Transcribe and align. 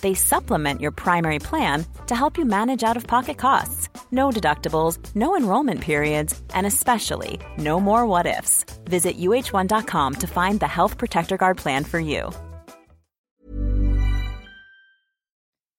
They 0.00 0.14
supplement 0.14 0.80
your 0.80 0.92
primary 0.92 1.38
plan 1.38 1.84
to 2.06 2.14
help 2.14 2.38
you 2.38 2.44
manage 2.44 2.82
out 2.82 2.96
of 2.96 3.06
pocket 3.06 3.38
costs. 3.38 3.88
No 4.10 4.30
deductibles, 4.30 4.98
no 5.14 5.36
enrollment 5.36 5.80
periods, 5.80 6.40
and 6.54 6.66
especially 6.66 7.40
no 7.56 7.80
more 7.80 8.06
what 8.06 8.26
ifs. 8.26 8.64
Visit 8.84 9.18
uh1.com 9.18 10.14
to 10.14 10.26
find 10.26 10.60
the 10.60 10.66
Health 10.66 10.98
Protector 10.98 11.36
Guard 11.36 11.56
plan 11.56 11.84
for 11.84 12.00
you. 12.00 12.30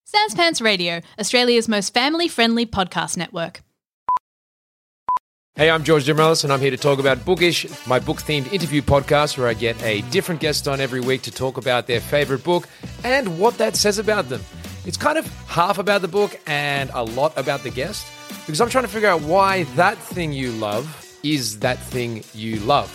Sans 0.06 0.34
Pants 0.34 0.60
Radio, 0.60 1.02
Australia's 1.20 1.68
most 1.68 1.94
family 1.94 2.28
friendly 2.28 2.66
podcast 2.66 3.16
network. 3.16 3.62
Hey, 5.56 5.70
I'm 5.70 5.84
George 5.84 6.06
Dimarelos, 6.06 6.46
and 6.46 6.54
I'm 6.54 6.62
here 6.62 6.72
to 6.72 6.78
talk 6.78 7.00
about 7.00 7.26
Bookish, 7.26 7.66
my 7.86 8.00
book 8.00 8.22
themed 8.22 8.54
interview 8.54 8.82
podcast 8.82 9.38
where 9.38 9.48
I 9.50 9.54
get 9.54 9.82
a 9.84 10.00
different 10.04 10.40
guest 10.40 10.70
on 10.70 10.80
every 10.80 11.02
week 11.02 11.22
to 11.24 11.32
talk 11.32 11.58
about 11.58 11.86
their 11.86 12.00
favorite 12.00 12.46
book 12.46 12.66
and 13.04 13.38
what 13.38 13.58
that 13.58 13.76
says 13.76 13.98
about 14.00 14.30
them. 14.30 14.42
It's 14.86 14.96
kind 14.96 15.18
of 15.18 15.28
half 15.48 15.78
about 15.78 16.02
the 16.02 16.08
book 16.08 16.40
and 16.48 16.90
a 16.94 17.04
lot 17.04 17.38
about 17.38 17.64
the 17.64 17.72
guest 17.72 18.08
because 18.46 18.62
I'm 18.62 18.70
trying 18.70 18.86
to 18.86 18.90
figure 18.90 19.10
out 19.10 19.22
why 19.24 19.64
that 19.76 19.98
thing 19.98 20.32
you 20.32 20.54
love 20.54 21.06
is 21.24 21.60
that 21.60 21.78
thing 21.78 22.24
you 22.34 22.60
love. 22.62 22.90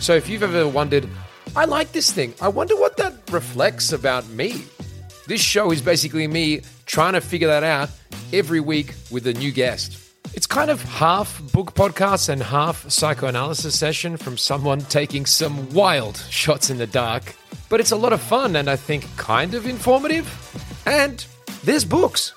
So 0.00 0.16
if 0.16 0.28
you've 0.28 0.42
ever 0.42 0.66
wondered, 0.66 1.08
I 1.54 1.66
like 1.66 1.92
this 1.92 2.10
thing, 2.10 2.34
I 2.40 2.48
wonder 2.48 2.74
what 2.74 2.96
that 2.96 3.12
reflects 3.30 3.92
about 3.92 4.26
me. 4.30 4.64
This 5.28 5.40
show 5.40 5.70
is 5.70 5.80
basically 5.80 6.26
me 6.26 6.62
trying 6.86 7.12
to 7.12 7.20
figure 7.20 7.46
that 7.46 7.62
out 7.62 7.88
every 8.32 8.58
week 8.58 8.94
with 9.12 9.28
a 9.28 9.32
new 9.34 9.52
guest. 9.52 9.99
It's 10.32 10.46
kind 10.46 10.70
of 10.70 10.80
half 10.84 11.42
book 11.52 11.74
podcast 11.74 12.28
and 12.28 12.40
half 12.40 12.88
psychoanalysis 12.88 13.76
session 13.76 14.16
from 14.16 14.36
someone 14.36 14.78
taking 14.82 15.26
some 15.26 15.68
wild 15.70 16.18
shots 16.30 16.70
in 16.70 16.78
the 16.78 16.86
dark. 16.86 17.34
But 17.68 17.80
it's 17.80 17.90
a 17.90 17.96
lot 17.96 18.12
of 18.12 18.20
fun 18.20 18.54
and 18.54 18.70
I 18.70 18.76
think 18.76 19.04
kind 19.16 19.54
of 19.54 19.66
informative. 19.66 20.28
And 20.86 21.24
there's 21.64 21.84
books. 21.84 22.32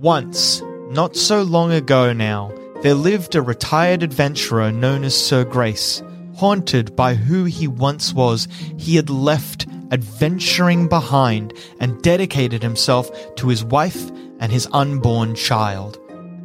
Once, 0.00 0.62
not 0.90 1.16
so 1.16 1.42
long 1.42 1.72
ago 1.72 2.12
now, 2.12 2.52
there 2.82 2.94
lived 2.94 3.34
a 3.34 3.42
retired 3.42 4.04
adventurer 4.04 4.70
known 4.70 5.02
as 5.02 5.14
Sir 5.16 5.44
Grace. 5.44 6.02
Haunted 6.36 6.94
by 6.94 7.14
who 7.14 7.44
he 7.44 7.66
once 7.66 8.14
was, 8.14 8.46
he 8.78 8.94
had 8.94 9.10
left 9.10 9.66
adventuring 9.90 10.88
behind 10.88 11.52
and 11.80 12.00
dedicated 12.02 12.62
himself 12.62 13.10
to 13.36 13.48
his 13.48 13.64
wife 13.64 14.10
and 14.38 14.52
his 14.52 14.68
unborn 14.72 15.34
child. 15.34 15.98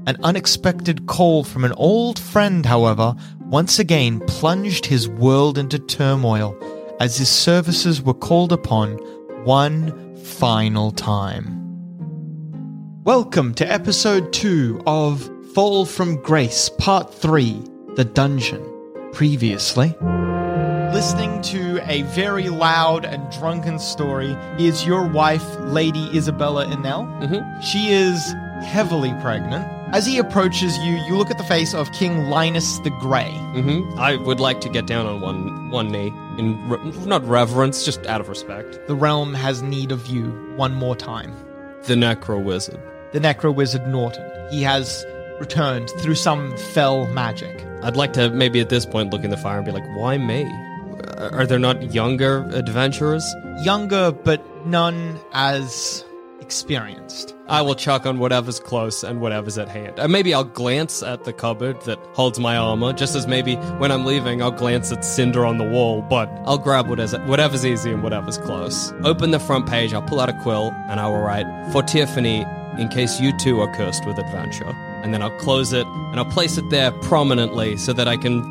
An 0.08 0.18
unexpected 0.24 1.08
call 1.08 1.44
from 1.44 1.66
an 1.66 1.74
old 1.74 2.20
friend, 2.20 2.66
however, 2.66 3.16
once 3.40 3.80
again 3.80 4.20
plunged 4.22 4.86
his 4.86 5.08
world 5.08 5.58
into 5.58 5.80
turmoil 5.80 6.58
as 7.00 7.18
his 7.18 7.30
services 7.30 8.02
were 8.02 8.14
called 8.14 8.52
upon 8.52 8.94
one 9.46 10.16
final 10.18 10.92
time. 10.92 11.62
Welcome 13.04 13.54
to 13.56 13.72
episode 13.72 14.34
2 14.34 14.82
of 14.88 15.30
Fall 15.54 15.86
from 15.86 16.22
Grace, 16.22 16.70
Part 16.70 17.14
3 17.14 17.62
The 17.96 18.06
Dungeon. 18.06 18.64
Previously. 19.14 19.96
Listening 21.06 21.40
to 21.44 21.80
a 21.88 22.02
very 22.02 22.50
loud 22.50 23.06
and 23.06 23.32
drunken 23.32 23.78
story 23.78 24.32
is 24.58 24.88
your 24.88 25.08
wife, 25.08 25.46
Lady 25.60 26.10
Isabella 26.18 26.66
Enel. 26.66 27.06
Mhm. 27.22 27.62
She 27.62 27.92
is 27.94 28.34
heavily 28.64 29.14
pregnant. 29.22 29.68
As 29.94 30.08
he 30.08 30.18
approaches 30.18 30.76
you, 30.80 30.96
you 30.96 31.16
look 31.16 31.30
at 31.30 31.38
the 31.38 31.44
face 31.44 31.76
of 31.76 31.92
King 31.92 32.28
Linus 32.32 32.80
the 32.80 32.90
Grey. 32.90 33.30
Mm-hmm. 33.54 34.00
I 34.00 34.16
would 34.16 34.40
like 34.40 34.62
to 34.62 34.68
get 34.70 34.88
down 34.88 35.06
on 35.06 35.22
one 35.22 35.70
one 35.70 35.90
knee 35.92 36.12
in 36.40 36.58
re- 36.68 36.80
not 37.06 37.24
reverence, 37.28 37.86
just 37.86 38.04
out 38.08 38.20
of 38.20 38.28
respect. 38.28 38.80
The 38.88 38.96
realm 38.96 39.36
has 39.36 39.62
need 39.62 39.92
of 39.92 40.08
you 40.08 40.32
one 40.56 40.74
more 40.74 40.96
time. 40.96 41.36
The 41.84 41.94
Necro 41.94 42.44
Wizard. 42.44 42.80
The 43.12 43.20
Necro 43.20 43.54
Wizard 43.54 43.88
Norton. 43.88 44.26
He 44.50 44.64
has 44.64 45.06
returned 45.40 45.92
through 46.00 46.16
some 46.16 46.58
fell 46.58 47.06
magic. 47.14 47.64
I'd 47.84 47.96
like 47.96 48.14
to 48.14 48.32
maybe 48.32 48.60
at 48.60 48.70
this 48.70 48.88
point 48.88 49.14
look 49.14 49.24
in 49.24 49.30
the 49.30 49.38
fire 49.38 49.58
and 49.58 49.66
be 49.68 49.72
like, 49.72 49.86
why 49.96 50.18
me? 50.18 50.50
Are 51.18 51.46
there 51.46 51.60
not 51.60 51.94
younger 51.94 52.48
adventurers? 52.54 53.26
Younger, 53.64 54.12
but 54.12 54.42
none 54.66 55.20
as 55.34 56.04
experienced. 56.40 57.36
I 57.48 57.62
will 57.62 57.76
chuck 57.76 58.06
on 58.06 58.20
whatever's 58.20 58.60
close 58.60 59.04
and 59.04 59.20
whatever's 59.22 59.58
at 59.58 59.68
hand. 59.68 60.00
And 60.00 60.12
maybe 60.12 60.34
I'll 60.34 60.44
glance 60.44 61.02
at 61.02 61.24
the 61.24 61.34
cupboard 61.34 61.82
that 61.82 61.98
holds 62.14 62.40
my 62.40 62.56
armor, 62.56 62.94
just 62.94 63.16
as 63.16 63.28
maybe 63.28 63.56
when 63.78 63.92
I'm 63.92 64.06
leaving, 64.06 64.42
I'll 64.42 64.52
glance 64.52 64.92
at 64.92 65.04
Cinder 65.04 65.46
on 65.46 65.58
the 65.58 65.64
wall, 65.64 66.02
but 66.04 66.30
I'll 66.46 66.58
grab 66.58 66.88
whatever's, 66.88 67.18
whatever's 67.28 67.66
easy 67.66 67.92
and 67.92 68.04
whatever's 68.04 68.38
close. 68.38 68.94
Open 69.04 69.32
the 69.32 69.40
front 69.40 69.68
page, 69.68 69.94
I'll 69.94 70.02
pull 70.02 70.20
out 70.20 70.30
a 70.30 70.40
quill, 70.42 70.72
and 70.90 71.00
I 71.00 71.08
will 71.08 71.22
write, 71.22 71.46
For 71.72 71.82
Tiffany, 71.82 72.46
in 72.78 72.90
case 72.90 73.20
you 73.20 73.36
too 73.40 73.62
are 73.62 73.74
cursed 73.76 74.06
with 74.06 74.20
adventure. 74.20 74.76
And 75.06 75.14
then 75.14 75.22
I'll 75.22 75.38
close 75.38 75.72
it, 75.72 75.86
and 75.86 76.20
I'll 76.20 76.26
place 76.26 76.58
it 76.58 76.68
there 76.72 76.90
prominently 76.92 77.78
so 77.78 77.94
that 77.94 78.08
I 78.08 78.18
can, 78.18 78.42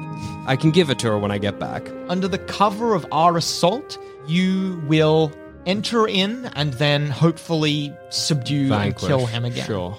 I 0.47 0.55
can 0.55 0.71
give 0.71 0.89
it 0.89 1.01
to 1.01 1.09
her 1.09 1.19
when 1.19 1.33
I 1.33 1.39
get 1.39 1.59
back. 1.59 1.83
Under 2.09 2.29
the 2.29 2.39
cover 2.39 2.95
of 2.95 3.05
our 3.11 3.37
assault, 3.37 3.99
you 4.29 4.81
will 4.87 5.33
enter 5.67 6.07
in 6.07 6.45
and 6.55 6.73
then 6.75 7.09
hopefully 7.11 7.93
subdue 8.11 8.69
Vanquish. 8.69 9.03
and 9.03 9.19
kill 9.19 9.27
him 9.27 9.45
again. 9.45 9.67
Sure. 9.67 9.99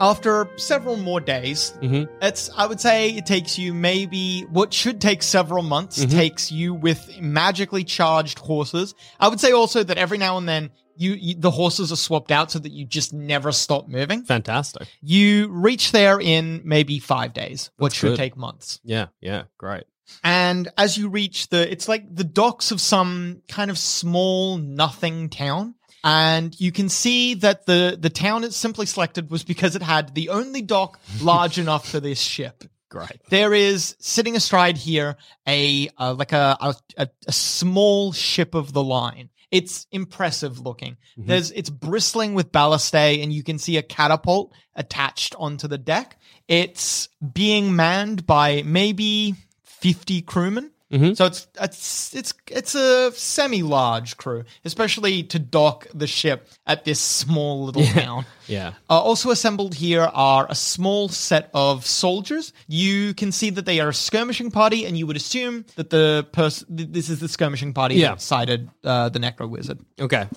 After 0.00 0.48
several 0.56 0.96
more 0.96 1.20
days, 1.20 1.72
Mhm. 1.80 2.08
it's 2.20 2.50
I 2.56 2.66
would 2.66 2.80
say 2.80 3.10
it 3.10 3.24
takes 3.24 3.56
you 3.56 3.72
maybe 3.72 4.40
what 4.50 4.74
should 4.74 5.00
take 5.00 5.22
several 5.22 5.62
months 5.62 6.04
Mhm. 6.04 6.10
takes 6.10 6.50
you 6.50 6.74
with 6.74 7.08
magically 7.20 7.84
charged 7.84 8.40
horses. 8.40 8.92
I 9.20 9.28
would 9.28 9.38
say 9.38 9.52
also 9.52 9.84
that 9.84 9.98
every 9.98 10.18
now 10.18 10.36
and 10.36 10.48
then 10.48 10.70
you, 10.96 11.12
you 11.12 11.34
the 11.36 11.50
horses 11.50 11.92
are 11.92 11.96
swapped 11.96 12.30
out 12.30 12.50
so 12.50 12.58
that 12.58 12.72
you 12.72 12.84
just 12.84 13.12
never 13.12 13.52
stop 13.52 13.88
moving. 13.88 14.24
Fantastic. 14.24 14.88
You 15.00 15.48
reach 15.48 15.92
there 15.92 16.20
in 16.20 16.62
maybe 16.64 16.98
5 16.98 17.32
days, 17.32 17.70
what 17.76 17.88
That's 17.88 17.96
should 17.96 18.08
good. 18.10 18.16
take 18.16 18.36
months. 18.36 18.80
Yeah, 18.84 19.06
yeah, 19.20 19.44
great. 19.58 19.84
And 20.22 20.68
as 20.76 20.96
you 20.96 21.08
reach 21.08 21.48
the, 21.48 21.70
it's 21.70 21.88
like 21.88 22.14
the 22.14 22.24
docks 22.24 22.70
of 22.70 22.80
some 22.80 23.42
kind 23.48 23.70
of 23.70 23.78
small 23.78 24.56
nothing 24.58 25.28
town. 25.28 25.74
And 26.04 26.58
you 26.60 26.70
can 26.70 26.88
see 26.88 27.34
that 27.34 27.66
the, 27.66 27.96
the 28.00 28.10
town 28.10 28.44
it 28.44 28.52
simply 28.52 28.86
selected 28.86 29.30
was 29.30 29.42
because 29.42 29.74
it 29.74 29.82
had 29.82 30.14
the 30.14 30.28
only 30.28 30.62
dock 30.62 31.00
large 31.20 31.58
enough 31.58 31.88
for 31.88 31.98
this 31.98 32.20
ship. 32.20 32.64
Great. 32.88 33.20
There 33.30 33.52
is 33.52 33.96
sitting 33.98 34.36
astride 34.36 34.76
here 34.76 35.16
a, 35.48 35.88
uh, 35.98 36.14
like 36.14 36.32
a, 36.32 36.56
a, 36.96 37.08
a 37.26 37.32
small 37.32 38.12
ship 38.12 38.54
of 38.54 38.72
the 38.72 38.82
line. 38.84 39.30
It's 39.50 39.86
impressive 39.92 40.60
looking. 40.60 40.96
Mm-hmm. 41.18 41.28
There's, 41.28 41.50
it's 41.52 41.70
bristling 41.70 42.34
with 42.34 42.52
ballistae 42.52 43.22
and 43.22 43.32
you 43.32 43.42
can 43.42 43.58
see 43.58 43.76
a 43.76 43.82
catapult 43.82 44.52
attached 44.74 45.34
onto 45.38 45.68
the 45.68 45.78
deck. 45.78 46.18
It's 46.48 47.08
being 47.32 47.74
manned 47.76 48.26
by 48.26 48.62
maybe 48.64 49.34
50 49.64 50.22
crewmen. 50.22 50.72
So 50.92 51.26
it's 51.26 51.48
it's 51.60 52.14
it's 52.14 52.34
it's 52.48 52.74
a 52.76 53.10
semi-large 53.12 54.16
crew, 54.16 54.44
especially 54.64 55.24
to 55.24 55.38
dock 55.38 55.88
the 55.92 56.06
ship 56.06 56.48
at 56.66 56.84
this 56.84 57.00
small 57.00 57.64
little 57.64 57.84
town. 57.84 58.24
Yeah. 58.48 58.74
Uh, 58.88 59.00
also 59.00 59.32
assembled 59.32 59.74
here 59.74 60.02
are 60.02 60.46
a 60.48 60.54
small 60.54 61.08
set 61.08 61.50
of 61.52 61.84
soldiers. 61.84 62.52
You 62.68 63.12
can 63.12 63.32
see 63.32 63.50
that 63.50 63.66
they 63.66 63.80
are 63.80 63.88
a 63.88 63.92
skirmishing 63.92 64.52
party, 64.52 64.86
and 64.86 64.96
you 64.96 65.04
would 65.08 65.16
assume 65.16 65.64
that 65.74 65.90
the 65.90 66.24
person 66.30 66.68
this 66.70 67.08
is 67.10 67.18
the 67.18 67.26
skirmishing 67.28 67.72
party 67.74 67.96
Yeah. 67.96 68.10
that 68.10 68.20
sided 68.20 68.70
uh, 68.84 69.08
the 69.08 69.18
Necro 69.18 69.50
Wizard. 69.50 69.80
Okay. 69.98 70.28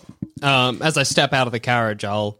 Um, 0.41 0.81
as 0.81 0.97
I 0.97 1.03
step 1.03 1.33
out 1.33 1.45
of 1.45 1.51
the 1.53 1.59
carriage, 1.59 2.03
I'll, 2.03 2.39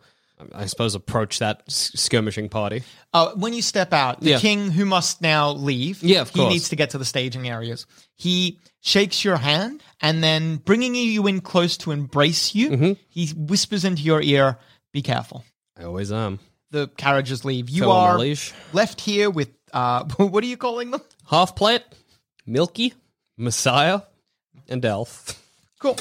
I 0.56 0.68
suppose, 0.68 0.96
approach 0.96 1.40
that 1.40 1.64
skirmishing 1.68 2.48
party. 2.50 2.84
Uh, 3.14 3.32
when 3.36 3.54
you 3.54 3.62
step 3.62 3.92
out, 3.94 4.22
the 4.22 4.32
Yeah. 4.32 4.40
king, 4.40 4.72
who 4.72 4.86
must 4.86 5.22
now 5.22 5.52
leave, 5.52 6.02
Yeah, 6.02 6.22
of 6.22 6.30
he 6.30 6.40
course. 6.40 6.54
needs 6.54 6.70
to 6.70 6.76
get 6.78 6.92
to 6.92 6.98
the 6.98 7.04
staging 7.06 7.50
areas. 7.50 7.86
He 8.16 8.60
shakes 8.82 9.26
your 9.26 9.36
hand, 9.38 9.84
and 10.02 10.24
then 10.24 10.58
bringing 10.58 10.96
you 10.96 11.28
in 11.28 11.42
close 11.42 11.76
to 11.78 11.92
embrace 11.92 12.56
you, 12.56 12.70
Mm-hmm. 12.70 12.92
he 13.10 13.28
whispers 13.36 13.84
into 13.84 14.02
your 14.02 14.22
ear, 14.22 14.58
"Be 14.94 15.02
careful." 15.02 15.44
I 15.78 15.84
always 15.84 16.12
am. 16.12 16.40
The 16.72 16.88
carriages 16.98 17.44
leave. 17.44 17.70
You 17.70 17.84
on 17.84 17.90
my 17.90 17.94
are 18.12 18.20
leash. 18.20 18.54
left 18.74 19.02
here 19.02 19.30
with 19.30 19.50
uh, 19.74 20.06
what 20.18 20.44
are 20.44 20.48
you 20.48 20.58
calling 20.58 20.92
them? 20.92 21.02
Half 21.30 21.56
plate, 21.56 21.84
Milky, 22.46 22.94
Messiah, 23.38 24.02
and 24.70 24.84
Elf. 24.86 25.42
Cool. 25.80 25.98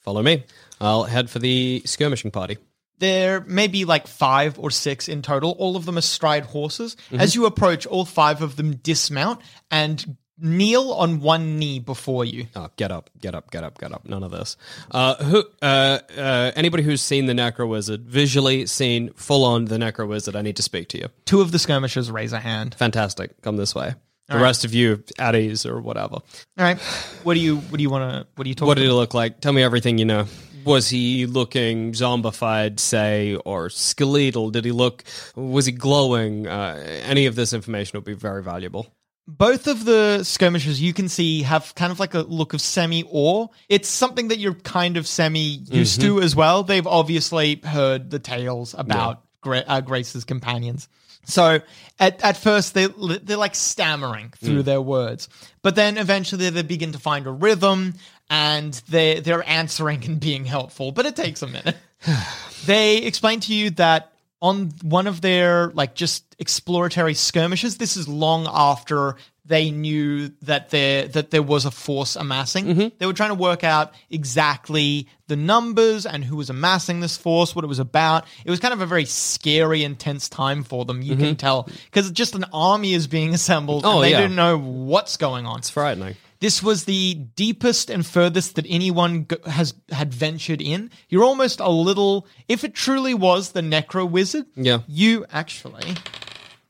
Follow 0.00 0.22
me. 0.22 0.44
I'll 0.80 1.04
head 1.04 1.28
for 1.28 1.38
the 1.40 1.82
skirmishing 1.84 2.30
party. 2.30 2.56
There 3.00 3.40
may 3.40 3.66
be 3.66 3.84
like 3.84 4.06
five 4.06 4.58
or 4.58 4.70
six 4.70 5.08
in 5.08 5.22
total. 5.22 5.52
All 5.58 5.74
of 5.74 5.86
them 5.86 5.98
astride 5.98 6.44
horses. 6.44 6.96
Mm-hmm. 7.06 7.20
As 7.20 7.34
you 7.34 7.46
approach, 7.46 7.86
all 7.86 8.04
five 8.04 8.42
of 8.42 8.56
them 8.56 8.76
dismount 8.76 9.40
and 9.70 10.16
kneel 10.40 10.92
on 10.92 11.20
one 11.20 11.58
knee 11.58 11.78
before 11.78 12.24
you. 12.24 12.46
Oh, 12.56 12.68
get 12.76 12.90
up, 12.90 13.10
get 13.20 13.34
up, 13.34 13.50
get 13.50 13.64
up, 13.64 13.78
get 13.78 13.92
up. 13.92 14.06
None 14.06 14.22
of 14.22 14.30
this. 14.30 14.56
Uh, 14.90 15.16
who? 15.16 15.44
Uh, 15.62 15.98
uh, 16.16 16.52
anybody 16.56 16.82
who's 16.82 17.02
seen 17.02 17.26
the 17.26 17.32
Necro 17.32 17.68
Wizard, 17.68 18.02
visually 18.02 18.66
seen, 18.66 19.12
full 19.14 19.44
on 19.44 19.66
the 19.66 19.76
Necro 19.76 20.08
Wizard, 20.08 20.36
I 20.36 20.42
need 20.42 20.56
to 20.56 20.62
speak 20.62 20.88
to 20.90 20.98
you. 20.98 21.08
Two 21.24 21.40
of 21.40 21.52
the 21.52 21.58
skirmishers 21.58 22.10
raise 22.10 22.32
a 22.32 22.40
hand. 22.40 22.74
Fantastic. 22.74 23.40
Come 23.42 23.56
this 23.56 23.74
way. 23.74 23.94
The 24.28 24.36
right. 24.36 24.42
rest 24.42 24.64
of 24.64 24.72
you 24.72 25.02
at 25.18 25.34
ease 25.34 25.66
or 25.66 25.80
whatever. 25.80 26.14
All 26.14 26.24
right. 26.56 26.78
What 27.24 27.34
do 27.34 27.40
you 27.40 27.56
what 27.56 27.78
do 27.78 27.82
you 27.82 27.90
want 27.90 28.12
to 28.12 28.26
what 28.36 28.44
do 28.44 28.48
you 28.48 28.54
talk 28.54 28.68
What 28.68 28.76
did 28.76 28.86
it 28.86 28.94
look 28.94 29.12
like? 29.12 29.40
Tell 29.40 29.52
me 29.52 29.62
everything 29.62 29.98
you 29.98 30.04
know. 30.04 30.26
Was 30.64 30.88
he 30.90 31.26
looking 31.26 31.92
zombified, 31.92 32.80
say, 32.80 33.36
or 33.44 33.70
skeletal? 33.70 34.50
Did 34.50 34.64
he 34.64 34.72
look? 34.72 35.04
Was 35.36 35.66
he 35.66 35.72
glowing? 35.72 36.46
Uh, 36.46 36.82
any 37.04 37.26
of 37.26 37.34
this 37.34 37.52
information 37.52 37.96
would 37.96 38.04
be 38.04 38.14
very 38.14 38.42
valuable. 38.42 38.92
Both 39.26 39.68
of 39.68 39.84
the 39.84 40.24
skirmishers 40.24 40.80
you 40.80 40.92
can 40.92 41.08
see 41.08 41.42
have 41.42 41.72
kind 41.76 41.92
of 41.92 42.00
like 42.00 42.14
a 42.14 42.22
look 42.22 42.52
of 42.52 42.60
semi 42.60 43.04
awe. 43.08 43.46
It's 43.68 43.88
something 43.88 44.28
that 44.28 44.38
you're 44.38 44.54
kind 44.54 44.96
of 44.96 45.06
semi 45.06 45.60
used 45.70 46.00
to 46.00 46.20
as 46.20 46.34
well. 46.34 46.64
They've 46.64 46.86
obviously 46.86 47.60
heard 47.62 48.10
the 48.10 48.18
tales 48.18 48.74
about 48.76 49.22
Gra- 49.40 49.64
uh, 49.66 49.80
Grace's 49.82 50.24
companions. 50.24 50.88
So 51.24 51.60
at, 52.00 52.24
at 52.24 52.36
first 52.38 52.74
they 52.74 52.86
they're 53.22 53.36
like 53.36 53.54
stammering 53.54 54.32
through 54.38 54.62
their 54.64 54.80
words, 54.80 55.28
but 55.62 55.76
then 55.76 55.98
eventually 55.98 56.50
they 56.50 56.62
begin 56.62 56.92
to 56.92 56.98
find 56.98 57.26
a 57.26 57.30
rhythm 57.30 57.94
and 58.30 58.72
they 58.88 59.20
they're 59.20 59.46
answering 59.46 60.04
and 60.04 60.20
being 60.20 60.44
helpful. 60.46 60.92
But 60.92 61.04
it 61.04 61.16
takes 61.16 61.42
a 61.42 61.48
minute. 61.48 61.76
they 62.66 62.98
explain 62.98 63.40
to 63.40 63.54
you 63.54 63.70
that 63.70 64.12
on 64.40 64.70
one 64.82 65.06
of 65.06 65.20
their 65.20 65.70
like 65.72 65.94
just 65.94 66.24
exploratory 66.38 67.12
skirmishes 67.12 67.76
this 67.76 67.96
is 67.98 68.08
long 68.08 68.48
after 68.50 69.16
they 69.44 69.70
knew 69.70 70.28
that 70.42 70.70
there 70.70 71.06
that 71.08 71.30
there 71.30 71.42
was 71.42 71.66
a 71.66 71.70
force 71.70 72.16
amassing 72.16 72.64
mm-hmm. 72.64 72.88
they 72.98 73.04
were 73.04 73.12
trying 73.12 73.28
to 73.28 73.34
work 73.34 73.64
out 73.64 73.92
exactly 74.08 75.06
the 75.26 75.36
numbers 75.36 76.06
and 76.06 76.24
who 76.24 76.36
was 76.36 76.48
amassing 76.48 77.00
this 77.00 77.18
force 77.18 77.54
what 77.54 77.64
it 77.64 77.68
was 77.68 77.78
about 77.80 78.24
it 78.44 78.50
was 78.50 78.60
kind 78.60 78.72
of 78.72 78.80
a 78.80 78.86
very 78.86 79.04
scary 79.04 79.84
intense 79.84 80.30
time 80.30 80.62
for 80.62 80.86
them 80.86 81.02
you 81.02 81.16
can 81.16 81.26
mm-hmm. 81.26 81.34
tell 81.34 81.68
because 81.84 82.10
just 82.10 82.34
an 82.34 82.46
army 82.54 82.94
is 82.94 83.06
being 83.06 83.34
assembled 83.34 83.84
Oh, 83.84 83.96
and 83.96 84.04
they 84.04 84.12
yeah. 84.12 84.22
didn't 84.22 84.36
know 84.36 84.58
what's 84.58 85.18
going 85.18 85.44
on 85.44 85.58
It's 85.58 85.68
frightening. 85.68 86.16
This 86.40 86.62
was 86.62 86.84
the 86.84 87.14
deepest 87.36 87.90
and 87.90 88.04
furthest 88.04 88.54
that 88.56 88.66
anyone 88.68 89.26
has 89.46 89.74
had 89.90 90.12
ventured 90.12 90.60
in. 90.60 90.90
You're 91.08 91.24
almost 91.24 91.60
a 91.60 91.68
little. 91.70 92.26
If 92.48 92.64
it 92.64 92.74
truly 92.74 93.14
was 93.14 93.52
the 93.52 93.60
Necro 93.60 94.08
Wizard, 94.10 94.46
Yeah. 94.56 94.80
you 94.88 95.24
actually. 95.30 95.94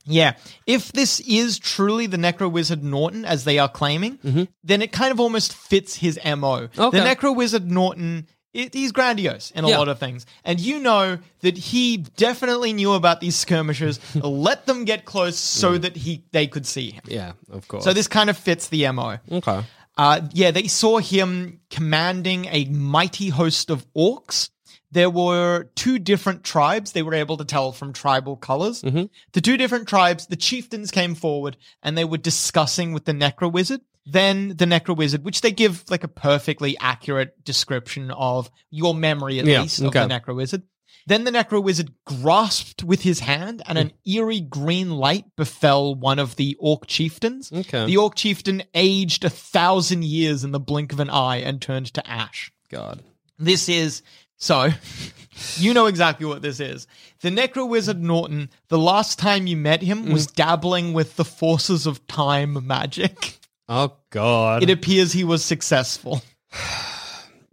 Yeah, 0.06 0.34
if 0.67 0.90
this 0.93 1.20
is 1.20 1.58
truly 1.58 2.06
the 2.06 2.17
Necro 2.17 2.50
Wizard 2.50 2.82
Norton, 2.82 3.25
as 3.25 3.44
they 3.44 3.58
are 3.58 3.69
claiming, 3.69 4.19
then 4.64 4.82
it 4.82 4.93
kind 4.93 5.12
of 5.12 5.20
almost 5.20 5.55
fits 5.55 5.96
his 5.96 6.19
MO. 6.25 6.66
Mm-hmm. 6.66 6.81
Okay. 6.81 6.99
The 6.99 7.05
Necro 7.06 7.37
Wizard 7.37 7.70
Norton, 7.70 8.26
it, 8.52 8.75
he's 8.75 8.93
grandiose 8.93 9.50
in 9.52 9.64
a 9.64 9.69
Yeah. 9.69 9.79
lot 9.79 9.88
of 9.88 9.99
things. 9.99 10.26
And 10.44 10.58
you 10.61 10.81
know 10.81 11.19
that 11.41 11.56
he 11.56 11.99
definitely 11.99 12.73
knew 12.73 12.93
about 12.93 13.20
these 13.20 13.37
skirmishers, 13.37 14.00
let 14.14 14.67
them 14.67 14.85
get 14.85 15.05
close 15.05 15.38
so 15.38 15.79
that 15.79 15.97
he 15.97 16.25
they 16.32 16.47
could 16.47 16.67
see 16.67 16.91
him. 16.91 17.02
Yeah, 17.06 17.32
of 17.50 17.67
course. 17.69 17.85
So 17.85 17.93
this 17.93 18.08
kind 18.08 18.29
of 18.31 18.37
fits 18.37 18.69
the 18.69 18.91
MO. 18.93 19.19
okay. 19.31 19.62
Uh, 19.99 20.23
yeah, 20.32 20.50
they 20.50 20.67
saw 20.67 20.99
him 20.99 21.61
commanding 21.69 22.47
a 22.47 22.64
mighty 22.67 23.29
host 23.29 23.69
of 23.70 23.87
orcs. 23.94 24.49
There 24.93 25.11
were 25.11 25.64
two 25.76 25.99
different 25.99 26.43
tribes. 26.43 26.93
They 26.93 27.02
were 27.02 27.14
able 27.14 27.37
to 27.37 27.44
tell 27.44 27.70
from 27.73 27.93
tribal 27.93 28.37
colors. 28.37 28.81
The 28.81 29.41
two 29.41 29.56
different 29.56 29.87
tribes, 29.88 30.26
the 30.26 30.37
chieftains 30.37 30.91
came 30.91 31.14
forward 31.14 31.56
and 31.82 31.97
they 31.99 32.05
were 32.05 32.19
discussing 32.19 32.93
with 32.93 33.05
the 33.05 33.12
Necro 33.12 33.52
Wizard. 33.52 33.82
Then 34.06 34.49
the 34.49 34.64
Necro 34.64 34.97
Wizard, 34.97 35.25
which 35.25 35.41
they 35.41 35.50
give 35.50 35.85
like 35.91 36.05
a 36.05 36.08
perfectly 36.08 36.76
accurate 36.79 37.44
description 37.44 38.11
of 38.11 38.50
your 38.70 38.94
memory 38.94 39.38
at 39.38 39.47
Yeah, 39.47 39.62
least 39.62 39.81
of 39.81 39.93
the 39.93 40.00
Necro 40.00 40.35
Wizard. 40.35 40.62
Then 41.06 41.25
the 41.25 41.31
Necro 41.31 41.62
Wizard 41.62 41.93
grasped 42.05 42.85
with 42.85 43.02
his 43.02 43.20
hand, 43.20 43.62
and 43.67 43.79
an 43.79 43.88
hmm. 43.88 44.11
eerie 44.11 44.41
green 44.41 44.91
light 44.91 45.25
befell 45.37 45.94
one 45.94 46.19
of 46.19 46.37
the 46.37 46.56
Orc 46.61 46.87
chieftains. 46.87 47.52
Okay. 47.52 47.87
The 47.87 47.97
Orc 47.97 48.14
chieftain 48.14 48.62
aged 48.75 49.25
a 49.25 49.31
thousand 49.31 50.05
years 50.05 50.44
in 50.44 50.52
the 50.52 50.61
blink 50.61 50.93
of 50.93 51.00
an 51.00 51.11
eye 51.11 51.38
and 51.38 51.61
turned 51.61 51.87
to 51.94 52.08
ash. 52.08 52.52
God. 52.70 53.02
This 53.38 53.69
is 53.69 54.02
so. 54.37 54.70
You 55.56 55.73
know 55.73 55.87
exactly 55.87 56.26
what 56.26 56.43
this 56.43 56.61
is. 56.61 56.87
The 57.23 57.31
Necro 57.31 57.67
Wizard 57.67 58.02
Norton, 58.02 58.50
the 58.69 58.79
last 58.79 59.19
time 59.19 59.47
you 59.47 59.56
met 59.56 59.81
him, 59.81 60.12
was 60.12 60.26
hmm. 60.26 60.35
dabbling 60.35 60.93
with 60.93 61.17
the 61.17 61.25
forces 61.25 61.87
of 61.87 62.06
time 62.08 62.67
magic. 62.67 63.38
Oh 63.70 63.96
God. 64.11 64.62
It 64.62 64.70
appears 64.70 65.12
he 65.12 65.25
was 65.25 65.44
successful. 65.44 66.22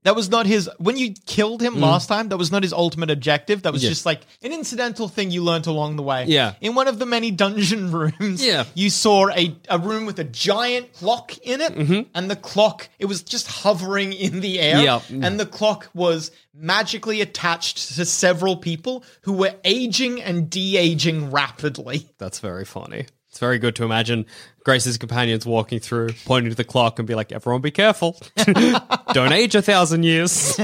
That 0.04 0.16
was 0.16 0.30
not 0.30 0.46
his. 0.46 0.70
When 0.78 0.96
you 0.98 1.14
killed 1.26 1.62
him 1.62 1.76
mm. 1.76 1.80
last 1.82 2.08
time, 2.08 2.30
that 2.30 2.38
was 2.38 2.50
not 2.50 2.64
his 2.64 2.72
ultimate 2.72 3.12
objective. 3.12 3.64
That 3.64 3.74
was 3.74 3.84
Yeah. 3.84 3.90
just 3.90 4.06
like 4.06 4.22
an 4.42 4.54
incidental 4.54 5.10
thing 5.10 5.32
you 5.32 5.44
learnt 5.44 5.68
along 5.68 5.98
the 5.98 6.02
way. 6.04 6.24
Yeah. 6.28 6.54
In 6.62 6.76
one 6.76 6.88
of 6.88 6.98
the 6.98 7.06
many 7.06 7.30
dungeon 7.30 7.92
rooms, 8.20 8.46
Yeah. 8.46 8.64
you 8.74 8.90
saw 8.90 9.28
a, 9.32 9.54
a 9.68 9.78
room 9.78 10.06
with 10.06 10.18
a 10.20 10.24
giant 10.24 10.94
clock 10.94 11.38
in 11.40 11.60
it, 11.60 11.76
mm-hmm. 11.76 12.10
and 12.16 12.32
the 12.32 12.38
clock, 12.38 12.88
it 13.00 13.06
was 13.08 13.22
just 13.22 13.48
hovering 13.48 14.14
in 14.14 14.40
the 14.40 14.62
air. 14.62 14.82
Yeah. 14.82 15.02
And 15.10 15.38
the 15.38 15.46
clock 15.46 15.90
was 15.94 16.32
magically 16.54 17.20
attached 17.20 17.96
to 17.98 18.06
several 18.06 18.56
people 18.56 19.04
who 19.24 19.34
were 19.34 19.56
aging 19.66 20.22
and 20.22 20.50
de 20.50 20.78
aging 20.78 21.32
rapidly. 21.32 22.08
That's 22.18 22.40
very 22.40 22.64
funny. 22.64 23.08
It's 23.28 23.40
very 23.40 23.60
good 23.60 23.76
to 23.76 23.84
imagine 23.84 24.26
Grace's 24.68 24.98
companions 24.98 25.46
walking 25.46 25.80
through, 25.80 26.10
pointing 26.26 26.50
to 26.50 26.56
the 26.58 26.66
clock, 26.66 27.00
and 27.00 27.08
be 27.08 27.16
like, 27.16 27.32
"Everyone, 27.32 27.62
be 27.62 27.72
careful! 27.72 28.20
Don't 29.14 29.32
age 29.32 29.56
a 29.56 29.62
thousand 29.62 30.04
years." 30.04 30.60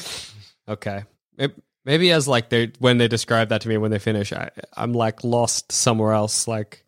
okay, 0.68 1.02
It- 1.36 1.60
maybe 1.84 2.12
as 2.12 2.28
like 2.28 2.50
they 2.50 2.70
when 2.78 2.98
they 2.98 3.08
describe 3.08 3.48
that 3.48 3.62
to 3.62 3.68
me 3.68 3.76
when 3.78 3.90
they 3.90 3.98
finish, 3.98 4.32
I, 4.32 4.50
I'm 4.76 4.92
like 4.92 5.24
lost 5.24 5.72
somewhere 5.72 6.12
else. 6.12 6.46
Like, 6.46 6.84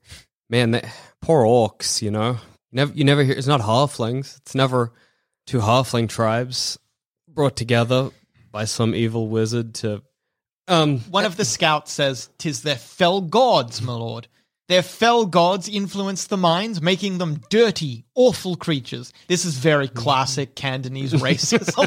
man, 0.49 0.71
they, 0.71 0.89
poor 1.21 1.45
orcs. 1.45 2.01
You 2.01 2.13
know, 2.13 2.39
never 2.71 2.93
you 2.93 3.03
never 3.03 3.25
hear. 3.25 3.35
It's 3.35 3.49
not 3.49 3.61
halflings. 3.61 4.37
It's 4.39 4.55
never 4.55 4.93
two 5.49 5.59
halfling 5.59 6.09
tribes 6.09 6.79
brought 7.29 7.57
together 7.57 8.11
by 8.53 8.65
some 8.67 8.95
evil 8.95 9.27
wizard 9.27 9.75
to. 9.75 10.03
Um, 10.69 11.01
One 11.11 11.25
of 11.25 11.37
the 11.37 11.45
scouts 11.45 11.91
says, 11.91 12.29
"Tis 12.39 12.63
their 12.63 12.77
fell 12.77 13.21
gods, 13.23 13.83
my 13.83 13.93
lord. 13.95 14.29
Their 14.69 14.83
fell 14.83 15.27
gods 15.27 15.69
influence 15.69 16.27
the 16.27 16.37
minds, 16.37 16.81
making 16.81 17.19
them 17.19 17.41
dirty, 17.51 18.05
awful 18.15 18.57
creatures." 18.57 19.13
This 19.29 19.45
is 19.45 19.57
very 19.57 19.89
classic 20.03 20.55
Cantonese 20.57 21.13
racism. 21.13 21.87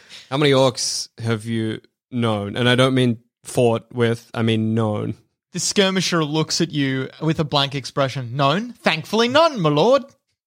How 0.30 0.36
many 0.36 0.52
orcs 0.52 1.08
have 1.18 1.44
you 1.46 1.80
known? 2.10 2.56
And 2.56 2.68
I 2.68 2.74
don't 2.74 2.94
mean 2.94 3.18
fought 3.44 3.86
with, 3.92 4.30
I 4.34 4.42
mean 4.42 4.74
known. 4.74 5.14
the 5.52 5.58
skirmisher 5.60 6.22
looks 6.24 6.60
at 6.60 6.70
you 6.70 7.08
with 7.22 7.40
a 7.40 7.44
blank 7.44 7.74
expression. 7.74 8.36
Known? 8.36 8.72
Thankfully, 8.74 9.28
none, 9.28 9.58
my 9.60 9.70
lord. 9.70 10.04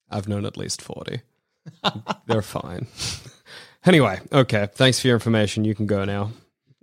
I've 0.10 0.28
known 0.28 0.46
at 0.46 0.58
least 0.58 0.82
40. 0.82 1.22
They're 2.28 2.42
fine. 2.44 2.86
anyway, 3.86 4.20
okay. 4.32 4.68
Thanks 4.74 5.00
for 5.00 5.08
your 5.08 5.16
information. 5.16 5.66
You 5.66 5.74
can 5.74 5.88
go 5.88 6.06
now. 6.06 6.32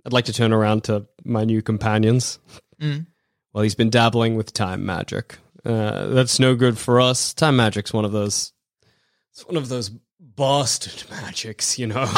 I'd 0.05 0.13
like 0.13 0.25
to 0.25 0.33
turn 0.33 0.51
around 0.51 0.83
to 0.85 1.05
my 1.23 1.45
new 1.45 1.61
companions. 1.61 2.39
Mm. 2.81 3.05
Well, 3.53 3.63
he's 3.63 3.75
been 3.75 3.89
dabbling 3.89 4.35
with 4.35 4.53
time 4.53 4.85
magic. 4.85 5.37
Uh, 5.65 6.07
that's 6.07 6.39
no 6.39 6.55
good 6.55 6.77
for 6.77 7.01
us. 7.01 7.33
Time 7.33 7.55
magic's 7.55 7.93
one 7.93 8.05
of 8.05 8.11
those. 8.11 8.53
It's 9.31 9.45
one 9.45 9.57
of 9.57 9.69
those 9.69 9.89
bastard 9.89 11.09
magics, 11.09 11.77
you 11.79 11.87
know. 11.87 12.11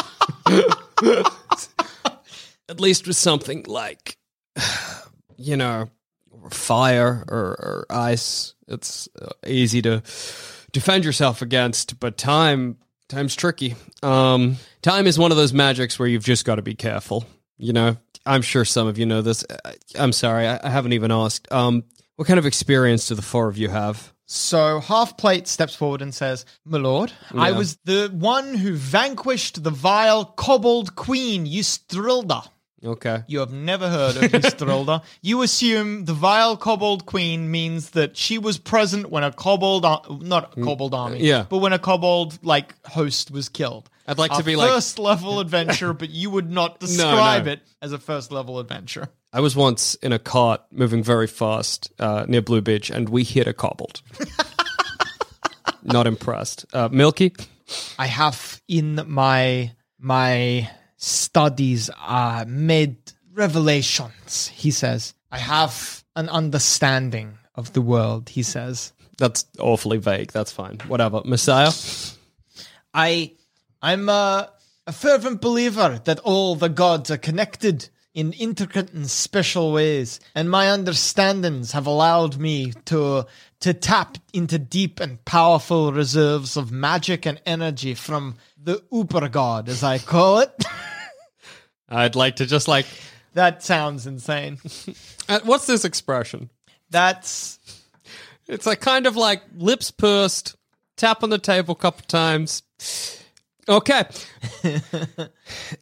At 2.70 2.80
least 2.80 3.08
with 3.08 3.18
something 3.18 3.64
like, 3.68 4.18
you 5.38 5.58
know, 5.58 5.90
fire 6.52 7.24
or, 7.28 7.38
or 7.38 7.86
ice. 7.90 8.54
It's 8.68 9.10
uh, 9.20 9.30
easy 9.46 9.82
to 9.84 10.04
defend 10.72 11.06
yourself 11.06 11.42
against, 11.42 12.00
but 12.00 12.18
time 12.18 12.78
time's 13.10 13.36
tricky. 13.36 13.76
Um, 14.02 14.58
time 14.82 15.08
is 15.08 15.20
one 15.20 15.32
of 15.32 15.38
those 15.38 15.54
magics 15.54 16.00
where 16.00 16.08
you've 16.08 16.24
just 16.24 16.46
got 16.46 16.56
to 16.56 16.62
be 16.62 16.76
careful. 16.76 17.26
You 17.58 17.74
know, 17.74 17.98
I'm 18.26 18.42
sure 18.42 18.66
some 18.66 18.88
of 18.88 18.98
you 18.98 19.06
know 19.06 19.22
this. 19.22 19.44
I- 19.66 19.74
I'm 19.98 20.12
sorry, 20.12 20.48
I, 20.48 20.70
haven't 20.70 20.94
even 20.94 21.12
asked. 21.12 21.52
Um, 21.52 21.84
what 22.16 22.28
kind 22.28 22.38
of 22.40 22.46
experience 22.46 23.08
do 23.08 23.16
the 23.16 23.22
four 23.22 23.48
of 23.48 23.58
you 23.58 23.70
have? 23.70 24.14
So 24.26 24.80
Half 24.80 25.18
Plate 25.18 25.48
steps 25.48 25.76
forward 25.76 26.02
and 26.02 26.14
says, 26.14 26.46
My 26.66 26.78
lord, 26.78 27.12
I 27.36 27.52
was 27.52 27.78
the 27.84 28.10
one 28.14 28.54
who 28.56 28.76
vanquished 28.76 29.62
the 29.64 29.72
vile 29.72 30.24
kobold 30.26 30.96
queen, 30.96 31.46
Ystrilda. 31.46 32.48
Okay. 32.84 33.24
You 33.28 33.40
have 33.42 33.52
never 33.52 33.88
heard 33.90 34.16
of 34.18 34.24
Ystrilda. 34.32 35.04
you 35.22 35.44
assume 35.44 36.06
the 36.06 36.14
vile 36.14 36.58
kobold 36.58 37.06
queen 37.06 37.52
means 37.52 37.92
that 37.92 38.18
she 38.18 38.40
was 38.40 38.58
present 38.58 39.12
when 39.12 39.24
a 39.24 39.32
kobold, 39.32 39.86
ar- 39.86 40.02
not 40.22 40.58
a 40.58 40.62
kobold 40.64 40.96
army, 40.96 41.20
Mm, 41.20 41.24
yeah. 41.24 41.46
but 41.48 41.58
when 41.60 41.74
a 41.74 41.80
kobold 41.80 42.40
like 42.44 42.74
host 42.88 43.30
was 43.30 43.50
killed. 43.50 43.88
I'd 44.08 44.18
like 44.18 44.32
to 44.34 44.44
be 44.44 44.56
like- 44.56 44.70
first 44.70 45.00
level 45.00 45.40
adventure, 45.40 45.94
but 45.94 46.10
you 46.10 46.30
would 46.30 46.52
not 46.52 46.80
describe 46.80 47.46
no. 47.46 47.52
it 47.54 47.60
as 47.82 47.92
a 47.92 47.98
first 48.00 48.32
level 48.32 48.60
adventure. 48.60 49.10
I 49.34 49.40
was 49.40 49.56
once 49.56 49.96
in 49.96 50.12
a 50.12 50.20
cart 50.20 50.62
moving 50.72 51.04
very 51.04 51.28
fast 51.28 51.92
uh, 52.00 52.26
near 52.28 52.42
Blue 52.42 52.62
Beach, 52.62 52.90
and 52.90 53.08
we 53.08 53.24
hit 53.24 53.48
a 53.48 53.54
kobold. 53.54 54.02
Not 55.84 56.06
impressed. 56.06 56.66
Uh, 56.74 56.90
Milky, 56.92 57.34
I 57.98 58.08
have 58.08 58.62
in 58.68 59.00
my 59.08 59.72
my 59.98 60.70
studies 60.98 61.90
uh, 62.00 62.46
made 62.48 62.98
revelations. 63.34 64.48
He 64.48 64.70
says 64.72 65.14
I 65.32 65.38
have 65.40 66.04
an 66.16 66.30
understanding 66.30 67.38
of 67.56 67.74
the 67.74 67.82
world. 67.82 68.30
He 68.30 68.44
says 68.44 68.94
that's 69.18 69.46
awfully 69.60 69.98
vague. 69.98 70.32
That's 70.32 70.52
fine. 70.52 70.80
Whatever. 70.88 71.22
Messiah. 71.26 71.72
I 72.94 73.32
I'm 73.82 74.10
a, 74.10 74.52
a 74.86 74.92
fervent 74.92 75.42
believer 75.42 76.02
that 76.06 76.20
all 76.20 76.56
the 76.56 76.70
gods 76.70 77.10
are 77.10 77.18
connected 77.18 77.90
in 78.14 78.34
intricate 78.34 78.92
and 78.92 79.10
special 79.10 79.72
ways, 79.72 80.20
and 80.36 80.50
my 80.50 80.70
understandings 80.70 81.72
have 81.72 81.88
allowed 81.88 82.38
me 82.38 82.74
to 82.86 83.26
to 83.62 83.74
tap 83.74 84.18
into 84.34 84.58
deep 84.60 85.00
and 85.00 85.24
powerful 85.24 85.94
reserves 85.94 86.58
of 86.58 86.72
magic 86.72 87.26
and 87.26 87.40
energy 87.46 87.94
from 87.94 88.36
the 88.62 88.84
Uber 88.92 89.30
God, 89.30 89.70
as 89.70 89.84
I 89.84 90.00
call 90.00 90.40
it. 90.40 90.66
I'd 91.90 92.16
like 92.16 92.38
to 92.38 92.46
just 92.46 92.68
like. 92.68 92.86
that 93.34 93.64
sounds 93.64 94.08
insane. 94.08 94.60
Uh, 95.30 95.40
what's 95.46 95.66
this 95.66 95.86
expression? 95.86 96.50
That's 96.90 97.58
It's 98.48 98.66
like 98.66 98.82
kind 98.82 99.06
of 99.06 99.16
like 99.16 99.44
lips 99.56 99.90
pursed, 99.90 100.58
tap 100.98 101.24
on 101.24 101.30
the 101.30 101.38
table 101.38 101.74
a 101.74 101.78
couple 101.78 102.06
times. 102.06 102.64
Okay. 103.68 104.04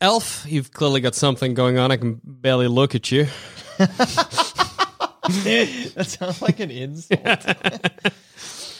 Elf, 0.01 0.45
you've 0.47 0.71
clearly 0.71 1.01
got 1.01 1.15
something 1.15 1.53
going 1.53 1.77
on. 1.77 1.91
I 1.91 1.97
can 1.97 2.19
barely 2.23 2.67
look 2.67 2.95
at 2.95 3.11
you. 3.11 3.27
that 3.77 5.07
sounds 6.07 6.41
like 6.41 6.59
an 6.59 6.71
insult. 6.71 7.21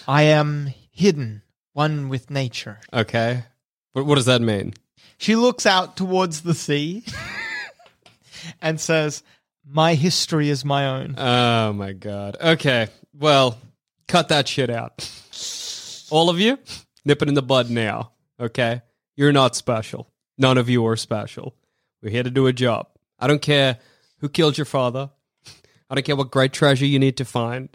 I 0.08 0.24
am 0.24 0.74
hidden, 0.92 1.44
one 1.74 2.10
with 2.10 2.30
nature. 2.30 2.80
Okay. 2.92 3.44
But 3.94 4.06
what 4.06 4.16
does 4.16 4.26
that 4.26 4.42
mean? 4.42 4.74
She 5.18 5.36
looks 5.36 5.66
out 5.66 5.96
towards 5.96 6.42
the 6.42 6.54
sea 6.54 7.04
and 8.62 8.80
says, 8.80 9.24
My 9.66 9.96
history 9.96 10.50
is 10.50 10.66
my 10.66 10.88
own. 10.88 11.16
Oh 11.18 11.74
my 11.74 11.94
god. 11.94 12.38
Okay. 12.42 12.88
Well, 13.14 13.58
cut 14.08 14.30
that 14.30 14.48
shit 14.48 14.70
out. 14.70 15.10
All 16.10 16.30
of 16.30 16.40
you, 16.40 16.58
nip 17.06 17.22
it 17.22 17.28
in 17.28 17.34
the 17.34 17.42
bud 17.42 17.70
now. 17.70 18.12
Okay? 18.40 18.82
You're 19.20 19.34
not 19.34 19.54
special. 19.54 20.08
None 20.38 20.58
of 20.58 20.70
you 20.70 20.88
are 20.88 20.96
special. 20.96 21.54
We're 22.02 22.10
here 22.10 22.24
to 22.24 22.30
do 22.30 22.48
a 22.48 22.54
job. 22.54 22.88
I 23.20 23.28
don't 23.28 23.42
care 23.42 23.78
who 24.20 24.30
killed 24.30 24.58
your 24.58 24.64
father. 24.64 25.10
I 25.90 25.96
don't 25.96 26.06
care 26.06 26.16
what 26.16 26.32
great 26.32 26.54
treasure 26.54 26.86
you 26.86 27.00
need 27.00 27.18
to 27.18 27.26
find. 27.26 27.68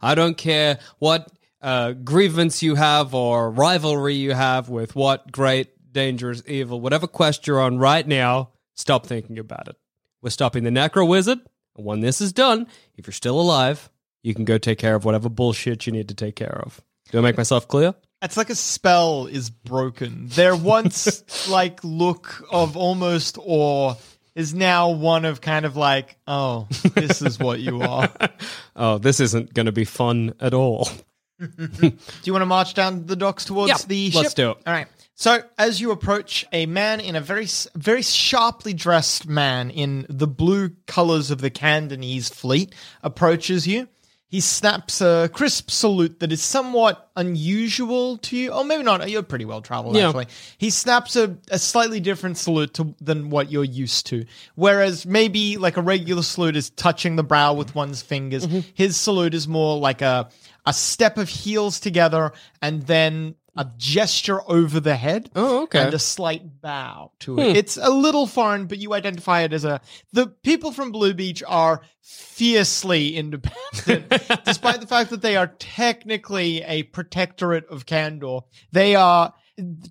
I 0.00 0.14
don't 0.14 0.36
care 0.36 0.78
what 1.00 1.28
uh, 1.60 1.94
grievance 1.94 2.62
you 2.62 2.76
have 2.76 3.16
or 3.16 3.50
rivalry 3.50 4.14
you 4.14 4.30
have 4.34 4.68
with 4.68 4.94
what 4.94 5.32
great, 5.32 5.70
dangerous, 5.92 6.40
evil, 6.46 6.80
whatever 6.80 7.08
quest 7.08 7.48
you're 7.48 7.60
on 7.60 7.78
right 7.78 8.06
now, 8.06 8.50
stop 8.74 9.04
thinking 9.04 9.40
about 9.40 9.66
it. 9.66 9.76
We're 10.22 10.30
stopping 10.30 10.62
the 10.62 10.70
Necro 10.70 11.08
Wizard, 11.08 11.40
and 11.76 11.84
when 11.84 11.98
this 11.98 12.20
is 12.20 12.32
done, 12.32 12.68
if 12.96 13.08
you're 13.08 13.12
still 13.12 13.40
alive, 13.40 13.90
you 14.22 14.36
can 14.36 14.44
go 14.44 14.56
take 14.56 14.78
care 14.78 14.94
of 14.94 15.04
whatever 15.04 15.28
bullshit 15.28 15.84
you 15.84 15.92
need 15.92 16.06
to 16.10 16.14
take 16.14 16.36
care 16.36 16.60
of. 16.64 16.80
Do 17.10 17.18
I 17.18 17.22
make 17.22 17.36
myself 17.36 17.66
clear? 17.66 17.92
It's 18.22 18.36
like 18.36 18.50
a 18.50 18.54
spell 18.54 19.26
is 19.26 19.50
broken. 19.50 20.28
Their 20.28 20.54
once 20.56 21.48
like 21.50 21.80
look 21.82 22.44
of 22.50 22.76
almost 22.76 23.36
awe 23.38 23.94
is 24.34 24.54
now 24.54 24.90
one 24.90 25.24
of 25.24 25.40
kind 25.40 25.66
of 25.66 25.76
like, 25.76 26.16
oh, 26.26 26.66
this 26.94 27.20
is 27.20 27.38
what 27.38 27.60
you 27.60 27.82
are. 27.82 28.10
Oh, 28.74 28.96
this 28.96 29.20
isn't 29.20 29.52
going 29.52 29.66
to 29.66 29.72
be 29.72 29.84
fun 29.84 30.32
at 30.40 30.54
all. 30.54 30.88
Do 31.38 31.92
you 32.24 32.32
want 32.32 32.40
to 32.40 32.46
march 32.46 32.72
down 32.72 33.04
the 33.04 33.16
docks 33.16 33.44
towards 33.44 33.68
Yeah, 33.68 33.76
the 33.86 34.10
ship? 34.10 34.22
let's 34.22 34.34
do 34.34 34.52
it. 34.52 34.56
All 34.66 34.72
right. 34.72 34.86
So, 35.14 35.42
as 35.58 35.78
you 35.78 35.90
approach, 35.90 36.46
a 36.52 36.64
man 36.64 36.98
in 37.00 37.14
a 37.16 37.20
very, 37.20 37.46
very 37.74 38.00
sharply 38.00 38.72
dressed 38.72 39.28
man 39.28 39.68
in 39.70 40.06
the 40.08 40.26
blue 40.26 40.70
colors 40.86 41.30
of 41.30 41.42
the 41.42 41.50
Cantonese 41.50 42.30
fleet 42.30 42.74
approaches 43.02 43.66
you. 43.66 43.88
He 44.32 44.40
snaps 44.40 45.02
a 45.02 45.28
crisp 45.30 45.70
salute 45.70 46.20
that 46.20 46.32
is 46.32 46.42
somewhat 46.42 47.10
unusual 47.16 48.16
to 48.16 48.34
you. 48.34 48.50
Or 48.50 48.64
maybe 48.64 48.82
not. 48.82 49.10
You're 49.10 49.22
pretty 49.22 49.44
well 49.44 49.60
traveled, 49.60 49.94
Yeah. 49.94 50.06
actually. 50.06 50.28
He 50.56 50.70
snaps 50.70 51.16
a, 51.16 51.36
a 51.50 51.58
slightly 51.58 52.00
different 52.00 52.38
salute 52.38 52.72
to, 52.74 52.94
than 52.98 53.28
what 53.28 53.52
you're 53.52 53.62
used 53.62 54.06
to. 54.06 54.24
Whereas 54.54 55.04
maybe 55.04 55.58
like 55.58 55.76
a 55.76 55.82
regular 55.82 56.22
salute 56.22 56.56
is 56.56 56.70
touching 56.70 57.16
the 57.16 57.22
brow 57.22 57.52
with 57.52 57.74
one's 57.74 58.00
fingers. 58.00 58.46
Mm-hmm. 58.46 58.60
His 58.72 58.96
salute 58.96 59.34
is 59.34 59.46
more 59.46 59.78
like 59.78 60.00
a, 60.00 60.30
a 60.64 60.72
step 60.72 61.18
of 61.18 61.28
heels 61.28 61.78
together 61.78 62.32
and 62.62 62.84
then 62.84 63.34
a 63.56 63.66
gesture 63.76 64.40
over 64.50 64.80
the 64.80 64.96
head. 64.96 65.30
Oh, 65.34 65.62
okay. 65.64 65.80
Hmm. 65.80 65.86
And 65.86 65.94
a 65.94 65.98
slight 65.98 66.60
bow 66.60 67.12
to 67.20 67.38
it. 67.38 67.56
It's 67.56 67.76
a 67.76 67.90
little 67.90 68.26
foreign, 68.26 68.66
but 68.66 68.78
you 68.78 68.94
identify 68.94 69.42
it 69.42 69.52
as 69.52 69.64
a. 69.64 69.80
The 70.12 70.28
people 70.28 70.72
from 70.72 70.92
Blue 70.92 71.14
Beach 71.14 71.42
are 71.46 71.82
fiercely 72.00 73.16
independent, 73.16 74.08
despite 74.44 74.80
the 74.80 74.86
fact 74.86 75.10
that 75.10 75.22
they 75.22 75.36
are 75.36 75.48
technically 75.58 76.62
a 76.62 76.84
protectorate 76.84 77.66
of 77.68 77.86
Candor. 77.86 78.40
They 78.72 78.94
are. 78.94 79.34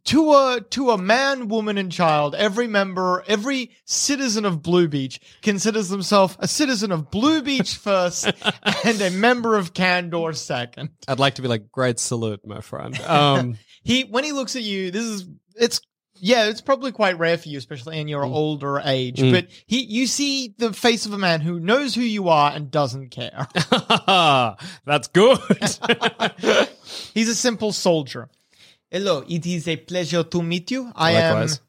To 0.05 0.33
a 0.33 0.61
to 0.71 0.89
a 0.89 0.97
man, 0.97 1.47
woman, 1.47 1.77
and 1.77 1.91
child, 1.91 2.33
every 2.33 2.67
member, 2.67 3.23
every 3.27 3.71
citizen 3.85 4.43
of 4.43 4.63
Blue 4.63 4.87
Beach 4.87 5.19
considers 5.43 5.89
themselves 5.89 6.35
a 6.39 6.47
citizen 6.47 6.91
of 6.91 7.11
Blue 7.11 7.43
Beach 7.43 7.75
first 7.75 8.25
and 8.83 9.01
a 9.01 9.11
member 9.11 9.55
of 9.55 9.73
Candor 9.73 10.33
second. 10.33 10.89
I'd 11.07 11.19
like 11.19 11.35
to 11.35 11.43
be 11.43 11.47
like, 11.47 11.71
great 11.71 11.99
salute, 11.99 12.41
my 12.45 12.61
friend. 12.61 12.99
Um, 13.01 13.57
He 13.83 14.03
when 14.03 14.23
he 14.23 14.31
looks 14.31 14.55
at 14.55 14.63
you, 14.63 14.91
this 14.91 15.03
is 15.03 15.27
it's 15.55 15.81
yeah, 16.15 16.45
it's 16.45 16.61
probably 16.61 16.91
quite 16.91 17.17
rare 17.17 17.37
for 17.37 17.49
you, 17.49 17.57
especially 17.57 17.99
in 17.99 18.07
your 18.07 18.23
older 18.23 18.79
age. 18.79 19.17
Mm. 19.17 19.31
But 19.31 19.47
he 19.65 19.81
you 19.83 20.05
see 20.05 20.53
the 20.57 20.71
face 20.71 21.07
of 21.07 21.13
a 21.13 21.17
man 21.17 21.41
who 21.41 21.59
knows 21.59 21.95
who 21.95 22.01
you 22.01 22.29
are 22.29 22.51
and 22.51 22.69
doesn't 22.69 23.09
care. 23.09 23.47
that's 24.85 25.07
good. 25.07 25.39
He's 27.13 27.29
a 27.29 27.35
simple 27.35 27.73
soldier. 27.73 28.29
Hello, 28.91 29.23
it 29.27 29.45
is 29.45 29.67
a 29.67 29.77
pleasure 29.77 30.23
to 30.23 30.41
meet 30.43 30.69
you. 30.71 30.91
I 30.95 31.13
Likewise. 31.13 31.53
am 31.53 31.59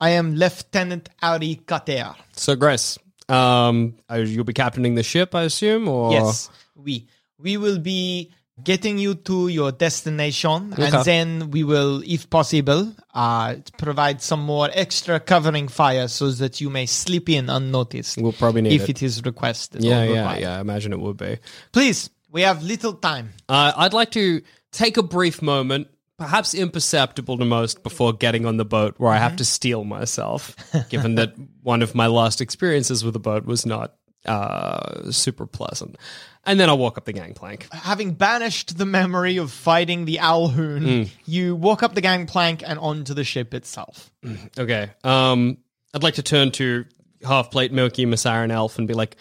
I 0.00 0.10
am 0.10 0.34
Lieutenant 0.34 1.10
Harry 1.20 1.60
Cutter. 1.66 2.14
so, 2.34 2.56
Grace, 2.56 2.98
um, 3.28 3.96
you'll 4.14 4.44
be 4.44 4.54
captaining 4.54 4.94
the 4.94 5.02
ship, 5.02 5.34
I 5.34 5.42
assume, 5.42 5.88
or 5.88 6.12
Yes, 6.12 6.48
we 6.74 7.06
we 7.38 7.58
will 7.58 7.78
be 7.78 8.30
getting 8.64 8.96
you 8.98 9.14
to 9.14 9.48
your 9.48 9.72
destination, 9.72 10.72
Okay. 10.72 10.84
and 10.86 11.04
then 11.04 11.50
we 11.50 11.64
will, 11.64 12.02
if 12.06 12.28
possible, 12.30 12.92
uh, 13.14 13.56
provide 13.78 14.20
some 14.22 14.40
more 14.40 14.68
extra 14.72 15.20
covering 15.20 15.68
fire 15.68 16.08
so 16.08 16.30
that 16.30 16.60
you 16.62 16.70
may 16.70 16.86
sleep 16.86 17.28
in 17.28 17.48
unnoticed. 17.50 18.16
We'll 18.18 18.32
probably 18.32 18.62
need 18.62 18.72
if 18.72 18.82
it. 18.88 18.90
it 18.90 19.02
is 19.02 19.22
requested. 19.24 19.82
Yeah, 19.84 20.04
yeah, 20.04 20.08
required. 20.20 20.40
yeah. 20.40 20.56
I 20.58 20.60
imagine 20.60 20.92
it 20.94 21.00
would 21.00 21.16
be. 21.18 21.38
Please, 21.72 22.08
we 22.30 22.40
have 22.42 22.62
little 22.62 22.94
time. 22.94 23.32
Uh, 23.48 23.72
I'd 23.76 23.92
like 23.94 24.10
to 24.12 24.40
take 24.72 24.96
a 24.98 25.02
brief 25.02 25.40
moment, 25.42 25.88
perhaps 26.20 26.52
imperceptible 26.52 27.38
to 27.38 27.46
most, 27.46 27.82
before 27.82 28.12
getting 28.12 28.44
on 28.44 28.58
the 28.58 28.64
boat 28.64 28.94
where 28.98 29.10
I 29.10 29.16
have 29.16 29.36
to 29.36 29.44
steel 29.44 29.84
myself, 29.84 30.54
given 30.90 31.14
that 31.14 31.32
one 31.62 31.80
of 31.80 31.94
my 31.94 32.08
last 32.08 32.42
experiences 32.42 33.02
with 33.02 33.16
a 33.16 33.18
boat 33.18 33.46
was 33.46 33.64
not 33.64 33.94
uh, 34.26 35.10
super 35.10 35.46
pleasant. 35.46 35.96
And 36.44 36.60
then 36.60 36.68
I'll 36.68 36.76
walk 36.76 36.98
up 36.98 37.06
the 37.06 37.14
gangplank. 37.14 37.72
Having 37.72 38.12
banished 38.14 38.76
the 38.76 38.84
memory 38.84 39.38
of 39.38 39.50
fighting 39.50 40.04
the 40.04 40.18
Alhoon, 40.18 41.08
you 41.24 41.56
walk 41.56 41.82
up 41.82 41.94
the 41.94 42.02
gangplank 42.02 42.62
and 42.66 42.78
onto 42.78 43.14
the 43.14 43.24
ship 43.24 43.54
itself. 43.54 44.12
Okay. 44.58 44.90
Um, 45.02 45.56
I'd 45.94 46.02
like 46.02 46.14
to 46.14 46.22
turn 46.22 46.50
to 46.52 46.84
half 47.26 47.50
plate 47.50 47.72
Milky, 47.72 48.04
Messiah, 48.04 48.42
and 48.42 48.52
Elf 48.52 48.78
and 48.78 48.86
be 48.86 48.92
like, 48.92 49.16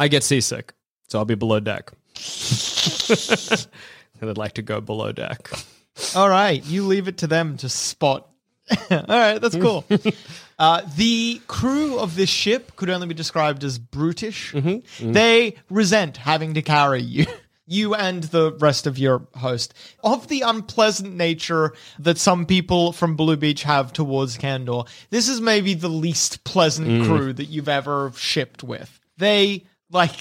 I 0.00 0.08
get 0.08 0.24
seasick, 0.24 0.72
so 1.06 1.20
I'll 1.20 1.24
be 1.24 1.36
below 1.36 1.60
deck. 1.60 1.92
and 4.20 4.28
I'd 4.28 4.36
like 4.36 4.54
to 4.54 4.62
go 4.62 4.80
below 4.80 5.12
deck. 5.12 5.48
All 6.14 6.28
right, 6.28 6.64
you 6.64 6.86
leave 6.86 7.08
it 7.08 7.18
to 7.18 7.26
them 7.26 7.56
to 7.58 7.68
spot. 7.68 8.28
All 8.90 9.04
right, 9.08 9.40
that's 9.40 9.56
cool. 9.56 9.84
Mm-hmm. 10.00 10.36
Uh, 10.58 10.82
the 10.94 11.40
crew 11.46 11.98
of 11.98 12.16
this 12.16 12.28
ship 12.28 12.76
could 12.76 12.90
only 12.90 13.06
be 13.06 13.14
described 13.14 13.64
as 13.64 13.78
brutish. 13.78 14.52
Mm-hmm. 14.52 14.68
Mm-hmm. 14.68 15.12
They 15.12 15.56
resent 15.70 16.18
having 16.18 16.52
to 16.52 16.60
carry 16.60 17.00
you. 17.00 17.24
You 17.66 17.94
and 17.94 18.24
the 18.24 18.52
rest 18.54 18.88
of 18.88 18.98
your 18.98 19.28
host 19.36 19.74
of 20.02 20.26
the 20.26 20.40
unpleasant 20.40 21.14
nature 21.14 21.72
that 22.00 22.18
some 22.18 22.44
people 22.44 22.90
from 22.90 23.14
Blue 23.14 23.36
Beach 23.36 23.62
have 23.62 23.92
towards 23.92 24.36
Candor. 24.36 24.82
This 25.10 25.28
is 25.28 25.40
maybe 25.40 25.74
the 25.74 25.88
least 25.88 26.42
pleasant 26.42 26.88
mm. 26.88 27.06
crew 27.06 27.32
that 27.32 27.44
you've 27.44 27.68
ever 27.68 28.10
shipped 28.16 28.64
with. 28.64 28.98
They 29.18 29.66
like 29.88 30.16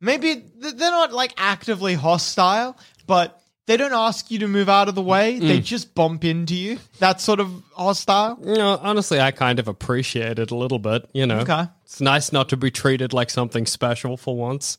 maybe 0.00 0.34
th- 0.34 0.74
they're 0.74 0.90
not 0.90 1.12
like 1.12 1.32
actively 1.36 1.94
hostile, 1.94 2.76
but 3.06 3.39
they 3.70 3.76
don't 3.76 3.92
ask 3.92 4.32
you 4.32 4.40
to 4.40 4.48
move 4.48 4.68
out 4.68 4.88
of 4.88 4.96
the 4.96 5.02
way. 5.02 5.38
They 5.38 5.60
just 5.60 5.94
bump 5.94 6.24
into 6.24 6.56
you. 6.56 6.78
That 6.98 7.20
sort 7.20 7.38
of 7.38 7.62
hostile. 7.72 8.36
You 8.44 8.56
know, 8.56 8.76
honestly, 8.82 9.20
I 9.20 9.30
kind 9.30 9.60
of 9.60 9.68
appreciate 9.68 10.40
it 10.40 10.50
a 10.50 10.56
little 10.56 10.80
bit. 10.80 11.08
You 11.12 11.24
know, 11.24 11.38
Okay. 11.40 11.66
it's 11.84 12.00
nice 12.00 12.32
not 12.32 12.48
to 12.48 12.56
be 12.56 12.72
treated 12.72 13.12
like 13.12 13.30
something 13.30 13.66
special 13.66 14.16
for 14.16 14.36
once. 14.36 14.76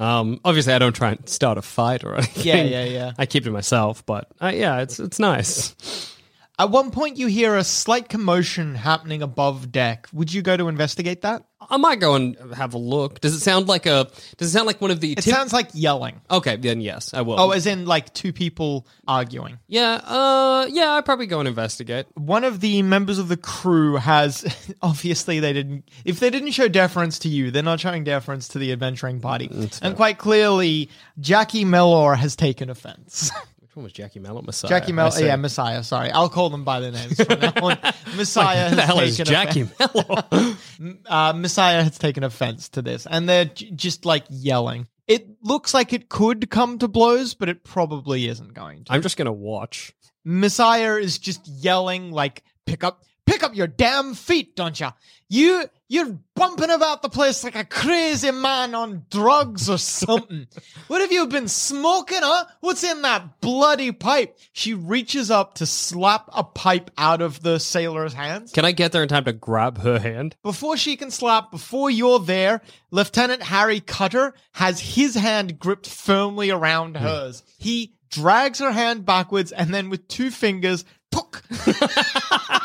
Um, 0.00 0.40
obviously, 0.44 0.72
I 0.72 0.80
don't 0.80 0.92
try 0.96 1.10
and 1.12 1.28
start 1.28 1.56
a 1.56 1.62
fight 1.62 2.02
or 2.02 2.14
anything. 2.16 2.44
Yeah, 2.44 2.62
yeah, 2.64 2.84
yeah. 2.84 3.12
I 3.16 3.26
keep 3.26 3.44
to 3.44 3.52
myself, 3.52 4.04
but 4.06 4.26
uh, 4.42 4.50
yeah, 4.52 4.80
it's 4.80 4.98
it's 4.98 5.20
nice. 5.20 6.11
At 6.58 6.70
one 6.70 6.90
point, 6.90 7.16
you 7.16 7.28
hear 7.28 7.56
a 7.56 7.64
slight 7.64 8.08
commotion 8.10 8.74
happening 8.74 9.22
above 9.22 9.72
deck. 9.72 10.06
Would 10.12 10.32
you 10.32 10.42
go 10.42 10.56
to 10.56 10.68
investigate 10.68 11.22
that? 11.22 11.44
I 11.70 11.76
might 11.76 11.98
go 11.98 12.14
and 12.14 12.36
have 12.54 12.74
a 12.74 12.78
look. 12.78 13.20
Does 13.20 13.34
it 13.34 13.40
sound 13.40 13.68
like 13.68 13.86
a? 13.86 14.10
Does 14.36 14.48
it 14.48 14.50
sound 14.50 14.66
like 14.66 14.80
one 14.80 14.90
of 14.90 15.00
the? 15.00 15.12
It 15.12 15.18
tip- 15.22 15.34
sounds 15.34 15.52
like 15.52 15.70
yelling. 15.72 16.20
okay, 16.30 16.56
then 16.56 16.80
yes, 16.80 17.14
I 17.14 17.22
will. 17.22 17.40
Oh, 17.40 17.52
as 17.52 17.66
in 17.66 17.86
like 17.86 18.12
two 18.12 18.32
people 18.32 18.86
arguing. 19.08 19.58
yeah, 19.66 19.94
uh, 20.04 20.66
yeah, 20.68 20.90
I'd 20.92 21.04
probably 21.04 21.26
go 21.26 21.38
and 21.38 21.48
investigate. 21.48 22.06
One 22.14 22.44
of 22.44 22.60
the 22.60 22.82
members 22.82 23.18
of 23.18 23.28
the 23.28 23.36
crew 23.36 23.96
has 23.96 24.44
obviously 24.82 25.40
they 25.40 25.52
didn't. 25.52 25.88
If 26.04 26.20
they 26.20 26.30
didn't 26.30 26.50
show 26.50 26.68
deference 26.68 27.18
to 27.20 27.28
you, 27.28 27.50
they're 27.50 27.62
not 27.62 27.80
showing 27.80 28.04
deference 28.04 28.48
to 28.48 28.58
the 28.58 28.72
adventuring 28.72 29.20
party. 29.20 29.48
And 29.80 29.96
quite 29.96 30.18
clearly, 30.18 30.90
Jackie 31.18 31.64
Mellor 31.64 32.14
has 32.16 32.36
taken 32.36 32.68
offense. 32.70 33.30
Which 33.72 33.76
one 33.78 33.84
was 33.84 33.94
Jackie 33.94 34.20
Mellor? 34.20 34.42
Messiah. 34.42 34.68
Jackie 34.68 34.92
see. 35.12 35.24
yeah, 35.24 35.36
Messiah. 35.36 35.82
Sorry, 35.82 36.10
I'll 36.10 36.28
call 36.28 36.50
them 36.50 36.62
by 36.62 36.80
their 36.80 36.92
names 36.92 37.16
from 37.24 37.40
now 37.40 37.52
on. 37.62 37.78
Messiah 38.16 38.68
the 38.74 38.82
has 38.82 39.16
taken 39.16 39.32
Jackie 39.32 39.60
offense. 39.62 40.58
Uh, 41.06 41.32
Messiah 41.34 41.82
has 41.82 41.96
taken 41.96 42.22
offense 42.22 42.68
to 42.70 42.82
this, 42.82 43.06
and 43.06 43.26
they're 43.26 43.46
j- 43.46 43.70
just 43.70 44.04
like 44.04 44.24
yelling. 44.28 44.88
It 45.08 45.26
looks 45.42 45.72
like 45.72 45.94
it 45.94 46.10
could 46.10 46.50
come 46.50 46.80
to 46.80 46.88
blows, 46.88 47.32
but 47.32 47.48
it 47.48 47.64
probably 47.64 48.28
isn't 48.28 48.52
going 48.52 48.84
to. 48.84 48.92
I'm 48.92 49.00
just 49.00 49.16
gonna 49.16 49.32
watch. 49.32 49.94
Messiah 50.22 50.96
is 50.96 51.18
just 51.18 51.48
yelling 51.48 52.10
like, 52.12 52.42
"Pick 52.66 52.84
up, 52.84 53.04
pick 53.24 53.42
up 53.42 53.56
your 53.56 53.68
damn 53.68 54.12
feet, 54.12 54.54
don't 54.54 54.78
ya? 54.78 54.92
You, 55.30 55.64
you're 55.92 56.18
bumping 56.34 56.70
about 56.70 57.02
the 57.02 57.10
place 57.10 57.44
like 57.44 57.54
a 57.54 57.66
crazy 57.66 58.30
man 58.30 58.74
on 58.74 59.04
drugs 59.10 59.68
or 59.68 59.76
something. 59.76 60.46
what 60.88 61.02
have 61.02 61.12
you 61.12 61.26
been 61.26 61.48
smoking, 61.48 62.20
huh? 62.22 62.46
What's 62.60 62.82
in 62.82 63.02
that 63.02 63.42
bloody 63.42 63.92
pipe?" 63.92 64.38
She 64.54 64.72
reaches 64.72 65.30
up 65.30 65.54
to 65.56 65.66
slap 65.66 66.30
a 66.32 66.44
pipe 66.44 66.90
out 66.96 67.20
of 67.20 67.42
the 67.42 67.58
sailor's 67.58 68.14
hands. 68.14 68.52
Can 68.52 68.64
I 68.64 68.72
get 68.72 68.92
there 68.92 69.02
in 69.02 69.08
time 69.10 69.24
to 69.24 69.34
grab 69.34 69.82
her 69.82 69.98
hand? 69.98 70.34
Before 70.42 70.78
she 70.78 70.96
can 70.96 71.10
slap, 71.10 71.50
before 71.50 71.90
you're 71.90 72.20
there, 72.20 72.62
Lieutenant 72.90 73.42
Harry 73.42 73.80
Cutter 73.80 74.32
has 74.52 74.80
his 74.80 75.14
hand 75.14 75.58
gripped 75.58 75.86
firmly 75.86 76.48
around 76.48 76.96
hmm. 76.96 77.02
hers. 77.02 77.42
He 77.58 77.96
drags 78.08 78.60
her 78.60 78.72
hand 78.72 79.04
backwards 79.04 79.52
and 79.52 79.74
then 79.74 79.90
with 79.90 80.08
two 80.08 80.30
fingers, 80.30 80.86
pook, 81.10 81.42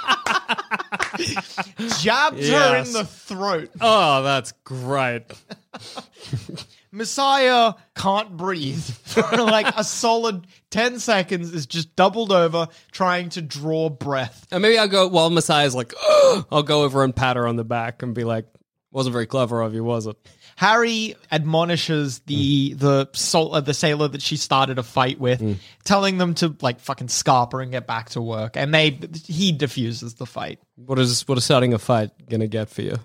jabs 1.99 2.37
her 2.49 2.75
in 2.77 2.85
Yes. 2.85 2.93
the 2.93 3.05
throat. 3.05 3.69
Oh, 3.81 4.23
that's 4.23 4.53
great. 4.63 5.23
Messiah 6.91 7.73
can't 7.95 8.35
breathe 8.37 8.81
for 8.81 9.37
like 9.43 9.67
a 9.75 9.83
solid 9.83 10.47
10 10.71 10.99
seconds, 10.99 11.53
is 11.53 11.65
just 11.65 11.95
doubled 11.95 12.31
over 12.31 12.67
trying 12.91 13.29
to 13.29 13.41
draw 13.41 13.89
breath. 13.89 14.47
And 14.51 14.61
maybe 14.61 14.77
I'll 14.77 14.87
go 14.87 15.07
while 15.07 15.29
Messiah's 15.29 15.75
like, 15.75 15.93
I'll 16.51 16.63
go 16.63 16.83
over 16.83 17.03
and 17.03 17.15
pat 17.15 17.35
her 17.35 17.45
on 17.47 17.55
the 17.57 17.65
back 17.65 18.03
and 18.03 18.15
be 18.15 18.23
like, 18.23 18.45
wasn't 18.91 19.13
very 19.13 19.25
clever 19.27 19.61
of 19.61 19.73
you, 19.73 19.83
was 19.83 20.07
it? 20.07 20.15
Harry 20.57 21.15
admonishes 21.31 22.17
the 22.25 22.73
the 22.73 23.07
sol- 23.13 23.53
uh, 23.53 23.61
the 23.61 23.75
sailor 23.75 24.07
that 24.07 24.23
she 24.23 24.37
started 24.37 24.79
a 24.79 24.83
fight 24.83 25.19
with, 25.19 25.59
telling 25.83 26.17
them 26.17 26.33
to 26.33 26.55
like 26.61 26.79
fucking 26.79 27.09
scarp 27.09 27.51
her 27.53 27.61
and 27.61 27.71
get 27.71 27.85
back 27.85 28.09
to 28.09 28.21
work. 28.21 28.57
And 28.57 28.73
they 28.73 28.99
he 29.25 29.51
diffuses 29.51 30.15
the 30.15 30.25
fight. 30.25 30.59
What 30.75 30.97
is 30.97 31.27
what 31.27 31.37
is 31.37 31.45
starting 31.45 31.75
a 31.75 31.77
fight 31.77 32.09
gonna 32.27 32.47
get 32.47 32.69
for 32.69 32.81
you? 32.81 32.95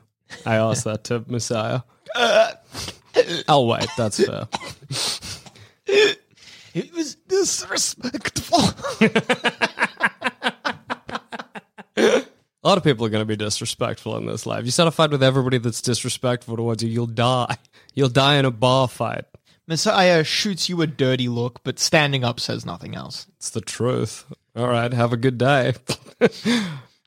I 0.47 0.57
asked 0.57 0.85
that 0.85 1.05
to 1.05 1.23
Messiah. 1.27 1.83
I'll 3.47 3.67
wait. 3.67 3.87
That's 3.99 4.25
fair. 4.25 4.49
It 6.75 6.95
was 6.95 7.17
disrespectful. 7.29 8.61
A 12.65 12.69
lot 12.69 12.79
of 12.79 12.85
people 12.85 13.05
are 13.05 13.09
going 13.09 13.23
to 13.23 13.27
be 13.27 13.37
disrespectful 13.37 14.17
in 14.17 14.27
this 14.27 14.47
life. 14.47 14.65
You 14.65 14.71
start 14.71 14.87
a 14.87 14.93
fight 14.93 15.11
with 15.11 15.23
everybody 15.23 15.59
that's 15.59 15.83
disrespectful 15.83 16.57
towards 16.57 16.83
you, 16.83 16.89
you'll 16.89 17.07
die. 17.07 17.57
You'll 17.95 18.09
die 18.09 18.37
in 18.37 18.45
a 18.45 18.51
bar 18.51 18.89
fight. 18.89 19.25
Messiah 19.67 20.25
shoots 20.25 20.69
you 20.69 20.81
a 20.81 20.87
dirty 20.87 21.29
look, 21.29 21.63
but 21.65 21.79
standing 21.79 22.25
up 22.25 22.41
says 22.41 22.65
nothing 22.65 22.95
else. 22.95 23.27
It's 23.37 23.51
the 23.51 23.61
truth. 23.61 24.25
All 24.57 24.69
right, 24.69 24.93
have 24.93 25.13
a 25.13 25.17
good 25.17 25.39
day. 25.39 25.75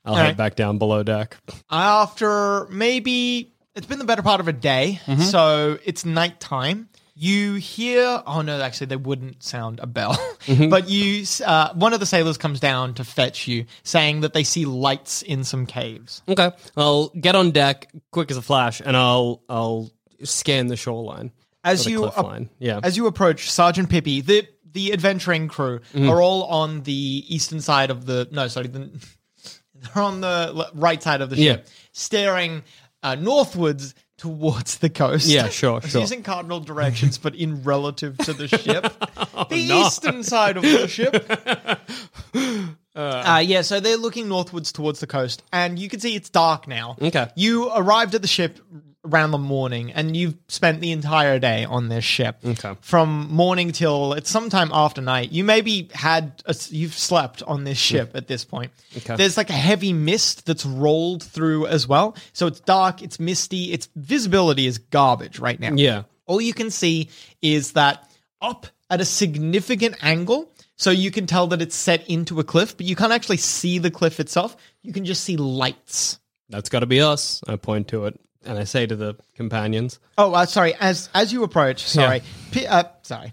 I'll 0.04 0.14
head 0.14 0.22
right. 0.22 0.36
back 0.36 0.56
down 0.56 0.78
below 0.78 1.02
deck. 1.02 1.36
After 1.70 2.66
maybe 2.66 3.52
it's 3.74 3.86
been 3.86 3.98
the 3.98 4.04
better 4.04 4.22
part 4.22 4.40
of 4.40 4.48
a 4.48 4.52
day, 4.52 5.00
mm-hmm. 5.06 5.22
so 5.22 5.78
it's 5.84 6.04
nighttime. 6.04 6.88
You 7.18 7.54
hear, 7.54 8.22
oh 8.26 8.42
no, 8.42 8.60
actually, 8.60 8.88
they 8.88 8.96
wouldn't 8.96 9.42
sound 9.42 9.80
a 9.82 9.86
bell, 9.86 10.18
but 10.68 10.90
you, 10.90 11.24
uh, 11.46 11.72
one 11.72 11.94
of 11.94 12.00
the 12.00 12.04
sailors 12.04 12.36
comes 12.36 12.60
down 12.60 12.92
to 12.94 13.04
fetch 13.04 13.48
you, 13.48 13.64
saying 13.84 14.20
that 14.20 14.34
they 14.34 14.44
see 14.44 14.66
lights 14.66 15.22
in 15.22 15.42
some 15.42 15.64
caves. 15.64 16.20
Okay, 16.28 16.50
I'll 16.76 17.08
get 17.08 17.34
on 17.34 17.52
deck 17.52 17.90
quick 18.12 18.30
as 18.30 18.36
a 18.36 18.42
flash, 18.42 18.82
and 18.84 18.94
I'll 18.94 19.40
I'll 19.48 19.90
scan 20.24 20.66
the 20.66 20.76
shoreline. 20.76 21.32
As 21.64 21.86
you 21.86 22.06
ap- 22.06 22.48
Yeah. 22.58 22.80
as 22.82 22.98
you 22.98 23.06
approach, 23.06 23.50
Sergeant 23.50 23.88
Pippi, 23.88 24.20
the 24.20 24.46
the 24.70 24.92
adventuring 24.92 25.48
crew 25.48 25.80
are 25.96 26.20
all 26.20 26.44
on 26.44 26.82
the 26.82 27.24
eastern 27.28 27.62
side 27.62 27.90
of 27.90 28.04
the 28.04 28.28
no, 28.30 28.46
sorry, 28.48 28.66
the, 28.66 28.90
they're 29.74 30.02
on 30.02 30.20
the 30.20 30.68
right 30.74 31.02
side 31.02 31.22
of 31.22 31.30
the 31.30 31.36
ship, 31.36 31.62
Yeah. 31.64 31.70
staring 31.92 32.62
uh, 33.02 33.14
northwards 33.14 33.94
towards 34.18 34.78
the 34.78 34.90
coast. 34.90 35.26
Yeah, 35.26 35.48
sure, 35.48 35.80
sure. 35.86 36.00
Using 36.00 36.22
cardinal 36.22 36.60
directions, 36.60 37.18
but 37.18 37.34
in 37.34 37.62
relative 37.62 38.16
to 38.18 38.32
the 38.32 38.48
ship, 38.48 38.82
the 39.48 39.66
no. 39.68 39.86
eastern 39.86 40.22
side 40.22 40.56
of 40.56 40.62
the 40.62 40.88
ship. 40.88 41.30
Uh, 42.96 43.42
yeah, 43.44 43.60
so 43.60 43.78
they're 43.78 43.98
looking 43.98 44.26
northwards 44.26 44.72
towards 44.72 45.00
the 45.00 45.06
coast, 45.06 45.42
and 45.52 45.78
you 45.78 45.86
can 45.86 46.00
see 46.00 46.16
it's 46.16 46.30
dark 46.30 46.66
now. 46.66 46.96
Okay. 47.02 47.28
You 47.36 47.70
arrived 47.74 48.14
at 48.14 48.22
the 48.22 48.28
ship 48.28 48.58
around 49.06 49.30
the 49.30 49.38
morning, 49.38 49.92
and 49.92 50.16
you've 50.16 50.36
spent 50.48 50.80
the 50.80 50.92
entire 50.92 51.38
day 51.38 51.64
on 51.64 51.88
this 51.88 52.04
ship. 52.04 52.38
Okay. 52.44 52.76
From 52.80 53.28
morning 53.30 53.72
till 53.72 54.12
it's 54.12 54.30
sometime 54.30 54.70
after 54.72 55.00
night. 55.00 55.32
You 55.32 55.44
maybe 55.44 55.88
had 55.92 56.42
a, 56.44 56.54
you've 56.70 56.94
slept 56.94 57.42
on 57.42 57.64
this 57.64 57.78
ship 57.78 58.12
at 58.14 58.26
this 58.26 58.44
point. 58.44 58.72
Okay. 58.96 59.16
There's 59.16 59.36
like 59.36 59.50
a 59.50 59.54
heavy 59.54 59.92
mist 59.92 60.46
that's 60.46 60.66
rolled 60.66 61.22
through 61.22 61.66
as 61.66 61.86
well, 61.88 62.16
so 62.32 62.46
it's 62.46 62.60
dark, 62.60 63.02
it's 63.02 63.20
misty, 63.20 63.72
its 63.72 63.88
visibility 63.96 64.66
is 64.66 64.78
garbage 64.78 65.38
right 65.38 65.58
now. 65.58 65.72
Yeah. 65.74 66.02
All 66.26 66.40
you 66.40 66.52
can 66.52 66.70
see 66.70 67.10
is 67.40 67.72
that 67.72 68.10
up 68.42 68.66
at 68.90 69.00
a 69.00 69.04
significant 69.04 69.96
angle. 70.02 70.52
So 70.78 70.90
you 70.90 71.10
can 71.10 71.26
tell 71.26 71.46
that 71.46 71.62
it's 71.62 71.74
set 71.74 72.06
into 72.06 72.38
a 72.38 72.44
cliff, 72.44 72.76
but 72.76 72.84
you 72.84 72.96
can't 72.96 73.12
actually 73.12 73.38
see 73.38 73.78
the 73.78 73.90
cliff 73.90 74.20
itself. 74.20 74.58
You 74.82 74.92
can 74.92 75.06
just 75.06 75.24
see 75.24 75.38
lights. 75.38 76.20
That's 76.50 76.68
got 76.68 76.80
to 76.80 76.86
be 76.86 77.00
us. 77.00 77.42
I 77.48 77.56
point 77.56 77.88
to 77.88 78.04
it, 78.04 78.20
and 78.46 78.58
I 78.58 78.64
say 78.64 78.86
to 78.86 78.96
the 78.96 79.16
companions, 79.34 79.98
Oh, 80.18 80.32
uh, 80.32 80.46
sorry. 80.46 80.74
As 80.74 81.08
as 81.14 81.32
you 81.32 81.42
approach, 81.42 81.84
sorry, 81.84 82.22
P- 82.52 82.66
uh, 82.66 82.84
sorry. 83.02 83.32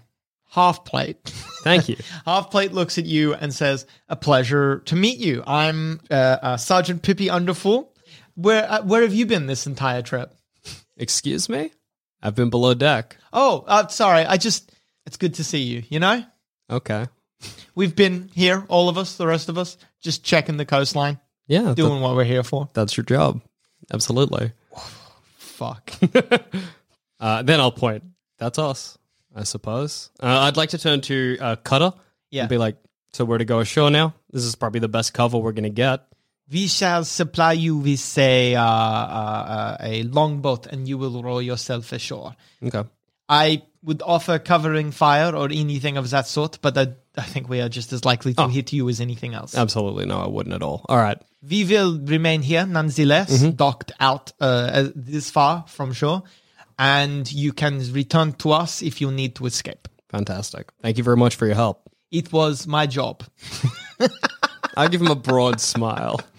Half 0.50 0.84
plate. 0.84 1.18
"Thank 1.64 1.88
you." 1.88 1.96
Half 2.26 2.50
plate 2.50 2.72
looks 2.72 2.96
at 2.98 3.06
you 3.06 3.34
and 3.34 3.52
says, 3.52 3.86
"A 4.08 4.14
pleasure 4.16 4.78
to 4.86 4.94
meet 4.96 5.18
you. 5.18 5.42
I'm 5.46 6.00
uh, 6.10 6.14
uh, 6.14 6.56
Sergeant 6.56 7.02
Pippi 7.02 7.26
Underfull. 7.26 7.88
Where 8.36 8.70
uh, 8.70 8.82
where 8.82 9.02
have 9.02 9.14
you 9.14 9.26
been 9.26 9.46
this 9.46 9.66
entire 9.66 10.02
trip? 10.02 10.32
Excuse 10.96 11.48
me. 11.48 11.72
I've 12.22 12.34
been 12.36 12.50
below 12.50 12.72
deck. 12.74 13.16
Oh, 13.32 13.64
uh, 13.66 13.88
sorry. 13.88 14.24
I 14.24 14.36
just, 14.38 14.72
it's 15.06 15.16
good 15.18 15.34
to 15.34 15.44
see 15.44 15.58
you, 15.62 15.82
you 15.90 16.00
know? 16.00 16.24
Okay. 16.70 17.06
We've 17.74 17.94
been 17.94 18.30
here, 18.32 18.64
all 18.68 18.88
of 18.88 18.96
us, 18.96 19.16
the 19.16 19.26
rest 19.26 19.48
of 19.50 19.58
us, 19.58 19.76
just 20.00 20.24
checking 20.24 20.56
the 20.56 20.64
coastline, 20.64 21.18
Yeah, 21.48 21.64
th- 21.64 21.76
doing 21.76 22.00
what 22.00 22.14
we're 22.16 22.24
here 22.24 22.42
for. 22.44 22.70
that's 22.72 22.96
your 22.96 23.04
job. 23.04 23.42
Absolutely. 23.92 24.52
Fuck. 25.64 25.92
Uh, 27.20 27.42
then 27.42 27.58
I'll 27.58 27.72
point. 27.72 28.02
That's 28.38 28.58
us, 28.58 28.98
I 29.34 29.44
suppose. 29.44 30.10
Uh, 30.20 30.40
I'd 30.40 30.58
like 30.58 30.70
to 30.70 30.78
turn 30.78 31.00
to 31.02 31.38
uh, 31.40 31.56
Cutter. 31.56 31.94
Yeah. 32.30 32.42
And 32.42 32.50
be 32.50 32.58
like, 32.58 32.76
so 33.14 33.24
where 33.24 33.38
to 33.38 33.46
go 33.46 33.60
ashore 33.60 33.90
now? 33.90 34.14
This 34.30 34.42
is 34.44 34.56
probably 34.56 34.80
the 34.80 34.88
best 34.88 35.14
cover 35.14 35.38
we're 35.38 35.52
going 35.52 35.62
to 35.62 35.70
get. 35.70 36.02
we 36.50 36.66
shall 36.66 37.04
supply 37.04 37.52
you 37.52 37.76
with 37.78 38.18
a, 38.18 38.56
uh, 38.56 38.62
uh, 38.62 38.66
uh, 38.66 39.76
a 39.80 40.02
longboat 40.02 40.66
and 40.66 40.86
you 40.86 40.98
will 40.98 41.22
row 41.22 41.38
yourself 41.38 41.92
ashore. 41.92 42.34
Okay. 42.62 42.82
I 43.28 43.62
would 43.84 44.02
offer 44.02 44.38
covering 44.38 44.90
fire 44.90 45.34
or 45.36 45.46
anything 45.46 45.96
of 45.96 46.08
that 46.10 46.26
sort, 46.26 46.58
but 46.62 46.76
I, 46.78 46.88
I 47.16 47.22
think 47.22 47.48
we 47.48 47.60
are 47.60 47.68
just 47.68 47.92
as 47.92 48.04
likely 48.04 48.32
to 48.34 48.42
Oh. 48.44 48.48
hit 48.48 48.72
you 48.72 48.88
as 48.88 49.00
anything 49.00 49.34
else. 49.34 49.54
Absolutely. 49.54 50.06
No, 50.06 50.18
I 50.18 50.26
wouldn't 50.28 50.54
at 50.54 50.62
all. 50.62 50.84
All 50.88 50.96
right. 50.96 51.18
We 51.48 51.64
will 51.64 51.98
remain 52.00 52.40
here 52.42 52.66
nonetheless, 52.66 53.30
Mm-hmm. 53.42 53.50
docked 53.56 53.92
out 54.00 54.32
uh, 54.40 54.88
this 54.94 55.30
far 55.30 55.64
from 55.68 55.92
shore, 55.92 56.22
and 56.78 57.30
you 57.30 57.52
can 57.52 57.80
return 57.92 58.32
to 58.34 58.52
us 58.52 58.80
if 58.82 59.00
you 59.00 59.10
need 59.10 59.34
to 59.36 59.46
escape. 59.46 59.86
Fantastic. 60.08 60.70
Thank 60.82 60.96
you 60.98 61.04
very 61.04 61.16
much 61.18 61.34
for 61.36 61.44
your 61.46 61.54
help. 61.56 61.90
It 62.10 62.32
was 62.32 62.66
my 62.66 62.86
job. 62.86 63.22
I'll 64.76 64.88
give 64.88 65.00
him 65.02 65.10
a 65.10 65.16
broad 65.16 65.60
smile. 65.60 66.20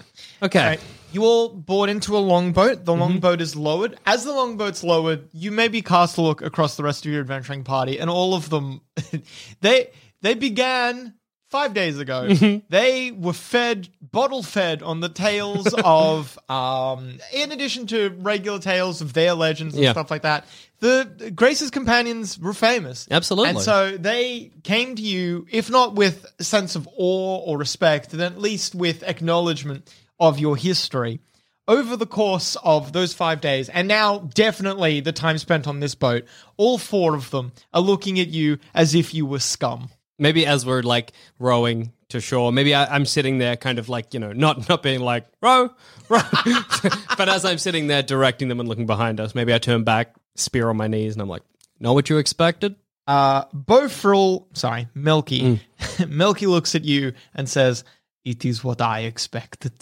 Okay. 0.43 0.77
You 1.15 1.23
all 1.23 1.47
board 1.49 1.89
into 1.89 2.17
a 2.17 2.19
longboat. 2.19 2.75
Mm-hmm. 2.75 2.83
The 2.83 2.93
longboat 2.95 3.39
is 3.39 3.55
lowered. 3.55 3.97
As 4.05 4.25
the 4.25 4.33
longboat's 4.33 4.83
lowered, 4.83 5.29
you 5.31 5.49
maybe 5.49 5.81
cast 5.81 6.17
a 6.17 6.21
look 6.21 6.41
across 6.41 6.75
the 6.75 6.83
rest 6.83 7.05
of 7.05 7.11
your 7.13 7.21
adventuring 7.21 7.63
party, 7.63 7.99
and 7.99 8.09
all 8.09 8.33
of 8.33 8.49
them, 8.49 8.81
they 9.61 9.91
they 10.21 10.33
began 10.33 11.13
five 11.49 11.73
days 11.73 11.99
ago. 11.99 12.27
Mm-hmm. 12.29 12.65
They 12.67 13.11
were 13.11 13.31
fed, 13.31 13.87
bottle 14.01 14.43
fed, 14.43 14.83
on 14.83 14.99
the 14.99 15.07
tales 15.07 15.73
of, 15.85 16.37
um, 16.49 17.17
in 17.31 17.53
addition 17.53 17.87
to 17.87 18.09
regular 18.19 18.59
tales 18.59 18.99
of 18.99 19.13
their 19.13 19.33
legends 19.35 19.73
and 19.75 19.83
Yeah. 19.83 19.93
stuff 19.93 20.11
like 20.11 20.23
that. 20.23 20.45
The 20.79 21.31
Grace's 21.33 21.71
companions 21.71 22.37
were 22.37 22.53
famous. 22.53 23.07
Absolutely. 23.09 23.51
And 23.51 23.59
so 23.61 23.95
they 23.95 24.51
came 24.63 24.95
to 24.97 25.01
you, 25.01 25.47
if 25.49 25.69
not 25.69 25.95
with 25.95 26.25
a 26.39 26.43
sense 26.43 26.75
of 26.75 26.89
awe 26.97 27.37
or 27.37 27.57
respect, 27.57 28.09
then 28.09 28.33
at 28.33 28.41
least 28.41 28.75
with 28.75 29.01
acknowledgement 29.03 29.89
of 30.19 30.39
your 30.39 30.55
history. 30.55 31.19
Over 31.67 31.97
the 31.97 32.05
course 32.05 32.55
of 32.63 32.93
those 32.93 33.13
five 33.13 33.41
days, 33.41 33.69
and 33.69 33.87
now 33.87 34.19
definitely 34.35 34.99
the 34.99 35.11
time 35.11 35.39
spent 35.39 35.67
on 35.67 35.79
this 35.79 35.95
boat, 35.95 36.25
all 36.57 36.77
four 36.77 37.15
of 37.15 37.31
them 37.31 37.53
are 37.73 37.81
looking 37.81 38.19
at 38.19 38.27
you 38.27 38.59
as 38.75 38.93
if 38.93 39.15
you 39.15 39.25
were 39.25 39.39
scum. 39.39 39.89
maybe 40.19 40.45
as 40.45 40.65
we're 40.65 40.81
like 40.83 41.11
rowing 41.39 41.91
to 42.09 42.21
shore, 42.21 42.51
maybe 42.51 42.75
I, 42.75 42.85
I'm 42.93 43.05
sitting 43.05 43.39
there 43.39 43.55
kind 43.55 43.79
of 43.79 43.89
like, 43.89 44.13
you 44.13 44.19
know, 44.19 44.31
not, 44.31 44.69
not 44.69 44.83
being 44.83 44.99
like, 44.99 45.25
row, 45.41 45.71
row. 46.07 46.21
but 47.17 47.29
as 47.29 47.43
I'm 47.45 47.57
sitting 47.57 47.87
there 47.87 48.03
directing 48.03 48.47
them 48.47 48.59
and 48.59 48.69
looking 48.69 48.85
behind 48.85 49.19
us, 49.19 49.33
maybe 49.33 49.53
I 49.53 49.57
turn 49.57 49.83
back, 49.83 50.15
spear 50.35 50.69
on 50.69 50.77
my 50.77 50.87
knees, 50.87 51.13
and 51.13 51.21
I'm 51.21 51.29
like, 51.29 51.43
know 51.79 51.93
what 51.93 52.09
you 52.09 52.17
expected? 52.17 52.75
Uh, 53.07 53.45
Bofril, 53.45 54.45
sorry, 54.55 54.87
Milky. 54.95 55.61
Milky 56.07 56.47
looks 56.47 56.75
at 56.75 56.83
you 56.83 57.13
and 57.33 57.47
says, 57.47 57.83
It 58.25 58.43
is 58.43 58.63
what 58.63 58.81
I 58.81 59.01
expected. 59.01 59.73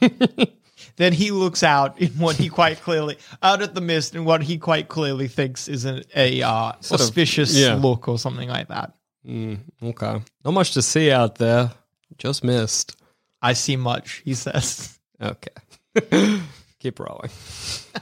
then 0.96 1.12
he 1.14 1.30
looks 1.30 1.62
out 1.62 1.98
in 2.00 2.10
what 2.12 2.36
he 2.36 2.48
quite 2.50 2.80
clearly, 2.82 3.16
out 3.42 3.62
at 3.62 3.74
the 3.74 3.80
mist, 3.80 4.14
and 4.14 4.26
what 4.26 4.42
he 4.42 4.58
quite 4.58 4.88
clearly 4.88 5.26
thinks 5.26 5.66
is 5.68 5.84
a, 5.86 6.02
a 6.14 6.42
uh, 6.42 6.72
Sort 6.80 7.00
of- 7.00 7.06
suspicious 7.06 7.56
yeah. 7.56 7.74
look 7.74 8.08
or 8.08 8.18
something 8.18 8.48
like 8.48 8.68
that. 8.68 8.92
Okay. 9.26 10.20
Not 10.44 10.50
much 10.52 10.74
to 10.74 10.82
see 10.82 11.10
out 11.10 11.36
there. 11.36 11.70
Just 12.18 12.44
missed. 12.44 12.96
I 13.40 13.54
see 13.54 13.76
much, 13.76 14.20
he 14.24 14.34
says. 14.34 14.98
Okay. 15.20 16.40
Keep 16.80 17.00
rolling. 17.00 17.30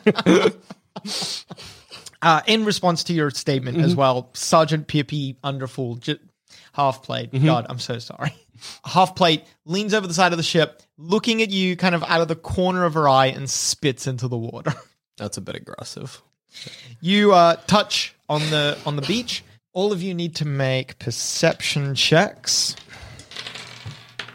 Uh, 2.23 2.43
in 2.47 2.67
response 2.67 3.05
to 3.05 3.15
your 3.15 3.31
statement 3.31 3.79
Mm-hmm. 3.79 3.87
as 3.87 3.97
well, 3.97 4.29
Sergeant 4.35 4.87
Pippi 4.87 5.39
Underfool, 5.43 5.99
j- 6.01 6.19
half 6.75 7.03
plate. 7.03 7.33
Mm-hmm. 7.33 7.47
God, 7.47 7.65
I'm 7.71 7.79
so 7.79 7.99
sorry. 7.99 8.35
Half 8.85 9.17
plate 9.17 9.45
leans 9.65 9.95
over 9.95 10.07
the 10.07 10.15
side 10.15 10.33
of 10.33 10.39
the 10.39 10.43
ship, 10.43 10.83
looking 10.99 11.43
at 11.43 11.51
you 11.51 11.77
kind 11.77 11.95
of 11.95 12.03
out 12.05 12.21
of 12.21 12.29
the 12.29 12.37
corner 12.37 12.85
of 12.85 12.95
her 12.95 13.09
eye, 13.09 13.27
and 13.27 13.49
spits 13.49 14.07
into 14.07 14.29
the 14.29 14.39
water. 14.39 14.73
That's 15.17 15.37
a 15.37 15.41
bit 15.41 15.57
aggressive. 15.57 16.23
You 17.01 17.33
uh, 17.33 17.57
touch 17.67 18.15
on 18.29 18.41
the 18.51 18.79
on 18.87 18.97
the 18.97 19.03
beach. 19.03 19.45
All 19.73 19.93
of 19.93 20.03
you 20.03 20.15
need 20.15 20.35
to 20.37 20.45
make 20.45 20.99
perception 20.99 21.95
checks. 21.95 22.75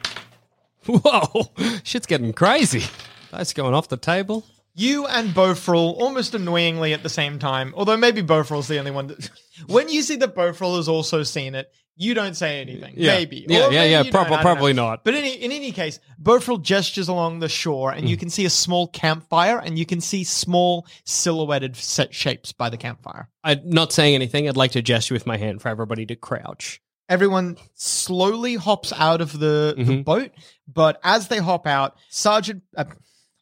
Whoa. 0.85 1.51
Shit's 1.83 2.05
getting 2.05 2.31
crazy. 2.31 2.83
That's 3.31 3.53
going 3.53 3.73
off 3.73 3.89
the 3.89 3.97
table. 3.97 4.45
You 4.75 5.07
and 5.07 5.29
Bofril, 5.29 5.95
almost 5.95 6.35
annoyingly 6.35 6.93
at 6.93 7.01
the 7.01 7.09
same 7.09 7.39
time, 7.39 7.73
although 7.77 7.95
maybe 7.95 8.21
Bofril's 8.21 8.67
the 8.67 8.77
only 8.77 8.91
one 8.91 9.07
that. 9.07 9.29
when 9.67 9.89
you 9.89 10.01
see 10.01 10.17
that 10.17 10.35
Bofril 10.35 10.75
has 10.75 10.89
also 10.89 11.23
seen 11.23 11.55
it, 11.55 11.71
you 11.97 12.13
don't 12.13 12.35
say 12.35 12.59
anything. 12.61 12.93
Yeah. 12.97 13.13
Maybe. 13.15 13.45
Yeah, 13.47 13.57
Or 13.67 13.71
yeah, 13.71 13.79
maybe 13.79 13.91
yeah, 13.91 14.01
you 14.03 14.11
prob- 14.11 14.27
don't, 14.27 14.33
I 14.33 14.35
don't 14.37 14.41
probably 14.55 14.73
know. 14.73 14.87
not. 14.89 15.03
But 15.03 15.13
in, 15.15 15.23
in 15.23 15.51
any 15.51 15.71
case, 15.71 15.99
Bofril 16.21 16.61
gestures 16.61 17.07
along 17.07 17.39
the 17.39 17.49
shore, 17.49 17.91
and 17.91 18.01
Hmm. 18.01 18.07
you 18.07 18.17
can 18.17 18.29
see 18.29 18.45
a 18.45 18.49
small 18.49 18.87
campfire, 18.87 19.59
and 19.59 19.79
you 19.79 19.85
can 19.85 20.01
see 20.01 20.23
small 20.23 20.85
silhouetted 21.05 21.75
set 21.75 22.13
shapes 22.13 22.51
by 22.51 22.69
the 22.69 22.77
campfire. 22.77 23.29
I'm 23.43 23.61
not 23.69 23.93
saying 23.93 24.15
anything. 24.15 24.47
I'd 24.49 24.57
like 24.57 24.71
to 24.71 24.81
gesture 24.81 25.13
with 25.13 25.25
my 25.25 25.37
hand 25.37 25.61
for 25.61 25.69
everybody 25.69 26.05
to 26.07 26.15
crouch. 26.15 26.81
Everyone 27.07 27.57
slowly 27.75 28.55
hops 28.55 28.91
out 28.91 29.21
of 29.21 29.31
the, 29.39 29.75
the 29.77 29.83
Mhm. 29.83 30.03
boat, 30.03 30.31
but 30.67 30.99
as 31.03 31.27
they 31.27 31.37
hop 31.37 31.67
out, 31.67 31.95
Sergeant 32.09 32.63
uh, 32.75 32.85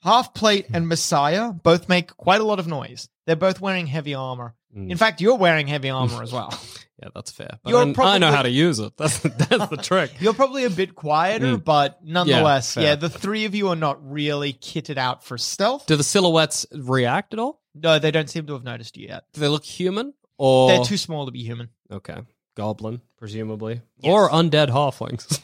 Half 0.03 0.33
Plate 0.33 0.65
and 0.73 0.87
Messiah 0.87 1.53
both 1.53 1.87
make 1.87 2.15
quite 2.17 2.41
a 2.41 2.43
lot 2.43 2.59
of 2.59 2.67
noise. 2.67 3.07
They're 3.25 3.37
both 3.37 3.61
wearing 3.61 3.87
heavy 3.87 4.13
armor. 4.13 4.53
Mm. 4.77 4.91
In 4.91 4.97
fact, 4.97 5.21
you're 5.21 5.37
wearing 5.37 5.67
heavy 5.67 5.89
armor 5.89 6.21
as 6.21 6.33
well. 6.33 6.53
Yeah, 7.01 7.09
that's 7.15 7.31
fair. 7.31 7.57
But 7.63 7.73
I, 7.99 8.03
I 8.15 8.17
know 8.19 8.31
how 8.31 8.43
to 8.43 8.49
use 8.49 8.79
it. 8.79 8.93
That's 8.97 9.17
that's 9.19 9.67
the 9.67 9.77
trick. 9.81 10.11
You're 10.19 10.33
probably 10.35 10.63
a 10.65 10.69
bit 10.69 10.93
quieter, 10.95 11.57
but 11.57 11.99
nonetheless, 12.05 12.75
fair. 12.75 12.83
yeah, 12.83 12.95
the 12.95 13.09
three 13.09 13.45
of 13.45 13.55
you 13.55 13.69
are 13.69 13.75
not 13.75 13.97
really 14.09 14.53
kitted 14.53 14.97
out 14.97 15.23
for 15.23 15.37
stealth. 15.39 15.87
Do 15.87 15.95
the 15.95 16.03
silhouettes 16.03 16.67
react 16.71 17.33
at 17.33 17.39
all? 17.39 17.59
No, 17.73 17.97
they 17.97 18.11
don't 18.11 18.29
seem 18.29 18.45
to 18.45 18.53
have 18.53 18.63
noticed 18.63 18.95
you 18.95 19.07
yet. 19.07 19.23
Do 19.33 19.41
they 19.41 19.47
look 19.47 19.63
human 19.65 20.13
or 20.37 20.69
They're 20.69 20.83
too 20.85 20.97
small 20.97 21.25
to 21.25 21.31
be 21.31 21.43
human. 21.43 21.69
okay? 21.91 22.17
Goblin, 22.55 23.01
presumably, 23.17 23.81
Yes. 23.97 24.13
or 24.13 24.29
undead 24.29 24.69
halflings. 24.69 25.39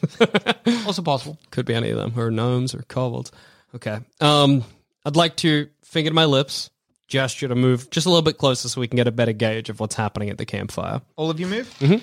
Also 0.86 1.02
possible. 1.02 1.36
Could 1.50 1.66
be 1.66 1.74
any 1.74 1.90
of 1.90 1.96
them, 1.98 2.12
or 2.16 2.30
gnomes, 2.30 2.74
or 2.74 2.82
kobolds. 2.82 3.32
Okay. 3.74 3.98
Um, 4.20 4.62
I'd 5.04 5.16
like 5.16 5.34
to 5.38 5.68
finger 5.82 6.12
my 6.12 6.24
lips, 6.26 6.70
gesture 7.10 7.48
to 7.48 7.54
move 7.54 7.90
just 7.90 8.06
a 8.06 8.08
little 8.08 8.22
bit 8.22 8.38
closer 8.38 8.68
so 8.68 8.80
we 8.80 8.88
can 8.88 8.96
get 8.96 9.06
a 9.06 9.12
better 9.12 9.32
gauge 9.34 9.68
of 9.68 9.80
what's 9.80 9.96
happening 9.96 10.30
at 10.30 10.38
the 10.38 10.46
campfire. 10.46 11.02
All 11.16 11.28
of 11.28 11.38
you 11.38 11.46
move. 11.46 11.68
Mhm. 11.80 12.00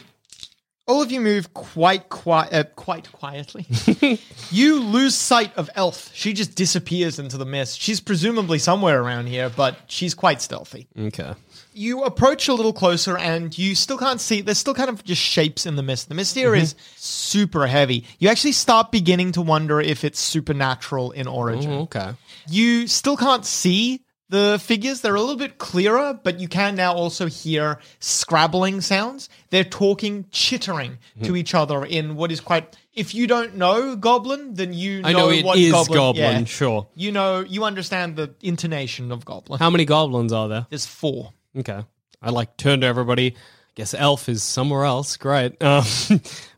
All 0.85 1.01
of 1.01 1.11
you 1.11 1.19
move 1.19 1.53
quite 1.53 2.07
quiet, 2.07 2.53
uh, 2.53 2.63
quite 2.75 3.11
quietly. 3.11 3.65
you 4.51 4.79
lose 4.79 5.15
sight 5.15 5.51
of 5.57 5.69
Elf. 5.75 6.11
She 6.13 6.31
just 6.31 6.55
disappears 6.55 7.19
into 7.19 7.37
the 7.37 7.45
mist. 7.45 7.81
She's 7.81 7.99
presumably 7.99 8.57
somewhere 8.57 9.01
around 9.01 9.27
here, 9.27 9.49
but 9.49 9.75
she's 9.87 10.13
quite 10.13 10.41
stealthy. 10.41 10.87
Okay. 10.97 11.33
You 11.73 12.05
approach 12.05 12.47
a 12.47 12.53
little 12.53 12.71
closer, 12.71 13.17
and 13.17 13.55
you 13.57 13.75
still 13.75 13.97
can't 13.97 14.21
see. 14.21 14.39
There's 14.39 14.57
still 14.59 14.73
kind 14.73 14.89
of 14.89 15.03
just 15.03 15.21
shapes 15.21 15.65
in 15.65 15.75
the 15.75 15.83
mist. 15.83 16.07
The 16.07 16.15
mist 16.15 16.35
here 16.35 16.55
is 16.55 16.73
super 16.95 17.67
heavy. 17.67 18.05
You 18.19 18.29
actually 18.29 18.53
start 18.53 18.89
beginning 18.89 19.33
to 19.33 19.41
wonder 19.41 19.81
if 19.81 20.05
it's 20.05 20.19
supernatural 20.21 21.11
in 21.11 21.27
origin. 21.27 21.71
Oh, 21.71 21.81
okay. 21.81 22.13
You 22.49 22.87
still 22.87 23.17
can't 23.17 23.45
see 23.45 24.01
the 24.29 24.59
figures. 24.61 25.01
They're 25.01 25.15
a 25.15 25.19
little 25.19 25.35
bit 25.37 25.57
clearer, 25.57 26.19
but 26.21 26.39
you 26.39 26.47
can 26.47 26.75
now 26.75 26.93
also 26.93 27.27
hear 27.27 27.79
scrabbling 27.99 28.81
sounds. 28.81 29.29
They're 29.49 29.63
talking, 29.63 30.25
chittering 30.31 30.97
to 31.23 31.35
each 31.35 31.53
other 31.53 31.85
in 31.85 32.15
what 32.15 32.31
is 32.31 32.39
quite. 32.41 32.75
If 32.93 33.13
you 33.13 33.27
don't 33.27 33.55
know 33.55 33.95
Goblin, 33.95 34.55
then 34.55 34.73
you 34.73 35.01
know, 35.01 35.07
I 35.09 35.13
know 35.13 35.29
it 35.29 35.45
what 35.45 35.57
is 35.57 35.71
Goblin. 35.71 35.97
goblin. 35.97 36.39
yeah. 36.39 36.43
Sure. 36.45 36.87
You 36.95 37.11
know, 37.11 37.39
you 37.41 37.63
understand 37.63 38.15
the 38.15 38.33
intonation 38.41 39.11
of 39.11 39.23
Goblin. 39.23 39.59
How 39.59 39.69
many 39.69 39.85
goblins 39.85 40.33
are 40.33 40.47
there? 40.47 40.65
There's 40.69 40.85
four. 40.85 41.33
Okay. 41.57 41.83
I 42.21 42.29
like 42.31 42.57
turn 42.57 42.81
to 42.81 42.87
everybody. 42.87 43.35
Guess 43.75 43.93
elf 43.93 44.27
is 44.27 44.41
somewhere 44.41 44.85
else. 44.85 45.17
Great. 45.17 45.55
Um, 45.61 45.83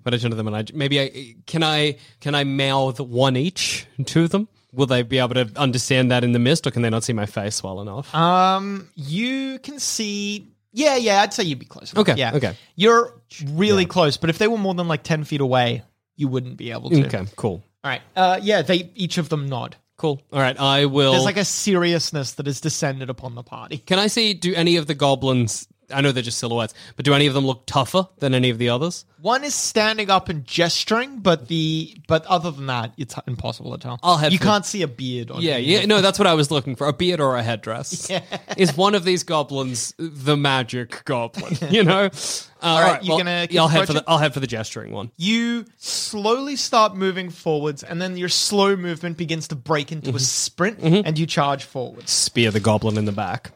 but 0.03 0.13
I 0.13 0.17
turn 0.17 0.31
to 0.31 0.37
them 0.37 0.47
and 0.47 0.55
I 0.55 0.63
maybe 0.73 0.99
I 1.01 1.35
can 1.45 1.61
I 1.61 1.97
can 2.21 2.33
I 2.33 2.45
mouth 2.45 2.99
one 3.01 3.35
each 3.35 3.85
to 4.05 4.27
them. 4.29 4.47
Will 4.71 4.85
they 4.85 5.01
be 5.01 5.17
able 5.17 5.33
to 5.33 5.49
understand 5.55 6.11
that 6.11 6.23
in 6.23 6.31
the 6.31 6.39
mist, 6.39 6.67
or 6.67 6.71
can 6.71 6.81
they 6.83 6.89
not 6.89 7.03
see 7.03 7.13
my 7.13 7.25
face 7.25 7.63
well 7.63 7.81
enough? 7.81 8.13
Um, 8.13 8.89
you 8.95 9.59
can 9.59 9.79
see. 9.79 10.47
Yeah, 10.71 10.95
yeah, 10.95 11.21
I'd 11.21 11.33
say 11.33 11.43
you'd 11.43 11.57
be 11.59 11.65
close. 11.65 11.91
enough. 11.91 12.07
Okay, 12.07 12.19
yeah, 12.19 12.35
okay. 12.35 12.55
You're 12.75 13.13
really 13.47 13.85
close, 13.85 14.17
but 14.17 14.29
if 14.29 14.37
they 14.37 14.47
were 14.47 14.59
more 14.59 14.75
than 14.75 14.87
like 14.87 15.01
ten 15.03 15.23
feet 15.23 15.41
away, 15.41 15.83
you 16.15 16.27
wouldn't 16.27 16.57
be 16.57 16.71
able 16.71 16.89
to. 16.91 17.05
okay, 17.07 17.25
cool. 17.35 17.63
All 17.83 17.89
right. 17.91 18.01
Uh, 18.15 18.39
yeah, 18.43 18.61
they 18.61 18.91
each 18.95 19.17
of 19.17 19.29
them 19.29 19.47
nod. 19.47 19.75
Cool. 19.97 20.21
All 20.31 20.39
right, 20.39 20.57
I 20.59 20.85
will. 20.85 21.11
There's 21.11 21.25
like 21.25 21.37
a 21.37 21.43
seriousness 21.45 22.33
that 22.33 22.45
has 22.45 22.61
descended 22.61 23.09
upon 23.09 23.35
the 23.35 23.43
party. 23.43 23.79
Can 23.79 23.99
I 23.99 24.07
see? 24.07 24.33
Do 24.33 24.53
any 24.53 24.77
of 24.77 24.87
the 24.87 24.95
goblins? 24.95 25.67
I 25.93 26.01
know 26.01 26.11
they're 26.11 26.23
just 26.23 26.37
silhouettes, 26.37 26.73
but 26.95 27.05
do 27.05 27.13
any 27.13 27.27
of 27.27 27.33
them 27.33 27.45
look 27.45 27.65
tougher 27.65 28.07
than 28.19 28.33
any 28.33 28.49
of 28.49 28.57
the 28.57 28.69
others? 28.69 29.05
One 29.21 29.43
is 29.43 29.53
standing 29.53 30.09
up 30.09 30.29
and 30.29 30.45
gesturing, 30.45 31.19
but 31.19 31.47
the 31.49 31.97
but 32.07 32.25
other 32.27 32.51
than 32.51 32.67
that, 32.67 32.93
it's 32.97 33.15
impossible 33.27 33.71
to 33.71 33.77
tell. 33.77 33.99
I'll 34.01 34.17
head 34.17 34.31
you 34.31 34.39
can't 34.39 34.65
see 34.65 34.81
a 34.81 34.87
beard 34.87 35.29
on 35.31 35.41
Yeah, 35.41 35.57
him. 35.57 35.63
yeah. 35.81 35.85
No, 35.85 36.01
that's 36.01 36.17
what 36.17 36.27
I 36.27 36.33
was 36.35 36.51
looking 36.51 36.75
for—a 36.75 36.93
beard 36.93 37.19
or 37.19 37.35
a 37.35 37.43
headdress. 37.43 38.09
Is 38.57 38.75
one 38.77 38.95
of 38.95 39.03
these 39.03 39.23
goblins 39.23 39.93
the 39.97 40.37
magic 40.37 41.03
goblin? 41.05 41.57
You 41.69 41.83
know. 41.83 42.05
Uh, 42.05 42.09
all 42.61 42.81
right, 42.81 42.91
right, 42.93 43.03
you 43.03 43.09
well, 43.09 43.17
gonna 43.19 43.41
keep 43.47 43.53
yeah, 43.55 43.61
I'll 43.61 43.67
head 43.67 43.79
for 43.79 43.83
approaching? 43.91 44.03
the. 44.05 44.09
I'll 44.11 44.17
head 44.17 44.33
for 44.33 44.39
the 44.39 44.47
gesturing 44.47 44.91
one. 44.91 45.11
You 45.17 45.65
slowly 45.77 46.55
start 46.55 46.95
moving 46.95 47.29
forwards, 47.29 47.83
and 47.83 48.01
then 48.01 48.15
your 48.17 48.29
slow 48.29 48.75
movement 48.77 49.17
begins 49.17 49.47
to 49.49 49.55
break 49.55 49.91
into 49.91 50.09
Mm-hmm. 50.09 50.15
a 50.17 50.19
sprint, 50.19 50.79
and 50.79 51.19
you 51.19 51.25
charge 51.25 51.63
forwards. 51.65 52.09
Spear 52.11 52.51
the 52.51 52.59
goblin 52.61 52.97
in 52.97 53.03
the 53.05 53.11
back. 53.11 53.51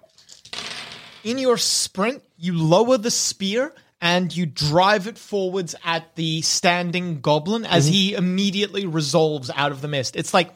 In 1.23 1.37
your 1.37 1.57
sprint, 1.57 2.21
you 2.37 2.57
lower 2.57 2.97
the 2.97 3.11
spear 3.11 3.73
and 4.01 4.35
you 4.35 4.45
drive 4.45 5.07
it 5.07 5.17
forwards 5.17 5.75
at 5.85 6.15
the 6.15 6.41
standing 6.41 7.21
goblin 7.21 7.65
as 7.65 7.85
Mm-hmm. 7.85 7.93
he 7.93 8.13
immediately 8.15 8.85
resolves 8.85 9.49
out 9.55 9.71
of 9.71 9.79
the 9.79 9.87
mist. 9.87 10.15
It's 10.17 10.33
like 10.33 10.51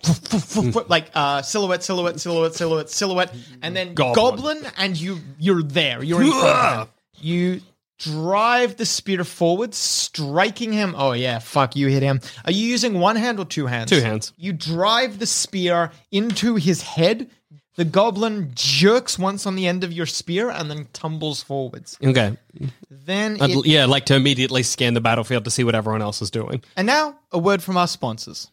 like 0.90 1.10
uh, 1.16 1.42
silhouette, 1.42 1.84
silhouette, 1.84 2.20
silhouette, 2.20 2.54
silhouette, 2.56 2.90
silhouette, 2.90 3.34
and 3.62 3.76
then 3.76 3.94
Goblin. 3.94 4.36
goblin, 4.62 4.72
and 4.78 5.00
you 5.00 5.20
you're 5.40 5.64
there. 5.64 6.04
You're 6.04 6.24
in 6.24 6.32
front. 6.32 6.90
You 7.20 7.62
drive 8.00 8.76
the 8.76 8.86
spear 8.86 9.24
forward, 9.24 9.74
striking 9.74 10.74
him. 10.74 10.94
Oh 10.98 11.14
yeah, 11.14 11.40
fuck, 11.40 11.76
you 11.76 11.88
hit 11.88 12.04
him. 12.04 12.20
Are 12.46 12.52
you 12.52 12.68
using 12.68 13.00
one 13.00 13.16
hand 13.16 13.40
or 13.40 13.46
two 13.46 13.66
hands? 13.66 13.90
Two 13.90 14.02
hands. 14.02 14.34
You 14.38 14.54
drive 14.54 15.20
the 15.20 15.26
spear 15.26 15.92
into 16.12 16.56
his 16.56 16.82
head. 16.82 17.30
The 17.78 17.86
goblin 17.86 18.54
jerks 18.56 19.20
once 19.20 19.46
on 19.46 19.56
the 19.56 19.68
end 19.68 19.84
of 19.84 19.94
your 19.94 20.08
spear 20.08 20.50
and 20.50 20.70
then 20.70 20.88
tumbles 20.94 21.44
forwards. 21.44 21.96
Okay. 22.04 22.36
Then, 22.90 23.40
I'd, 23.40 23.52
it, 23.52 23.66
yeah, 23.68 23.84
I'd 23.84 23.90
like 23.90 24.08
to 24.08 24.16
immediately 24.16 24.64
scan 24.64 24.96
the 24.96 25.02
battlefield 25.02 25.46
to 25.46 25.52
see 25.52 25.64
what 25.64 25.76
everyone 25.76 26.02
else 26.02 26.20
is 26.20 26.32
doing. 26.32 26.64
and 26.76 26.88
now 26.88 27.20
a 27.32 27.38
word 27.38 27.62
from 27.62 27.78
our 27.78 27.88
sponsors. 27.88 28.50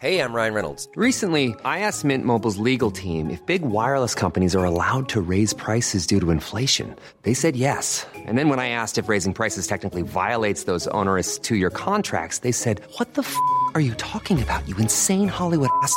Hey, 0.00 0.20
I'm 0.20 0.32
Ryan 0.32 0.54
Reynolds. 0.54 0.88
Recently, 0.94 1.56
I 1.64 1.80
asked 1.80 2.04
Mint 2.04 2.24
Mobile's 2.24 2.58
legal 2.58 2.92
team 2.92 3.30
if 3.30 3.44
big 3.46 3.62
wireless 3.62 4.14
companies 4.14 4.54
are 4.54 4.64
allowed 4.64 5.08
to 5.08 5.20
raise 5.20 5.52
prices 5.52 6.06
due 6.06 6.20
to 6.20 6.30
inflation. 6.30 6.94
They 7.22 7.34
said 7.34 7.56
yes. 7.56 8.06
And 8.14 8.38
then 8.38 8.48
when 8.48 8.60
I 8.60 8.68
asked 8.68 8.98
if 8.98 9.08
raising 9.08 9.34
prices 9.34 9.66
technically 9.66 10.02
violates 10.02 10.64
those 10.64 10.86
onerous 10.88 11.38
two 11.38 11.56
year 11.56 11.70
contracts, 11.70 12.40
they 12.40 12.52
said, 12.52 12.80
What 12.98 13.14
the 13.14 13.22
f 13.22 13.36
are 13.74 13.80
you 13.80 13.94
talking 13.94 14.40
about, 14.40 14.68
you 14.68 14.76
insane 14.76 15.26
Hollywood 15.28 15.70
ass? 15.82 15.96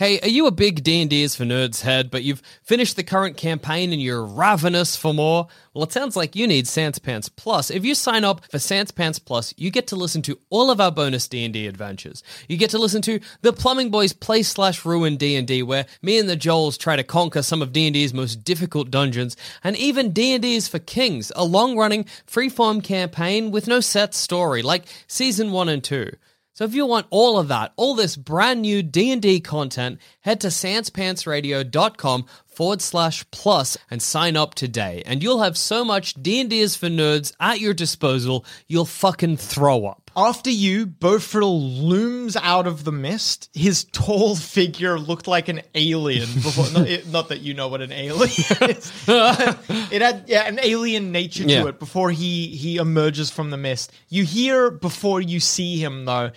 Hey, 0.00 0.18
are 0.20 0.28
you 0.28 0.46
a 0.46 0.50
big 0.50 0.82
D&D's 0.82 1.34
for 1.34 1.44
Nerds 1.44 1.82
head, 1.82 2.10
but 2.10 2.22
you've 2.22 2.40
finished 2.62 2.96
the 2.96 3.04
current 3.04 3.36
campaign 3.36 3.92
and 3.92 4.00
you're 4.00 4.24
ravenous 4.24 4.96
for 4.96 5.12
more? 5.12 5.46
Well, 5.74 5.84
it 5.84 5.92
sounds 5.92 6.16
like 6.16 6.34
you 6.34 6.46
need 6.46 6.66
Sans 6.66 6.98
Pants 6.98 7.28
Plus. 7.28 7.70
If 7.70 7.84
you 7.84 7.94
sign 7.94 8.24
up 8.24 8.50
for 8.50 8.58
Sans 8.58 8.90
Pants 8.92 9.18
Plus, 9.18 9.52
you 9.58 9.70
get 9.70 9.88
to 9.88 9.96
listen 9.96 10.22
to 10.22 10.38
all 10.48 10.70
of 10.70 10.80
our 10.80 10.90
bonus 10.90 11.28
D&D 11.28 11.66
adventures. 11.66 12.22
You 12.48 12.56
get 12.56 12.70
to 12.70 12.78
listen 12.78 13.02
to 13.02 13.20
the 13.42 13.52
Plumbing 13.52 13.90
Boys 13.90 14.14
Play 14.14 14.42
Slash 14.42 14.86
Ruin 14.86 15.18
D&D, 15.18 15.62
where 15.64 15.84
me 16.00 16.18
and 16.18 16.30
the 16.30 16.34
Joels 16.34 16.78
try 16.78 16.96
to 16.96 17.04
conquer 17.04 17.42
some 17.42 17.60
of 17.60 17.74
D&D's 17.74 18.14
most 18.14 18.36
difficult 18.36 18.90
dungeons, 18.90 19.36
and 19.62 19.76
even 19.76 20.12
D&D's 20.12 20.66
for 20.66 20.78
Kings, 20.78 21.30
a 21.36 21.44
long-running, 21.44 22.06
freeform 22.26 22.82
campaign 22.82 23.50
with 23.50 23.68
no 23.68 23.80
set 23.80 24.14
story, 24.14 24.62
like 24.62 24.86
Season 25.06 25.52
1 25.52 25.68
and 25.68 25.84
2. 25.84 26.10
So 26.60 26.66
if 26.66 26.74
you 26.74 26.84
want 26.84 27.06
all 27.08 27.38
of 27.38 27.48
that, 27.48 27.72
all 27.76 27.94
this 27.94 28.16
brand 28.16 28.60
new 28.60 28.82
D&D 28.82 29.40
content, 29.40 29.98
head 30.20 30.40
to 30.40 30.48
sanspantsradio.com 30.48 32.26
forward 32.46 32.82
slash 32.82 33.24
plus 33.30 33.78
and 33.90 34.02
sign 34.02 34.36
up 34.36 34.54
today. 34.54 35.02
And 35.06 35.22
you'll 35.22 35.42
have 35.42 35.56
so 35.56 35.84
much 35.84 36.14
D&D 36.14 36.60
is 36.60 36.76
for 36.76 36.88
nerds 36.88 37.32
at 37.40 37.60
your 37.60 37.72
disposal, 37.74 38.44
you'll 38.68 38.84
fucking 38.84 39.36
throw 39.38 39.86
up. 39.86 40.10
After 40.16 40.50
you, 40.50 40.86
Bofril 40.88 41.80
looms 41.82 42.36
out 42.36 42.66
of 42.66 42.82
the 42.82 42.90
mist. 42.90 43.48
His 43.54 43.84
tall 43.84 44.34
figure 44.34 44.98
looked 44.98 45.28
like 45.28 45.48
an 45.48 45.62
alien 45.76 46.26
before. 46.34 46.66
not, 46.80 46.88
it- 46.88 47.06
not 47.06 47.28
that 47.28 47.40
you 47.40 47.54
know 47.54 47.68
what 47.68 47.80
an 47.80 47.92
alien 47.92 48.26
is. 48.28 48.92
it 49.08 50.02
had 50.02 50.24
yeah, 50.26 50.48
an 50.48 50.58
alien 50.62 51.12
nature 51.12 51.44
to 51.44 51.48
Yeah. 51.50 51.68
it 51.68 51.78
before 51.78 52.10
he 52.10 52.48
he 52.48 52.76
emerges 52.76 53.30
from 53.30 53.50
the 53.50 53.56
mist. 53.56 53.92
You 54.08 54.24
hear 54.24 54.70
before 54.72 55.20
you 55.20 55.38
see 55.38 55.78
him 55.82 56.04
though, 56.06 56.32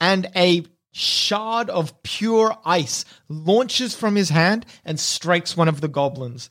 and 0.00 0.26
a 0.34 0.64
shard 0.92 1.70
of 1.70 2.02
pure 2.02 2.56
ice 2.64 3.04
launches 3.28 3.94
from 3.94 4.14
his 4.14 4.28
hand 4.28 4.66
and 4.84 5.00
strikes 5.00 5.56
one 5.56 5.68
of 5.68 5.80
the 5.80 5.88
goblins. 5.88 6.50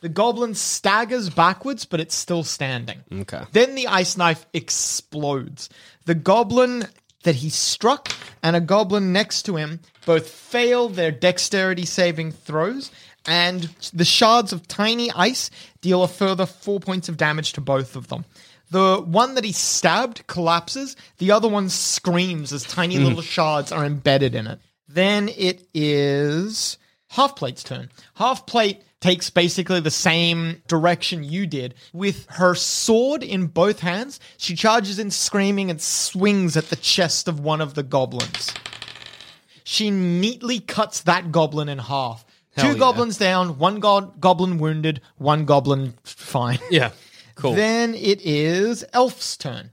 The 0.00 0.08
goblin 0.10 0.54
staggers 0.54 1.30
backwards, 1.30 1.86
but 1.86 1.98
it's 1.98 2.14
still 2.14 2.44
standing. 2.44 3.02
Okay. 3.10 3.42
Then 3.52 3.74
the 3.74 3.86
ice 3.86 4.18
knife 4.18 4.44
explodes. 4.52 5.70
The 6.04 6.14
goblin 6.14 6.88
that 7.22 7.36
he 7.36 7.48
struck 7.48 8.12
and 8.42 8.54
a 8.54 8.60
goblin 8.60 9.12
next 9.12 9.42
to 9.44 9.56
him 9.56 9.80
both 10.04 10.28
fail 10.28 10.90
their 10.90 11.10
dexterity 11.10 11.86
saving 11.86 12.32
throws, 12.32 12.90
and 13.26 13.62
the 13.92 14.04
shards 14.04 14.52
of 14.52 14.68
tiny 14.68 15.10
ice 15.12 15.50
deal 15.80 16.02
a 16.02 16.08
further 16.08 16.46
four 16.46 16.80
points 16.80 17.08
of 17.08 17.16
damage 17.16 17.52
to 17.54 17.60
both 17.60 17.96
of 17.96 18.08
them. 18.08 18.24
The 18.70 19.00
one 19.00 19.34
that 19.34 19.44
he 19.44 19.52
stabbed 19.52 20.26
collapses, 20.26 20.96
the 21.18 21.30
other 21.30 21.48
one 21.48 21.68
screams 21.68 22.52
as 22.52 22.64
tiny 22.64 22.96
hmm. 22.96 23.04
little 23.04 23.22
shards 23.22 23.72
are 23.72 23.84
embedded 23.84 24.34
in 24.34 24.46
it. 24.46 24.58
Then 24.88 25.28
it 25.36 25.66
is 25.74 26.78
Half 27.08 27.36
Plate's 27.36 27.62
turn. 27.62 27.90
Half 28.14 28.46
Plate 28.46 28.82
takes 29.00 29.28
basically 29.30 29.80
the 29.80 29.90
same 29.90 30.62
direction 30.66 31.22
you 31.22 31.46
did. 31.46 31.74
With 31.92 32.26
her 32.30 32.54
sword 32.54 33.22
in 33.22 33.46
both 33.46 33.80
hands, 33.80 34.18
she 34.36 34.56
charges 34.56 34.98
in 34.98 35.10
screaming 35.10 35.70
and 35.70 35.80
swings 35.80 36.56
at 36.56 36.70
the 36.70 36.76
chest 36.76 37.28
of 37.28 37.38
one 37.38 37.60
of 37.60 37.74
the 37.74 37.82
goblins. 37.82 38.52
She 39.62 39.90
neatly 39.90 40.58
cuts 40.58 41.02
that 41.02 41.30
goblin 41.30 41.68
in 41.68 41.78
half. 41.78 42.23
Hell 42.56 42.66
Two 42.66 42.72
yeah. 42.72 42.78
goblins 42.78 43.18
down, 43.18 43.58
one 43.58 43.80
go- 43.80 44.12
goblin 44.20 44.58
wounded, 44.58 45.00
one 45.16 45.44
goblin 45.44 45.94
fine. 46.04 46.58
Yeah. 46.70 46.90
Cool. 47.34 47.54
Then 47.54 47.94
it 47.94 48.20
is 48.24 48.84
Elf's 48.92 49.36
turn. 49.36 49.70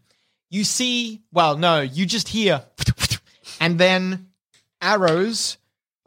You 0.50 0.64
see, 0.64 1.22
well, 1.32 1.58
no, 1.58 1.82
you 1.82 2.08
just 2.08 2.28
hear, 2.28 2.64
and 3.60 3.78
then 3.78 4.30
arrows. 4.82 5.58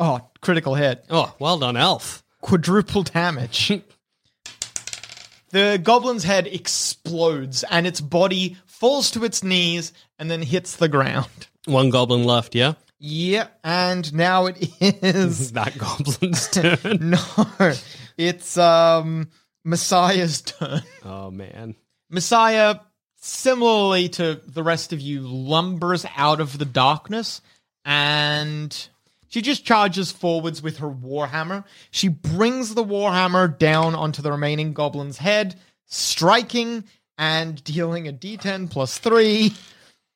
Oh, 0.01 0.29
critical 0.41 0.75
hit. 0.75 1.05
Oh, 1.11 1.33
well 1.39 1.59
done, 1.59 1.77
Elf. 1.77 2.25
Quadruple 2.41 3.05
damage. 3.05 3.71
the 5.51 5.81
goblin's 5.81 6.25
head 6.25 6.49
explodes 6.49 7.63
and 7.71 7.87
its 7.87 8.01
body 8.01 8.57
falls 8.67 9.13
to 9.13 9.25
its 9.25 9.45
knees 9.45 9.93
and 10.19 10.29
then 10.29 10.43
hits 10.43 10.75
the 10.77 10.89
ground. 10.89 11.29
One 11.67 11.91
goblin 11.91 12.25
left, 12.25 12.57
yeah? 12.57 12.75
Yeah, 13.07 13.49
and 13.63 14.15
now 14.15 14.47
it 14.47 14.57
is 14.81 15.53
That 15.53 15.77
goblin's 15.77 16.49
turn. 16.49 16.79
no, 17.11 17.75
it's 18.17 18.57
um 18.57 19.29
Messiah's 19.63 20.41
turn. 20.41 20.81
Oh, 21.05 21.31
man. 21.31 21.75
Messiah, 22.09 22.77
similarly 23.17 24.09
to 24.09 24.41
the 24.47 24.63
rest 24.63 24.95
of 24.95 25.03
you, 25.03 25.21
lumbers 25.21 26.07
out 26.17 26.41
of 26.41 26.57
the 26.57 26.65
darkness 26.65 27.43
and 27.85 28.89
she 29.29 29.43
just 29.43 29.67
charges 29.67 30.11
forwards 30.11 30.63
with 30.63 30.79
her 30.79 30.89
warhammer. 30.89 31.65
She 31.91 32.09
brings 32.09 32.75
the 32.75 32.85
warhammer 32.85 33.59
down 33.59 33.95
onto 33.95 34.23
the 34.23 34.33
remaining 34.33 34.73
goblin's 34.73 35.19
head, 35.19 35.57
striking 35.85 36.85
and 37.19 37.63
dealing 37.65 38.09
a 38.09 38.13
d10 38.15 38.71
plus 38.71 38.97
3. 38.97 39.53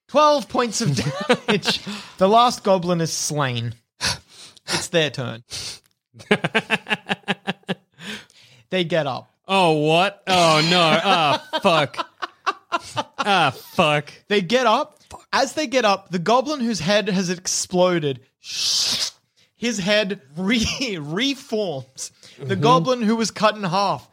12 0.09 0.49
points 0.49 0.81
of 0.81 0.95
damage. 1.47 1.81
the 2.19 2.29
last 2.29 2.65
goblin 2.65 3.01
is 3.01 3.13
slain. 3.13 3.75
It's 4.67 4.89
their 4.89 5.11
turn. 5.11 5.45
they 8.71 8.85
get 8.85 9.07
up. 9.07 9.33
Oh, 9.47 9.73
what? 9.87 10.23
Oh, 10.27 10.67
no. 10.71 11.01
Ah, 11.05 11.49
fuck. 11.63 12.07
Ah, 13.19 13.51
fuck. 13.57 14.13
They 14.29 14.41
get 14.43 14.67
up. 14.67 14.99
As 15.33 15.55
they 15.55 15.67
get 15.67 15.85
up, 15.85 16.11
the 16.11 16.19
goblin 16.19 16.61
whose 16.61 16.81
head 16.81 17.09
has 17.09 17.31
exploded, 17.31 18.21
his 18.41 19.79
head 19.79 20.21
re- 20.37 20.99
reforms. 21.01 22.13
The 22.39 22.57
goblin 22.57 23.03
who 23.03 23.17
was 23.17 23.31
cut 23.31 23.57
in 23.57 23.63
half, 23.65 24.09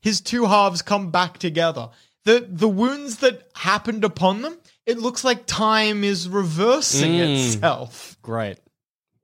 his 0.00 0.20
two 0.20 0.46
halves 0.46 0.82
come 0.82 1.10
back 1.10 1.38
together. 1.38 1.90
The 2.24 2.44
the 2.48 2.68
wounds 2.68 3.18
that 3.18 3.48
happened 3.54 4.04
upon 4.04 4.42
them, 4.42 4.58
it 4.86 4.98
looks 4.98 5.24
like 5.24 5.46
time 5.46 6.04
is 6.04 6.28
reversing 6.28 7.14
itself. 7.16 8.16
Great. 8.22 8.58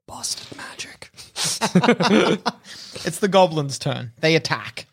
Boston 0.07 0.59
magic. 0.59 1.11
It's 3.05 3.19
the 3.19 3.29
goblin's 3.29 3.79
turn. 3.79 4.13
They 4.21 4.37
attack. 4.37 4.87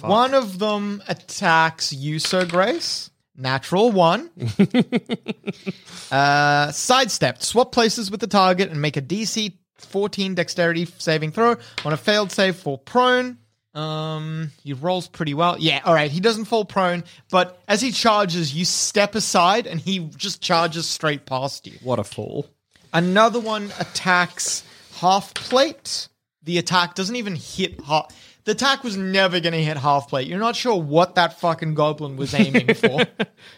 One 0.00 0.34
of 0.34 0.58
them 0.58 1.02
attacks 1.08 1.92
you, 1.92 2.18
Sir 2.18 2.44
Grace. 2.44 3.10
Natural 3.36 3.90
one. 3.90 4.30
uh, 6.10 6.72
sidestep. 6.72 7.42
Swap 7.42 7.72
places 7.72 8.10
with 8.10 8.20
the 8.20 8.26
target 8.26 8.70
and 8.70 8.82
make 8.82 8.96
a 8.96 9.02
DC 9.02 9.54
14 9.76 10.34
dexterity 10.34 10.86
saving 10.98 11.32
throw. 11.32 11.56
On 11.84 11.92
a 11.92 11.96
failed 11.96 12.32
save, 12.32 12.56
fall 12.56 12.78
prone. 12.78 13.38
Um, 13.74 14.52
he 14.62 14.72
rolls 14.72 15.08
pretty 15.08 15.34
well. 15.34 15.56
Yeah, 15.58 15.80
all 15.84 15.94
right. 15.94 16.10
He 16.10 16.20
doesn't 16.20 16.44
fall 16.44 16.64
prone, 16.64 17.04
but 17.30 17.60
as 17.66 17.80
he 17.80 17.90
charges, 17.90 18.54
you 18.54 18.64
step 18.64 19.14
aside 19.14 19.66
and 19.66 19.80
he 19.80 19.98
just 20.16 20.40
charges 20.40 20.88
straight 20.88 21.26
past 21.26 21.66
you. 21.66 21.78
What 21.82 21.98
a 21.98 22.04
fool. 22.04 22.46
Another 22.92 23.40
one 23.40 23.72
attacks 23.80 24.62
half 24.96 25.34
plate. 25.34 26.08
The 26.44 26.58
attack 26.58 26.94
doesn't 26.94 27.16
even 27.16 27.34
hit 27.34 27.80
half. 27.80 28.14
The 28.44 28.52
attack 28.52 28.84
was 28.84 28.96
never 28.96 29.40
going 29.40 29.54
to 29.54 29.62
hit 29.62 29.76
half 29.78 30.08
plate. 30.08 30.28
You're 30.28 30.38
not 30.38 30.54
sure 30.54 30.80
what 30.80 31.14
that 31.14 31.40
fucking 31.40 31.74
goblin 31.74 32.16
was 32.16 32.34
aiming 32.34 32.74
for. 32.74 33.04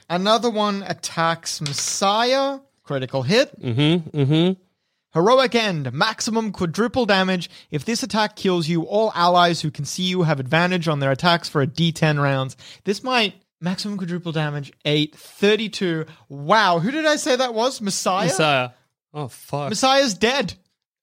Another 0.09 0.49
one 0.49 0.83
attacks 0.85 1.61
Messiah. 1.61 2.61
Critical 2.85 3.23
hit. 3.23 3.61
Mm-hmm. 3.61 4.17
Mm-hmm. 4.17 4.61
Heroic 5.17 5.55
end. 5.55 5.95
Maximum 5.95 6.53
quadruple 6.53 7.07
damage. 7.07 7.49
If 7.71 7.87
this 7.87 8.03
attack 8.03 8.37
kills 8.37 8.69
you, 8.69 8.83
all 8.83 9.13
allies 9.15 9.63
who 9.63 9.71
can 9.71 9.87
see 9.87 10.03
you 10.03 10.25
have 10.25 10.39
advantage 10.39 10.89
on 10.89 11.01
their 11.01 11.11
attacks 11.11 11.49
for 11.49 11.63
a 11.63 11.67
d10 11.67 12.21
rounds. 12.21 12.55
This 12.85 13.03
might 13.03 13.33
maximum 13.59 13.97
quadruple 13.97 14.33
damage 14.33 14.75
8 14.85 15.15
32. 15.17 16.05
Wow, 16.29 16.81
who 16.81 16.91
did 16.91 17.07
I 17.07 17.17
say 17.17 17.35
that 17.35 17.55
was? 17.55 17.81
Messiah? 17.81 18.27
Messiah. 18.27 18.71
Oh, 19.15 19.29
fuck. 19.29 19.71
Messiah's 19.71 20.13
dead. 20.13 20.53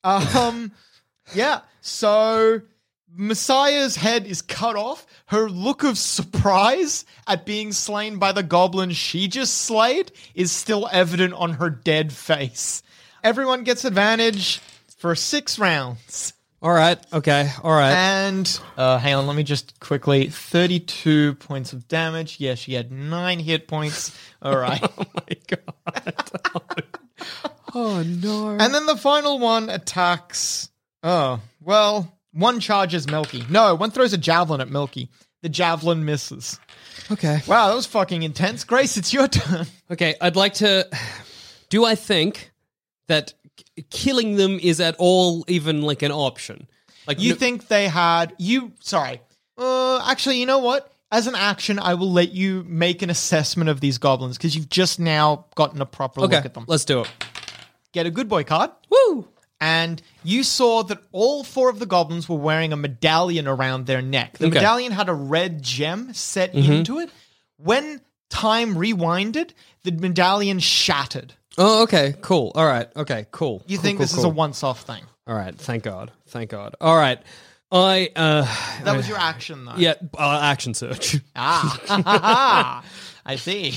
Um, 0.04 0.74
yeah. 1.34 1.62
So 1.82 2.62
Messiah's 3.12 3.96
head 3.96 4.28
is 4.28 4.44
cut 4.44 4.76
off. 4.76 5.08
Her 5.26 5.50
look 5.50 5.84
of 5.84 5.98
surprise 5.98 7.04
at 7.26 7.48
being 7.48 7.72
slain 7.72 8.20
by 8.20 8.32
the 8.32 8.44
goblin 8.44 8.92
she 8.92 9.28
just 9.28 9.58
slayed 9.58 10.12
is 10.36 10.52
still 10.52 10.88
evident 10.92 11.34
on 11.34 11.54
her 11.54 11.72
dead 11.72 12.14
face. 12.14 12.84
Everyone 13.24 13.64
gets 13.64 13.86
advantage 13.86 14.60
for 14.98 15.16
six 15.16 15.58
rounds. 15.58 16.34
All 16.64 16.72
right. 16.72 16.98
Okay. 17.12 17.50
All 17.62 17.74
right. 17.74 17.92
And 17.92 18.60
uh, 18.78 18.98
hang 18.98 19.16
on, 19.16 19.28
let 19.28 19.36
me 19.36 19.44
just 19.44 19.80
quickly. 19.82 20.30
Thirty-two 20.30 21.36
points 21.36 21.74
of 21.74 21.90
damage. 21.90 22.40
Yeah, 22.40 22.56
she 22.56 22.74
had 22.74 22.90
nine 22.90 23.40
hit 23.40 23.68
points. 23.68 24.18
All 24.42 24.58
right. 24.58 24.82
oh, 24.82 25.06
my 25.14 25.58
God. 25.58 26.84
oh, 27.74 28.04
no. 28.04 28.50
And 28.52 28.74
then 28.74 28.86
the 28.86 28.96
final 28.96 29.40
one 29.40 29.70
attacks. 29.70 30.70
Oh, 31.02 31.42
well, 31.60 32.18
one 32.32 32.62
charges 32.62 33.08
Milky. 33.08 33.44
No, 33.50 33.76
one 33.76 33.92
throws 33.92 34.14
a 34.14 34.18
javelin 34.18 34.62
at 34.62 34.70
Milky. 34.70 35.10
The 35.42 35.50
javelin 35.50 36.06
misses. 36.06 36.62
Okay. 37.12 37.42
Wow, 37.46 37.68
that 37.68 37.76
was 37.76 37.86
fucking 37.86 38.24
intense. 38.24 38.64
Grace, 38.64 38.96
it's 38.96 39.14
your 39.14 39.28
turn. 39.28 39.66
Okay. 39.92 40.16
I'd 40.22 40.38
like 40.38 40.54
to. 40.56 40.88
Do 41.70 41.84
I 41.84 41.96
think 41.96 42.53
that 43.08 43.34
k- 43.58 43.86
killing 43.90 44.36
them 44.36 44.60
is 44.62 44.80
at 44.80 44.96
all 45.00 45.44
even 45.48 45.82
like 45.82 46.02
an 46.02 46.12
option? 46.12 46.68
Like 47.08 47.20
You 47.20 47.32
no- 47.34 47.40
think 47.40 47.68
they 47.68 47.88
had 47.88 48.34
you? 48.38 48.72
Sorry. 48.82 49.22
Uh, 49.58 50.04
actually, 50.10 50.40
you 50.40 50.46
know 50.46 50.60
what? 50.60 50.90
As 51.12 51.28
an 51.28 51.36
action, 51.36 51.78
I 51.78 51.94
will 51.94 52.12
let 52.12 52.32
you 52.32 52.64
make 52.68 53.02
an 53.04 53.10
assessment 53.12 53.70
of 53.70 53.80
these 53.82 54.00
goblins 54.00 54.36
because 54.38 54.56
you've 54.56 54.70
just 54.70 55.00
now 55.00 55.46
gotten 55.56 55.80
a 55.82 55.86
proper 55.86 56.22
Okay. 56.22 56.38
look 56.38 56.46
at 56.46 56.54
them. 56.56 56.66
Let's 56.68 56.86
do 56.86 57.02
it. 57.02 57.08
Get 57.92 58.08
a 58.08 58.12
good 58.12 58.28
boy 58.28 58.44
card. 58.44 58.72
Woo. 58.90 59.28
and 59.62 60.02
you 60.24 60.44
saw 60.44 60.84
that 60.84 60.98
all 61.14 61.42
four 61.44 61.70
of 61.70 61.80
the 61.80 61.86
goblins 61.86 62.28
were 62.28 62.36
wearing 62.38 62.74
a 62.74 62.76
medallion 62.76 63.48
around 63.48 63.86
their 63.86 64.02
neck. 64.02 64.38
The 64.38 64.46
Okay. 64.48 64.50
Mm-hmm. 64.50 64.54
medallion 64.56 64.92
had 64.92 65.08
a 65.08 65.14
red 65.14 65.62
gem 65.62 66.14
set 66.14 66.54
into 66.54 67.00
it. 67.00 67.10
When 67.58 68.02
time 68.30 68.76
rewinded, 68.76 69.52
the 69.84 69.92
medallion 69.92 70.60
shattered. 70.60 71.36
Oh, 71.58 71.84
okay. 71.84 72.16
Cool. 72.22 72.52
All 72.56 72.66
right. 72.66 72.88
Okay. 72.96 73.26
Cool. 73.32 73.64
You 73.68 73.78
Cool, 73.78 73.84
think 73.84 73.98
cool, 73.98 74.04
this 74.06 74.14
is 74.14 74.20
a 74.20 74.22
cool. 74.24 74.32
once-off 74.32 74.82
thing? 74.82 75.04
All 75.28 75.36
right. 75.36 75.56
Thank 75.56 75.84
God. 75.84 76.12
Thank 76.28 76.50
God. 76.50 76.76
All 76.82 76.96
right. 76.98 77.20
I 77.72 78.10
uh 78.16 78.44
That 78.84 78.96
was 78.96 79.08
your 79.08 79.18
action, 79.18 79.66
though. 79.66 79.74
yeah 79.78 79.94
uh, 80.18 80.40
action 80.44 80.74
surge. 80.76 81.20
Ah, 81.36 82.84
I 83.26 83.36
see. 83.38 83.74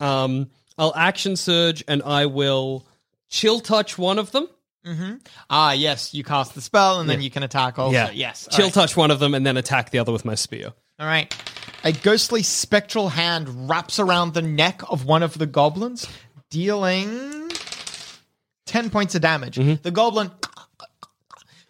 Um, 0.00 0.50
I'll 0.78 0.92
action 0.96 1.36
surge 1.36 1.84
and 1.86 2.02
I 2.02 2.26
will 2.26 2.86
chill 3.28 3.60
touch 3.60 3.96
one 3.98 4.18
of 4.18 4.32
them. 4.32 4.48
Ah, 5.50 5.72
yes. 5.72 6.12
You 6.14 6.24
cast 6.24 6.54
the 6.54 6.60
spell, 6.60 7.00
and 7.00 7.08
then 7.08 7.20
you 7.20 7.30
can 7.30 7.42
attack 7.42 7.78
also. 7.78 8.08
Yes. 8.12 8.48
All 8.50 8.56
chill 8.56 8.66
right. 8.66 8.74
touch 8.74 8.96
one 8.96 9.10
of 9.12 9.18
them 9.20 9.34
and 9.34 9.46
then 9.46 9.56
attack 9.56 9.90
the 9.90 9.98
other 9.98 10.10
with 10.10 10.24
my 10.24 10.34
spear. 10.34 10.72
All 10.98 11.06
right. 11.06 11.32
A 11.84 11.92
ghostly 11.92 12.42
spectral 12.42 13.10
hand 13.10 13.68
wraps 13.68 13.98
around 14.00 14.34
the 14.34 14.42
neck 14.42 14.80
of 14.90 15.04
one 15.04 15.22
of 15.22 15.38
the 15.38 15.46
goblins, 15.46 16.06
dealing 16.50 17.50
10 18.66 18.90
points 18.90 19.14
of 19.14 19.22
damage. 19.22 19.56
The 19.82 19.90
goblin 19.90 20.30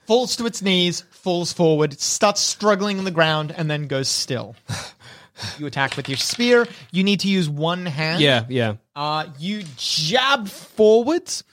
falls 0.06 0.36
to 0.36 0.46
its 0.46 0.60
knees, 0.60 1.02
falls 1.10 1.52
forward, 1.52 1.98
starts 2.00 2.40
struggling 2.40 2.98
in 2.98 3.04
the 3.04 3.10
ground, 3.10 3.54
and 3.56 3.70
then 3.70 3.86
goes 3.86 4.08
still. 4.08 4.56
you 5.58 5.66
attack 5.66 5.96
with 5.96 6.08
your 6.08 6.18
spear. 6.18 6.66
You 6.90 7.04
need 7.04 7.20
to 7.20 7.28
use 7.28 7.48
one 7.48 7.86
hand. 7.86 8.20
Yeah, 8.20 8.44
yeah. 8.48 8.74
Uh, 8.96 9.26
you 9.38 9.62
jab 9.76 10.48
forwards. 10.48 11.44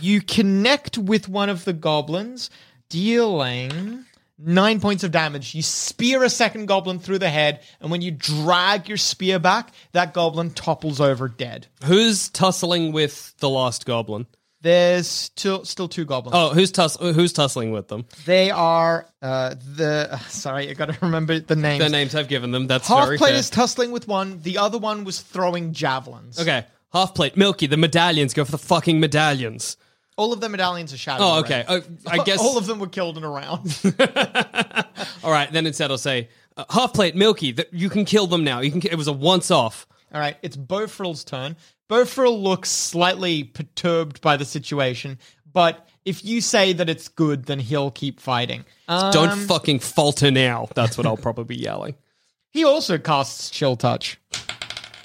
You 0.00 0.20
connect 0.20 0.98
with 0.98 1.28
one 1.28 1.48
of 1.48 1.64
the 1.64 1.72
goblins, 1.72 2.50
dealing 2.88 4.04
nine 4.42 4.80
points 4.80 5.04
of 5.04 5.10
damage. 5.10 5.54
You 5.54 5.62
spear 5.62 6.22
a 6.24 6.30
second 6.30 6.66
goblin 6.66 6.98
through 6.98 7.18
the 7.18 7.28
head, 7.30 7.60
and 7.80 7.90
when 7.90 8.02
you 8.02 8.10
drag 8.10 8.88
your 8.88 8.96
spear 8.98 9.38
back, 9.38 9.72
that 9.92 10.14
goblin 10.14 10.50
topples 10.50 11.00
over 11.00 11.28
dead. 11.28 11.66
Who's 11.84 12.28
tussling 12.28 12.92
with 12.92 13.34
the 13.38 13.48
last 13.50 13.86
goblin? 13.86 14.26
There's 14.62 15.08
still 15.08 15.64
still 15.64 15.88
two 15.88 16.04
goblins. 16.04 16.34
Oh, 16.36 16.50
who's 16.52 16.70
tuss- 16.70 16.98
who's 16.98 17.32
tussling 17.32 17.72
with 17.72 17.88
them? 17.88 18.04
They 18.26 18.50
are 18.50 19.06
uh, 19.22 19.54
the. 19.74 20.18
Sorry, 20.28 20.68
I 20.68 20.74
got 20.74 20.86
to 20.86 20.98
remember 21.00 21.40
the 21.40 21.56
names. 21.56 21.82
The 21.82 21.88
names 21.88 22.14
I've 22.14 22.28
given 22.28 22.50
them. 22.50 22.66
That's 22.66 22.86
Half 22.86 23.06
very 23.06 23.16
plate 23.16 23.30
fair. 23.30 23.38
is 23.38 23.48
tussling 23.48 23.90
with 23.90 24.06
one. 24.06 24.40
The 24.42 24.58
other 24.58 24.76
one 24.76 25.04
was 25.04 25.20
throwing 25.20 25.72
javelins. 25.72 26.38
okay. 26.38 26.66
Half 26.92 27.14
plate, 27.14 27.36
Milky. 27.36 27.68
The 27.68 27.76
medallions 27.78 28.34
go 28.34 28.44
for 28.44 28.50
the 28.50 28.58
fucking 28.58 28.98
medallions. 29.00 29.76
All 30.20 30.34
of 30.34 30.40
the 30.42 30.50
medallions 30.50 30.92
are 30.92 30.98
shattered. 30.98 31.24
Oh, 31.24 31.38
okay. 31.38 31.64
Oh, 31.66 31.80
I 32.06 32.18
guess 32.24 32.40
all 32.40 32.58
of 32.58 32.66
them 32.66 32.78
were 32.78 32.88
killed 32.88 33.16
in 33.16 33.24
a 33.24 33.30
round. 33.30 33.80
All 35.24 35.32
right, 35.32 35.50
then 35.50 35.66
instead 35.66 35.90
I'll 35.90 35.96
say 35.96 36.28
uh, 36.58 36.66
half 36.68 36.92
plate, 36.92 37.16
Milky. 37.16 37.52
That 37.52 37.72
you 37.72 37.88
can 37.88 38.04
kill 38.04 38.26
them 38.26 38.44
now. 38.44 38.60
You 38.60 38.70
can. 38.70 38.82
It 38.82 38.96
was 38.96 39.08
a 39.08 39.14
once 39.14 39.50
off. 39.50 39.86
All 40.12 40.20
right, 40.20 40.36
it's 40.42 40.58
Bofril's 40.58 41.24
turn. 41.24 41.56
Bofril 41.88 42.38
looks 42.38 42.70
slightly 42.70 43.44
perturbed 43.44 44.20
by 44.20 44.36
the 44.36 44.44
situation, 44.44 45.18
but 45.50 45.88
if 46.04 46.22
you 46.22 46.42
say 46.42 46.74
that 46.74 46.90
it's 46.90 47.08
good, 47.08 47.46
then 47.46 47.58
he'll 47.58 47.90
keep 47.90 48.20
fighting. 48.20 48.66
Um, 48.88 49.12
Don't 49.12 49.38
fucking 49.38 49.78
falter 49.78 50.30
now. 50.30 50.68
That's 50.74 50.98
what 50.98 51.06
I'll 51.06 51.16
probably 51.16 51.56
be 51.56 51.62
yelling. 51.62 51.94
He 52.52 52.64
also 52.64 52.98
casts 52.98 53.48
Chill 53.48 53.76
Touch. 53.76 54.18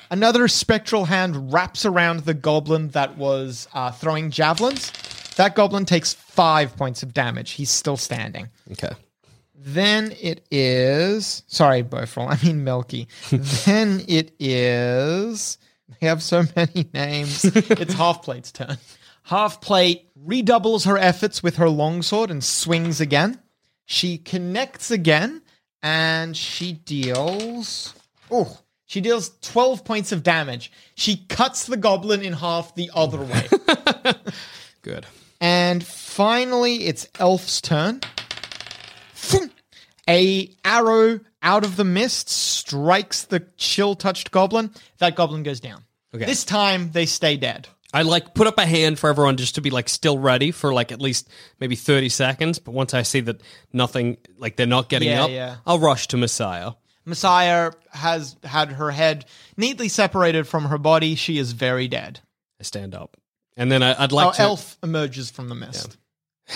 Another 0.10 0.48
spectral 0.48 1.06
hand 1.06 1.52
wraps 1.52 1.86
around 1.86 2.22
the 2.22 2.34
goblin 2.34 2.90
that 2.90 3.18
was 3.18 3.68
uh, 3.74 3.92
throwing 3.92 4.32
javelins. 4.32 4.92
That 5.36 5.56
goblin 5.56 5.86
takes 5.86 6.14
five 6.14 6.76
points 6.78 7.04
of 7.04 7.14
damage. 7.14 7.52
He's 7.52 7.70
still 7.70 7.98
standing. 7.98 8.50
Okay. 8.72 8.94
Then 9.54 10.14
it 10.22 10.46
is. 10.52 11.44
Sorry, 11.48 11.84
Bofrol. 11.84 12.30
I 12.30 12.46
mean 12.46 12.64
Milky. 12.64 13.08
then 13.32 14.04
it 14.08 14.34
is. 14.40 15.58
They 15.90 16.08
have 16.08 16.22
so 16.22 16.44
many 16.56 16.88
names. 16.94 17.44
it's 17.46 17.94
Half 17.94 18.24
Plate's 18.24 18.52
turn. 18.52 18.78
Half 19.24 19.62
Plate 19.62 20.08
redoubles 20.16 20.86
her 20.86 20.98
efforts 20.98 21.42
with 21.42 21.58
her 21.58 21.70
longsword 21.70 22.30
and 22.30 22.44
swings 22.44 23.02
again. 23.02 23.40
She 23.86 24.18
connects 24.18 24.92
again 24.92 25.42
and 25.82 26.36
she 26.36 26.74
deals. 26.74 27.94
Oh, 28.30 28.60
she 28.86 29.02
deals 29.02 29.32
12 29.42 29.84
points 29.84 30.12
of 30.12 30.24
damage. 30.24 30.72
She 30.96 31.18
cuts 31.28 31.66
the 31.66 31.78
goblin 31.78 32.22
in 32.22 32.34
half 32.34 32.76
the 32.76 32.92
other 32.94 33.20
way. 33.20 33.48
Good. 34.82 35.06
And 35.42 35.84
finally, 35.86 36.86
it's 36.86 37.08
Elf's 37.20 37.62
turn. 37.62 38.02
A 40.08 40.52
arrow 40.64 41.20
out 41.42 41.64
of 41.64 41.78
the 41.78 41.84
mist 41.84 42.30
strikes 42.30 43.24
the 43.24 43.40
chill 43.58 43.96
touched 43.96 44.30
goblin. 44.32 44.72
That 45.00 45.16
goblin 45.16 45.42
goes 45.44 45.60
down. 45.60 45.84
Okay. 46.14 46.26
This 46.26 46.44
time 46.46 46.92
they 46.92 47.06
stay 47.08 47.38
dead. 47.38 47.68
I 47.92 48.04
like 48.04 48.34
put 48.36 48.46
up 48.46 48.58
a 48.60 48.66
hand 48.66 49.00
for 49.00 49.10
everyone 49.10 49.38
just 49.38 49.56
to 49.56 49.62
be 49.62 49.70
like 49.70 49.90
still 49.90 50.20
ready 50.20 50.52
for 50.52 50.74
like 50.74 50.92
at 50.92 51.02
least 51.02 51.30
maybe 51.60 51.76
30 51.76 52.10
seconds. 52.10 52.60
But 52.60 52.74
once 52.74 52.94
I 52.94 53.02
see 53.02 53.22
that 53.22 53.42
nothing, 53.74 54.18
like 54.38 54.58
they're 54.58 54.68
not 54.68 54.90
getting 54.90 55.10
Yeah, 55.10 55.24
up, 55.24 55.32
yeah. 55.32 55.56
I'll 55.66 55.80
rush 55.80 56.08
to 56.10 56.18
Messiah. 56.18 56.74
Messiah 57.06 57.72
has 57.92 58.36
had 58.44 58.74
her 58.74 58.92
head 58.92 59.26
neatly 59.58 59.88
separated 59.90 60.48
from 60.48 60.66
her 60.66 60.78
body. 60.78 61.16
She 61.16 61.38
is 61.38 61.52
very 61.54 61.88
dead. 61.88 62.20
I 62.60 62.64
stand 62.64 62.94
up. 62.94 63.18
And 63.58 63.72
then 63.72 63.82
I, 63.84 64.04
I'd 64.04 64.12
like 64.12 64.28
Our 64.28 64.34
to. 64.34 64.42
elf 64.42 64.78
emerges 64.84 65.30
from 65.32 65.50
the 65.50 65.56
mist. 65.56 65.98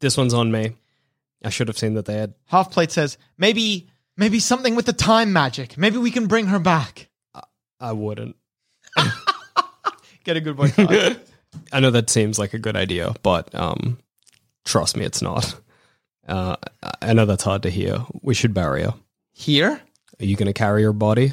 This 0.00 0.18
one's 0.18 0.34
on 0.34 0.52
me. 0.52 0.72
I 1.42 1.48
should 1.48 1.68
have 1.68 1.78
seen 1.78 1.94
that 1.94 2.04
they 2.04 2.18
had. 2.18 2.34
Half 2.46 2.70
plate 2.72 2.90
says, 2.92 3.16
maybe 3.38 3.88
maybe 4.18 4.38
something 4.38 4.74
with 4.74 4.84
the 4.84 4.92
time 4.92 5.32
magic. 5.32 5.78
Maybe 5.78 5.96
we 5.96 6.10
can 6.10 6.26
bring 6.26 6.46
her 6.48 6.58
back. 6.58 7.08
I 7.80 7.92
wouldn't. 7.92 8.36
Get 10.24 10.36
a 10.36 10.40
good 10.42 10.56
boy 10.58 10.70
card. 10.70 11.20
I 11.72 11.80
know 11.80 11.90
that 11.90 12.10
seems 12.10 12.38
like 12.38 12.52
a 12.52 12.58
good 12.58 12.76
idea, 12.76 13.14
but 13.22 13.54
um, 13.54 13.98
trust 14.66 14.94
me, 14.96 15.06
it's 15.06 15.22
not. 15.22 15.54
Uh, 16.26 16.56
I 17.00 17.12
know 17.14 17.24
that's 17.24 17.44
hard 17.44 17.62
to 17.62 17.70
hear. 17.70 18.04
We 18.22 18.34
should 18.34 18.52
bury 18.52 18.82
her. 18.82 18.94
Here? 19.32 19.80
Are 20.20 20.24
you 20.24 20.36
going 20.36 20.46
to 20.46 20.52
carry 20.52 20.82
her 20.82 20.92
body? 20.92 21.32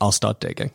I'll 0.00 0.12
start 0.12 0.40
digging. 0.40 0.70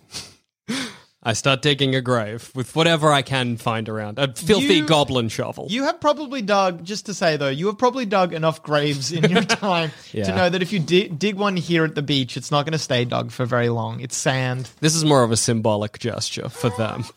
I 1.27 1.33
start 1.33 1.63
digging 1.63 1.95
a 1.95 2.01
grave 2.01 2.51
with 2.53 2.75
whatever 2.75 3.11
I 3.11 3.23
can 3.23 3.57
find 3.57 3.89
around. 3.89 4.19
A 4.19 4.31
filthy 4.31 4.75
You- 4.75 4.85
goblin 4.85 5.27
shovel. 5.29 5.65
You 5.71 5.83
have 5.85 5.99
probably 5.99 6.43
dug, 6.43 6.83
just 6.85 7.07
to 7.07 7.15
say 7.15 7.35
though, 7.35 7.49
you 7.49 7.65
have 7.65 7.79
probably 7.79 8.05
dug 8.05 8.31
enough 8.31 8.61
graves 8.61 9.11
in 9.11 9.31
your 9.31 9.41
time 9.65 9.91
Yeah. 10.13 10.25
to 10.25 10.35
know 10.35 10.49
that 10.49 10.61
if 10.61 10.71
you 10.71 10.79
di- 10.79 11.07
dig 11.07 11.35
one 11.35 11.57
here 11.57 11.83
at 11.83 11.95
the 11.95 12.03
beach, 12.03 12.37
it's 12.37 12.51
not 12.51 12.63
going 12.65 12.73
to 12.73 12.77
stay 12.77 13.05
dug 13.05 13.31
for 13.31 13.45
very 13.45 13.69
long. 13.69 14.01
It's 14.01 14.15
sand. 14.15 14.69
this 14.81 14.93
is 14.95 15.03
more 15.03 15.23
of 15.23 15.31
a 15.31 15.37
symbolic 15.37 15.97
gesture 15.97 16.47
for 16.47 16.69
them. 16.77 17.03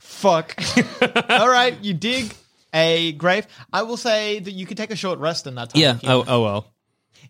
Fuck. 0.00 0.56
All 1.30 1.48
right, 1.48 1.76
you 1.82 1.92
dig 1.94 2.32
a 2.72 3.12
grave. 3.12 3.46
I 3.72 3.82
will 3.82 3.98
say 3.98 4.38
that 4.38 4.52
you 4.52 4.64
could 4.66 4.76
take 4.78 4.90
a 4.90 4.96
short 4.96 5.18
rest 5.18 5.46
in 5.46 5.54
that 5.56 5.70
time. 5.70 5.82
yeah. 5.82 5.98
Oh, 6.04 6.24
oh 6.26 6.42
well. 6.42 6.72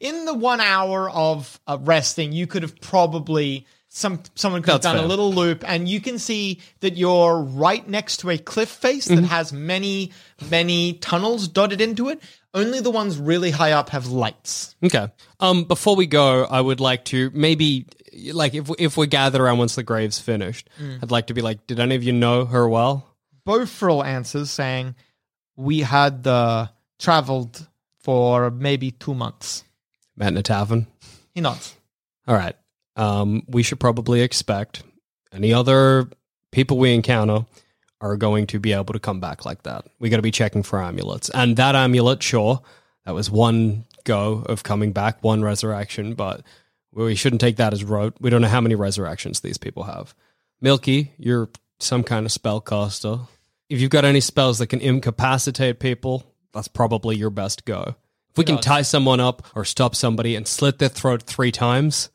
in 0.01 0.25
the 0.27 0.35
one 0.35 0.61
hour 0.61 1.11
of 1.11 1.59
uh, 1.67 1.77
resting, 1.81 2.33
you 2.33 2.47
could 2.47 2.63
have 2.63 2.81
probably 2.81 3.67
some 3.97 4.21
someone 4.35 4.61
could 4.63 4.73
have 4.73 4.83
That's 4.83 4.97
done 4.97 5.05
a 5.05 5.07
little 5.07 5.33
loop, 5.33 5.63
and 5.67 5.89
you 5.89 6.01
can 6.01 6.19
see 6.19 6.61
that 6.81 6.97
you're 6.97 7.39
right 7.41 7.89
next 7.89 8.19
to 8.19 8.31
a 8.31 8.39
cliff 8.39 8.69
face 8.69 9.07
Mm-hmm. 9.07 9.23
that 9.23 9.29
has 9.29 9.53
many 9.53 10.11
many 10.51 10.95
tunnels 10.95 11.47
dotted 11.47 11.81
into 11.81 12.09
it. 12.09 12.21
Only 12.53 12.81
the 12.81 12.91
ones 12.91 13.17
really 13.19 13.51
high 13.53 13.73
up 13.73 13.91
have 13.91 14.09
lights. 14.09 14.75
Okay. 14.83 15.09
Um, 15.39 15.65
before 15.65 15.95
we 15.97 16.07
go, 16.07 16.45
I 16.45 16.61
would 16.61 16.81
like 16.81 17.05
to 17.07 17.31
maybe, 17.35 17.87
like, 18.33 18.55
if 18.55 18.69
if 18.79 18.97
we 18.97 19.07
gather 19.07 19.45
around 19.45 19.59
once 19.59 19.77
the 19.77 19.83
grave's 19.85 20.19
finished, 20.19 20.69
I'd 21.03 21.11
like 21.13 21.29
to 21.29 21.35
be 21.35 21.43
like, 21.43 21.67
did 21.69 21.79
any 21.79 21.95
of 21.95 22.03
you 22.03 22.13
know 22.13 22.47
her 22.47 22.69
well? 22.69 23.07
Bofril 23.47 24.05
answers 24.05 24.51
saying, 24.51 24.97
"We 25.57 25.81
had 25.81 26.27
uh, 26.27 26.67
traveled 26.99 27.67
for 28.01 28.51
maybe 28.51 28.91
two 28.91 29.15
months." 29.15 29.63
Met 30.17 30.29
in 30.29 30.37
a 30.37 30.43
tavern. 30.43 30.87
He 31.35 31.41
nods. 31.41 31.75
All 32.27 32.35
right. 32.35 32.57
Um, 32.97 33.43
we 33.49 33.63
should 33.63 33.81
probably 33.81 34.21
expect 34.21 34.83
any 35.33 35.53
other 35.53 36.09
people 36.51 36.79
we 36.79 36.95
encounter 36.95 37.47
are 38.01 38.17
going 38.17 38.47
to 38.49 38.59
be 38.59 38.73
able 38.73 38.93
to 38.93 39.01
come 39.01 39.21
back 39.21 39.45
like 39.45 39.63
that. 39.63 39.87
We 39.99 40.11
got 40.11 40.17
to 40.17 40.23
be 40.23 40.31
checking 40.31 40.63
for 40.63 40.83
amulets. 40.83 41.31
And 41.31 41.57
that 41.57 41.75
amulet, 41.75 42.23
sure, 42.23 42.61
that 43.05 43.15
was 43.15 43.31
one 43.31 43.85
go 44.05 44.45
of 44.47 44.63
coming 44.63 44.93
back, 44.93 45.23
one 45.23 45.43
resurrection, 45.43 46.15
but 46.15 46.43
we 46.93 47.15
shouldn't 47.15 47.41
take 47.41 47.57
that 47.57 47.73
as 47.73 47.83
rote. 47.83 48.15
We 48.21 48.31
don't 48.31 48.43
know 48.43 48.49
how 48.49 48.61
many 48.61 48.75
resurrections 48.75 49.41
these 49.41 49.59
people 49.59 49.85
have. 49.85 50.15
Milky, 50.61 51.13
you're 51.19 51.49
some 51.79 52.05
kind 52.05 52.27
of 52.27 52.33
spellcaster. 52.33 53.27
If 53.69 53.81
you've 53.81 53.91
got 53.91 54.05
any 54.05 54.21
spells 54.21 54.59
that 54.59 54.69
can 54.69 54.81
incapacitate 54.81 55.81
people, 55.81 56.25
that's 56.53 56.69
probably 56.69 57.17
your 57.17 57.31
best 57.31 57.65
go. 57.65 57.97
If 58.31 58.39
we 58.39 58.45
can 58.45 58.59
tie 58.59 58.83
someone 58.83 59.21
up 59.21 59.47
or 59.55 59.65
stop 59.65 59.95
somebody 59.95 60.37
and 60.37 60.47
slit 60.47 60.79
their 60.79 60.89
throat 60.89 61.23
three 61.23 61.53
times, 61.53 62.11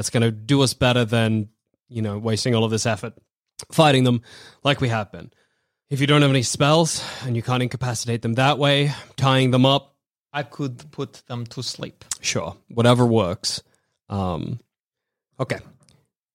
that's 0.00 0.08
going 0.08 0.22
to 0.22 0.30
do 0.30 0.62
us 0.62 0.72
better 0.72 1.04
than, 1.04 1.50
you 1.90 2.00
know, 2.00 2.16
wasting 2.16 2.54
all 2.54 2.64
of 2.64 2.70
this 2.70 2.86
effort 2.86 3.12
fighting 3.70 4.04
them 4.04 4.22
like 4.64 4.80
we 4.80 4.88
have 4.88 5.12
been. 5.12 5.30
If 5.90 6.00
you 6.00 6.06
don't 6.06 6.22
have 6.22 6.30
any 6.30 6.40
spells 6.42 7.04
and 7.26 7.36
you 7.36 7.42
can't 7.42 7.62
incapacitate 7.62 8.22
them 8.22 8.32
that 8.34 8.56
way, 8.56 8.92
tying 9.16 9.50
them 9.50 9.66
up, 9.66 9.94
I 10.32 10.42
could 10.44 10.90
put 10.90 11.22
them 11.26 11.44
to 11.48 11.62
sleep. 11.62 12.02
sure, 12.22 12.56
whatever 12.68 13.04
works. 13.04 13.62
Um, 14.08 14.58
okay. 15.38 15.58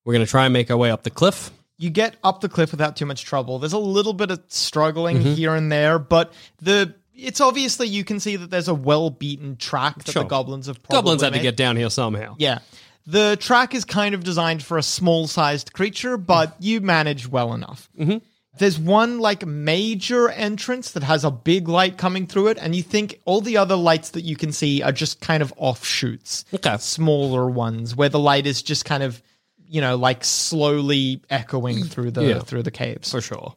We're 0.04 0.14
going 0.14 0.26
to 0.26 0.30
try 0.30 0.46
and 0.46 0.54
make 0.54 0.70
our 0.70 0.78
way 0.78 0.92
up 0.92 1.02
the 1.02 1.10
cliff. 1.10 1.50
you 1.80 1.90
get 1.90 2.16
up 2.24 2.42
the 2.42 2.50
cliff 2.50 2.70
without 2.70 2.96
too 2.96 3.08
much 3.08 3.26
trouble. 3.26 3.58
There's 3.58 3.74
a 3.74 3.80
little 3.80 4.14
bit 4.14 4.30
of 4.30 4.44
struggling 4.50 5.18
Mm-hmm. 5.18 5.34
here 5.34 5.56
and 5.56 5.72
there, 5.72 5.98
but 5.98 6.32
the 6.62 6.94
it's 7.16 7.42
obviously 7.42 7.88
you 7.88 8.04
can 8.04 8.20
see 8.20 8.36
that 8.36 8.52
there's 8.52 8.68
a 8.68 8.76
well 8.76 9.10
beaten 9.10 9.56
track 9.58 10.04
that 10.04 10.12
Sure. 10.12 10.22
the 10.24 10.30
goblins 10.30 10.68
have 10.68 10.84
probably 10.84 10.98
Goblins 10.98 11.22
had 11.24 11.34
to 11.34 11.40
get 11.40 11.56
down 11.58 11.76
here 11.78 11.90
somehow. 11.90 12.36
Yeah. 12.38 12.60
The 13.08 13.38
track 13.40 13.76
is 13.76 13.86
kind 13.86 14.16
of 14.16 14.24
designed 14.24 14.64
for 14.64 14.78
a 14.78 14.84
small 14.84 15.28
sized 15.28 15.74
creature, 15.74 16.18
but 16.18 16.56
you 16.60 16.82
manage 16.82 17.28
well 17.28 17.54
enough. 17.54 17.90
Mm-hmm. 18.00 18.18
There's 18.58 18.80
one 18.80 19.20
like 19.20 19.46
major 19.46 20.30
entrance 20.30 20.92
that 20.94 21.04
has 21.04 21.24
a 21.26 21.30
big 21.32 21.68
light 21.68 21.98
coming 21.98 22.26
through 22.26 22.48
it, 22.48 22.58
and 22.60 22.74
you 22.74 22.82
think 22.82 23.20
all 23.26 23.42
the 23.42 23.58
other 23.58 23.76
lights 23.76 24.12
that 24.12 24.22
you 24.22 24.36
can 24.36 24.52
see 24.52 24.82
are 24.82 24.94
just 24.94 25.20
kind 25.22 25.44
of 25.44 25.54
offshoots, 25.58 26.46
Okay. 26.54 26.78
smaller 26.78 27.50
ones 27.50 27.96
where 27.96 28.10
the 28.10 28.18
light 28.20 28.48
is 28.48 28.62
just 28.64 28.86
kind 28.86 29.04
of, 29.04 29.22
you 29.68 29.82
know, 29.82 29.98
like 29.98 30.24
slowly 30.24 31.22
echoing 31.30 31.84
through 31.84 32.12
the 32.12 32.24
Yeah. 32.24 32.40
through 32.40 32.64
the 32.64 32.72
caves. 32.72 33.12
For 33.12 33.20
sure. 33.22 33.56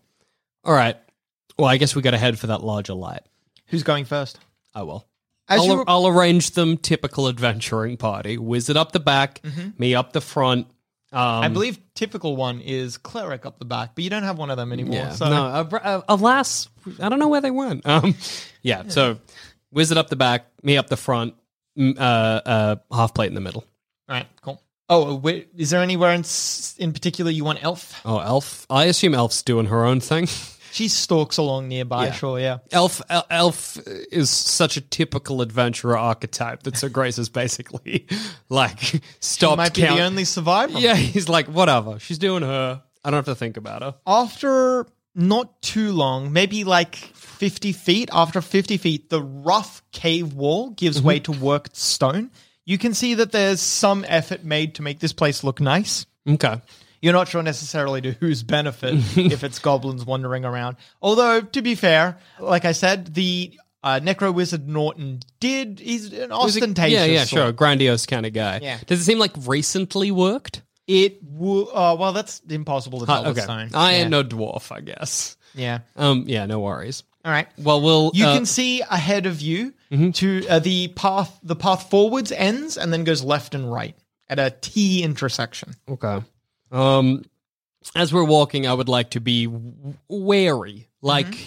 All 0.65 0.75
right. 0.75 0.97
Well, 1.57 1.69
I 1.69 1.77
guess 1.77 1.95
we 1.95 2.03
got 2.03 2.11
to 2.11 2.19
head 2.19 2.39
for 2.39 2.49
that 2.49 2.63
larger 2.65 2.95
light. 2.95 3.23
Who's 3.69 3.83
going 3.85 4.05
first? 4.05 4.39
I 4.75 4.83
will. 4.83 5.07
I'll, 5.49 5.77
were- 5.79 5.85
I'll 5.89 6.07
arrange 6.07 6.51
them 6.53 6.77
typical 6.77 7.29
adventuring 7.29 7.97
party. 7.97 8.37
Wizard 8.39 8.77
up 8.77 8.93
the 8.93 9.01
back, 9.01 9.41
me 9.79 9.95
up 9.95 10.13
the 10.13 10.21
front. 10.21 10.67
Um, 11.11 11.21
I 11.21 11.49
believe 11.49 11.79
typical 11.95 12.37
one 12.37 12.61
is 12.61 12.99
cleric 12.99 13.47
up 13.47 13.59
the 13.59 13.65
back, 13.65 13.95
but 13.95 14.05
you 14.05 14.11
don't 14.11 14.25
have 14.25 14.37
one 14.37 14.51
of 14.51 14.59
them 14.59 14.73
anymore. 14.73 14.95
Yeah. 14.97 15.13
So 15.13 15.31
No, 15.31 15.45
uh, 15.47 15.79
uh, 15.83 16.01
alas, 16.09 16.69
I 17.01 17.09
don't 17.09 17.19
know 17.19 17.29
where 17.29 17.41
they 17.41 17.51
went. 17.51 17.83
Um, 17.87 18.15
yeah, 18.63 18.89
So, 18.89 19.19
wizard 19.73 19.97
up 19.97 20.09
the 20.09 20.17
back, 20.17 20.47
me 20.63 20.77
up 20.77 20.89
the 20.89 20.99
front, 20.99 21.35
uh, 21.79 21.83
uh, 22.03 22.77
half 22.93 23.15
plate 23.15 23.29
in 23.29 23.35
the 23.35 23.41
middle. 23.41 23.65
All 24.09 24.17
right, 24.17 24.27
cool. 24.43 24.63
Oh, 24.91 25.15
wait, 25.15 25.49
is 25.57 25.71
there 25.71 25.81
anywhere 25.83 26.13
in, 26.13 26.25
in 26.79 26.93
particular 26.93 27.31
you 27.31 27.45
want 27.45 27.63
Elf? 27.63 28.01
Oh, 28.05 28.19
elf. 28.19 28.67
I 28.71 28.85
assume 28.85 29.15
elf's 29.15 29.43
doing 29.43 29.67
her 29.67 29.85
own 29.87 30.01
thing. 30.01 30.29
She 30.79 30.87
stalks 30.87 31.39
along 31.39 31.67
nearby, 31.67 32.05
Yeah. 32.05 32.13
sure, 32.13 32.39
yeah. 32.39 32.59
Elf, 32.71 33.03
El- 33.11 33.27
elf 33.31 33.81
is 34.13 34.31
such 34.31 34.77
a 34.77 34.81
typical 34.81 35.43
adventurer 35.43 35.99
archetype 35.99 36.63
that 36.63 36.77
Sir 36.77 36.89
Grace 36.89 37.19
is 37.19 37.29
basically 37.29 38.07
like 38.49 38.79
She 38.79 39.01
stopped 39.19 39.57
might 39.57 39.75
be 39.75 39.81
the 39.81 40.03
only 40.03 40.25
survivor. 40.25 40.79
Yeah, 40.79 40.95
he's 40.95 41.29
like 41.29 41.49
whatever. 41.49 41.99
She's 41.99 42.19
doing 42.19 42.45
her. 42.45 42.81
I 43.05 43.11
don't 43.11 43.19
have 43.19 43.25
to 43.25 43.35
think 43.35 43.57
about 43.57 43.83
her. 43.83 43.97
After 44.07 44.87
not 45.17 45.63
too 45.63 45.91
long, 45.91 46.33
maybe 46.33 46.63
like 46.63 46.95
50 46.95 47.73
feet, 47.73 48.09
after 48.13 48.41
50 48.41 48.77
feet, 48.77 49.11
the 49.11 49.21
rough 49.21 49.83
cave 49.91 50.33
wall 50.33 50.71
gives 50.71 50.99
mm-hmm. 50.99 51.09
way 51.09 51.19
to 51.19 51.33
worked 51.33 51.75
stone. 51.75 52.31
You 52.65 52.79
can 52.79 52.95
see 52.95 53.15
that 53.15 53.33
there's 53.33 53.61
some 53.61 54.05
effort 54.07 54.45
made 54.45 54.77
to 54.77 54.83
make 54.83 55.01
this 55.01 55.13
place 55.13 55.43
look 55.43 55.61
nice. 55.61 56.07
Okay. 56.29 56.61
You're 57.01 57.13
not 57.13 57.29
sure 57.29 57.43
necessarily 57.43 58.01
to 58.03 58.13
whose 58.13 58.43
benefit 58.43 58.95
if 59.17 59.45
it's 59.45 59.59
goblins 59.59 60.05
wandering 60.05 60.45
around. 60.45 60.77
Although, 61.01 61.41
to 61.41 61.63
be 61.63 61.75
fair, 61.75 62.19
like 62.41 62.65
I 62.65 62.73
said, 62.73 63.15
the 63.15 63.57
uh, 63.83 64.01
Necro 64.03 64.35
Wizard 64.35 64.69
Norton 64.69 65.21
did. 65.41 65.79
He's 65.81 66.13
an 66.13 66.33
ostentatious. 66.33 66.93
yeah, 66.93 67.05
yeah, 67.05 67.25
sure, 67.25 67.53
grandiose 67.53 68.07
kind 68.07 68.27
of 68.27 68.33
guy. 68.33 68.59
Yeah. 68.63 68.79
Does 68.87 69.01
it 69.01 69.05
seem 69.05 69.19
like 69.19 69.33
recently 69.47 70.11
worked? 70.11 70.63
It 70.89 71.23
w- 71.35 71.67
uh, 71.69 71.97
well, 71.99 72.13
that's 72.13 72.41
impossible 72.49 73.01
to 73.01 73.07
tell. 73.07 73.23
With 73.25 73.33
okay, 73.39 73.43
stone. 73.43 73.71
I 73.75 73.93
yeah. 73.93 73.99
ain't 74.01 74.11
no 74.11 74.25
dwarf, 74.25 74.73
I 74.73 74.81
guess. 74.81 75.37
Yeah. 75.55 75.81
Um, 75.97 76.25
yeah, 76.27 76.47
no 76.47 76.61
worries. 76.61 77.05
All 77.25 77.31
right. 77.33 77.47
Well, 77.59 77.81
we'll. 77.83 78.11
You 78.15 78.25
uh, 78.27 78.35
can 78.35 78.47
see 78.47 78.81
ahead 78.81 79.27
of 79.27 79.41
you 79.41 79.75
Mm-hmm. 79.91 80.11
to 80.11 80.47
uh, 80.49 80.59
the 80.59 80.89
path. 80.89 81.39
The 81.43 81.57
path 81.57 81.89
forwards 81.89 82.31
ends 82.33 82.77
and 82.77 82.93
then 82.93 83.05
goes 83.05 83.23
left 83.25 83.55
and 83.55 83.73
right 83.73 83.97
at 84.29 84.39
a 84.39 84.51
T 84.61 85.03
intersection. 85.03 85.73
Okay. 85.89 86.21
Um, 86.71 87.25
as 87.95 88.13
we're 88.13 88.25
walking, 88.25 88.67
I 88.67 88.75
would 88.75 88.89
like 88.89 89.11
to 89.11 89.21
be 89.21 89.49
wary. 90.09 90.89
Like 91.01 91.27
Mm-hmm. 91.27 91.45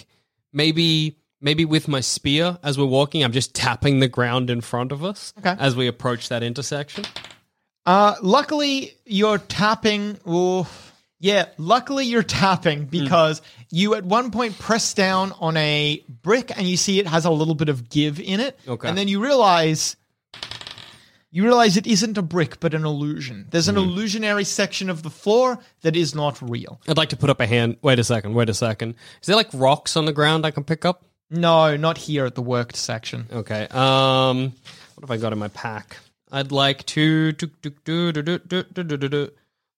maybe, 0.52 1.16
maybe 1.40 1.64
with 1.64 1.88
my 1.88 2.00
spear, 2.00 2.58
as 2.62 2.78
we're 2.78 2.84
walking, 2.86 3.22
I'm 3.22 3.32
just 3.32 3.54
tapping 3.54 4.00
the 4.00 4.08
ground 4.08 4.50
in 4.50 4.60
front 4.60 4.92
of 4.92 5.04
us 5.04 5.32
Okay. 5.38 5.54
as 5.58 5.76
we 5.76 5.86
approach 5.86 6.28
that 6.30 6.42
intersection. 6.42 7.04
Uh, 7.84 8.14
luckily, 8.22 8.94
you're 9.04 9.38
tapping. 9.38 10.18
Oh, 10.24 10.68
yeah. 11.20 11.46
Luckily, 11.58 12.06
you're 12.06 12.22
Hmm. 12.22 12.28
tapping 12.28 12.84
because 12.86 13.42
you 13.70 13.94
at 13.94 14.04
one 14.04 14.30
point 14.30 14.58
press 14.58 14.94
down 14.94 15.32
on 15.40 15.56
a 15.56 16.02
brick 16.22 16.56
and 16.56 16.66
you 16.66 16.76
see 16.76 16.98
it 16.98 17.06
has 17.06 17.24
a 17.24 17.30
little 17.30 17.54
bit 17.54 17.68
of 17.68 17.88
give 17.88 18.20
in 18.20 18.40
it. 18.40 18.58
Okay. 18.66 18.88
And 18.88 18.96
then 18.96 19.08
you 19.08 19.20
realize 19.22 19.96
you 21.32 21.44
realize 21.44 21.78
it 21.78 21.86
isn't 21.86 22.18
a 22.18 22.22
brick, 22.22 22.60
but 22.60 22.74
an 22.74 22.84
illusion. 22.84 23.46
There's 23.50 23.66
an 23.66 23.76
mm. 23.76 23.84
illusionary 23.84 24.44
section 24.44 24.90
of 24.90 25.02
the 25.02 25.10
floor 25.10 25.58
that 25.80 25.96
is 25.96 26.14
not 26.14 26.40
real. 26.42 26.78
I'd 26.86 26.98
like 26.98 27.08
to 27.08 27.16
put 27.16 27.30
up 27.30 27.40
a 27.40 27.46
hand. 27.46 27.78
Wait 27.80 27.98
a 27.98 28.04
second. 28.04 28.34
Wait 28.34 28.50
a 28.50 28.54
second. 28.54 28.94
Is 29.22 29.26
there 29.26 29.36
like 29.36 29.48
rocks 29.54 29.96
on 29.96 30.04
the 30.04 30.12
ground 30.12 30.44
I 30.44 30.50
can 30.50 30.62
pick 30.62 30.84
up? 30.84 31.04
No, 31.30 31.74
not 31.78 31.96
here 31.96 32.26
at 32.26 32.34
the 32.34 32.42
worked 32.42 32.76
section. 32.76 33.26
Okay. 33.32 33.66
Um, 33.70 34.52
what 34.94 35.00
have 35.00 35.10
I 35.10 35.16
got 35.16 35.32
in 35.32 35.38
my 35.38 35.48
pack? 35.48 35.96
I'd 36.30 36.52
like 36.52 36.84
to. 36.86 37.34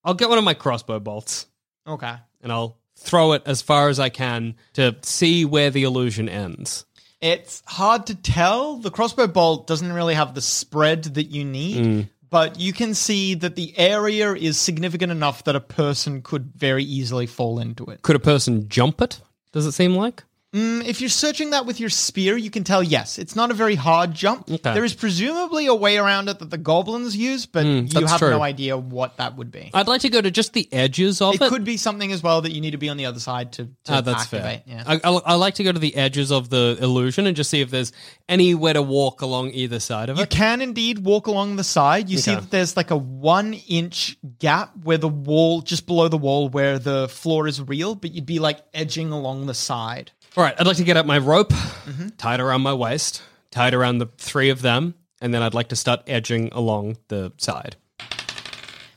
I'll 0.03 0.13
get 0.13 0.29
one 0.29 0.37
of 0.37 0.43
my 0.43 0.53
crossbow 0.53 0.99
bolts. 0.99 1.47
Okay. 1.87 2.15
And 2.41 2.51
I'll 2.51 2.77
throw 2.97 3.31
it 3.31 3.43
as 3.45 3.61
far 3.61 3.87
as 3.87 3.99
I 3.99 4.09
can 4.09 4.55
to 4.73 4.97
see 5.03 5.45
where 5.45 5.69
the 5.69 5.83
illusion 5.83 6.27
ends. 6.27 6.85
It's 7.21 7.63
hard 7.65 8.07
to 8.07 8.15
tell. 8.15 8.77
The 8.77 8.91
crossbow 8.91 9.27
bolt 9.27 9.67
doesn't 9.67 9.91
really 9.91 10.13
have 10.13 10.35
the 10.35 10.41
spread 10.41 11.03
that 11.15 11.25
you 11.25 11.45
need, 11.45 11.85
mm. 11.85 12.09
but 12.29 12.59
you 12.59 12.73
can 12.73 12.93
see 12.93 13.35
that 13.35 13.55
the 13.55 13.77
area 13.77 14.33
is 14.33 14.59
significant 14.59 15.11
enough 15.11 15.43
that 15.45 15.55
a 15.55 15.61
person 15.61 16.21
could 16.21 16.51
very 16.55 16.83
easily 16.83 17.25
fall 17.25 17.59
into 17.59 17.85
it. 17.85 18.01
Could 18.01 18.15
a 18.15 18.19
person 18.19 18.67
jump 18.69 19.01
it? 19.01 19.21
Does 19.53 19.65
it 19.65 19.71
seem 19.71 19.95
like? 19.95 20.23
Mm, 20.55 20.85
if 20.85 21.01
you're 21.01 21.09
searching 21.09 21.49
that 21.49 21.65
with 21.65 21.81
your 21.81 21.89
spear, 21.89 22.37
you 22.37 22.49
can 22.49 22.63
tell 22.63 22.81
yes, 22.81 23.19
it's 23.19 23.35
not 23.35 23.51
a 23.51 23.53
very 23.53 23.75
hard 23.75 24.13
jump. 24.13 24.49
Okay. 24.49 24.73
There 24.73 24.85
is 24.85 24.93
presumably 24.93 25.65
a 25.65 25.75
way 25.75 25.97
around 25.97 26.29
it 26.29 26.39
that 26.39 26.49
the 26.49 26.57
goblins 26.57 27.15
use, 27.17 27.45
but 27.45 27.65
you 27.65 28.07
have 28.07 28.19
true. 28.19 28.29
no 28.29 28.41
idea 28.41 28.77
what 28.77 29.17
that 29.17 29.35
would 29.35 29.51
be. 29.51 29.69
I'd 29.73 29.89
like 29.89 30.01
to 30.01 30.09
go 30.09 30.21
to 30.21 30.31
just 30.31 30.53
the 30.53 30.71
edges 30.71 31.21
of 31.21 31.35
it 31.35 31.41
it. 31.41 31.49
could 31.49 31.65
be 31.65 31.75
something 31.75 32.09
as 32.13 32.23
well 32.23 32.39
that 32.41 32.53
you 32.53 32.61
need 32.61 32.71
to 32.71 32.77
be 32.77 32.87
on 32.87 32.95
the 32.95 33.05
other 33.05 33.19
side 33.19 33.51
to, 33.53 33.65
to 33.65 33.71
Ah, 33.89 34.01
that's 34.01 34.23
activate. 34.23 34.63
fair. 34.65 34.77
Yeah. 34.77 34.83
I, 34.87 34.95
I, 35.03 35.11
I 35.25 35.33
like 35.35 35.55
to 35.55 35.63
go 35.65 35.73
to 35.73 35.79
the 35.79 35.93
edges 35.93 36.31
of 36.31 36.49
the 36.49 36.77
illusion 36.79 37.27
and 37.27 37.35
just 37.35 37.49
see 37.49 37.59
if 37.59 37.69
there's 37.69 37.91
anywhere 38.29 38.73
to 38.73 38.81
walk 38.81 39.21
along 39.21 39.51
either 39.51 39.81
side 39.81 40.07
of 40.07 40.17
it. 40.17 40.21
You 40.21 40.27
can 40.27 40.61
indeed 40.61 40.99
walk 40.99 41.27
along 41.27 41.57
the 41.57 41.65
side. 41.65 42.07
You 42.09 42.17
see 42.17 42.33
that 42.33 42.49
there's 42.49 42.77
like 42.77 42.91
a 42.91 42.97
one 42.97 43.55
inch 43.67 44.15
gap 44.39 44.71
where 44.83 44.97
the 44.97 45.09
wall, 45.09 45.61
just 45.61 45.85
below 45.85 46.07
the 46.07 46.17
wall, 46.17 46.47
where 46.47 46.79
the 46.79 47.09
floor 47.09 47.45
is 47.45 47.61
real, 47.61 47.93
but 47.93 48.11
you'd 48.13 48.25
be 48.25 48.39
like 48.39 48.59
edging 48.73 49.11
along 49.11 49.47
the 49.47 49.53
side. 49.53 50.11
All 50.37 50.43
right, 50.43 50.53
I'd 50.59 50.67
like 50.67 50.77
to 50.77 50.83
get 50.83 50.97
out 50.97 51.05
my 51.05 51.17
rope, 51.17 51.49
Mm-hmm. 51.51 52.09
tie 52.17 52.33
it 52.35 52.39
around 52.41 52.61
my 52.61 52.73
waist, 52.73 53.21
tie 53.51 53.67
it 53.69 53.73
around 53.73 53.99
the 53.99 54.07
three 54.17 54.49
of 54.49 54.61
them, 54.61 54.95
and 55.21 55.33
then 55.33 55.41
I'd 55.41 55.53
like 55.53 55.69
to 55.69 55.75
start 55.75 56.01
edging 56.07 56.49
along 56.51 56.97
the 57.07 57.31
side. 57.37 57.75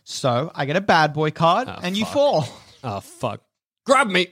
So 0.05 0.51
I 0.55 0.65
get 0.65 0.75
a 0.77 0.81
bad 0.81 1.13
boy 1.13 1.31
card 1.31 1.69
and 1.83 1.97
you 1.97 2.05
fall. 2.07 2.49
Oh, 2.83 3.01
fuck. 3.01 3.43
Grab 3.85 4.09
me! 4.09 4.29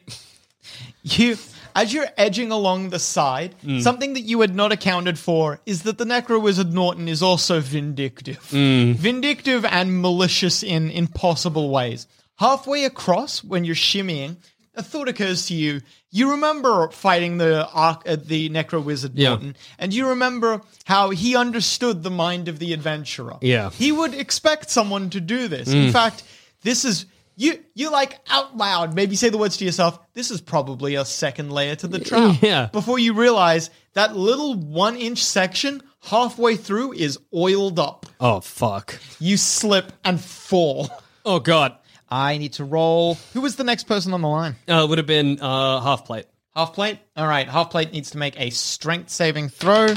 You, 1.03 1.37
as 1.77 1.93
you're 1.93 2.07
edging 2.17 2.51
along 2.51 2.91
the 2.91 2.99
side, 2.99 3.55
Mm. 3.65 3.83
something 3.83 4.15
that 4.15 4.23
you 4.23 4.41
had 4.41 4.55
not 4.55 4.73
accounted 4.73 5.19
for 5.19 5.61
is 5.67 5.83
that 5.83 5.99
the 5.99 6.05
Necro 6.05 6.41
Wizard 6.43 6.73
Norton 6.73 7.09
is 7.09 7.23
also 7.23 7.61
vindictive. 7.61 8.41
Mm. 8.51 8.95
Vindictive 8.97 9.65
and 9.65 10.01
malicious 10.03 10.63
in 10.63 10.91
impossible 10.91 11.71
ways. 11.71 12.07
Halfway 12.39 12.85
across, 12.85 13.45
when 13.45 13.65
you're 13.65 13.75
shimmying, 13.77 14.37
a 14.77 14.83
thought 14.83 15.09
occurs 15.09 15.47
to 15.47 15.55
you. 15.55 15.81
You 16.11 16.31
remember 16.33 16.89
fighting 16.91 17.39
the 17.39 17.67
arc, 17.69 18.03
uh, 18.09 18.17
the 18.17 18.49
Necro 18.51 18.83
Wizard 18.83 19.13
Yeah. 19.15 19.31
Norton, 19.31 19.57
and 19.79 19.93
you 19.93 20.09
remember 20.11 20.61
how 20.85 21.11
he 21.11 21.35
understood 21.37 22.03
the 22.03 22.11
mind 22.11 22.49
of 22.49 22.59
the 22.59 22.73
adventurer. 22.73 23.37
Yeah. 23.41 23.71
He 23.71 23.91
would 23.93 24.15
expect 24.15 24.71
someone 24.71 25.11
to 25.11 25.21
do 25.21 25.49
this. 25.49 25.69
In 25.73 25.93
fact, 25.93 26.23
this 26.63 26.85
is 26.85 27.07
you 27.37 27.59
you 27.75 27.91
like 27.91 28.19
out 28.31 28.57
loud, 28.57 28.95
maybe 28.95 29.15
say 29.17 29.29
the 29.29 29.37
words 29.39 29.57
to 29.59 29.65
yourself, 29.65 29.99
this 30.15 30.31
is 30.31 30.41
probably 30.41 30.95
a 30.95 31.05
second 31.05 31.51
layer 31.53 31.75
to 31.77 31.87
the 31.87 31.99
trap. 31.99 32.37
Yeah. 32.43 32.69
Before 32.73 32.99
you 32.99 33.13
realize 33.13 33.69
that 33.95 34.17
little 34.17 34.55
one 34.55 34.97
inch 34.97 35.23
section 35.23 35.83
halfway 36.03 36.57
through 36.57 36.93
is 36.93 37.19
oiled 37.35 37.79
up. 37.79 38.07
Oh, 38.21 38.41
fuck. 38.41 38.99
You 39.19 39.37
slip 39.37 39.93
and 40.05 40.21
fall. 40.21 40.89
Oh, 41.27 41.41
God. 41.41 41.77
I 42.09 42.39
need 42.39 42.55
to 42.55 42.65
roll. 42.65 43.15
Who 43.33 43.41
was 43.41 43.57
the 43.57 43.65
next 43.65 43.85
person 43.85 44.13
on 44.15 44.21
the 44.23 44.29
line? 44.29 44.57
Uh, 44.69 44.85
it 44.85 44.89
would 44.89 44.99
have 44.99 45.07
been 45.07 45.41
uh, 45.41 45.81
half 45.81 46.05
plate. 46.05 46.27
Half 46.55 46.73
plate? 46.75 46.99
All 47.17 47.27
right, 47.27 47.49
half 47.49 47.71
plate 47.71 47.93
needs 47.93 48.11
to 48.11 48.19
make 48.19 48.39
a 48.41 48.51
strength 48.51 49.11
saving 49.11 49.49
throw. 49.51 49.95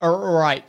All 0.00 0.32
right, 0.32 0.64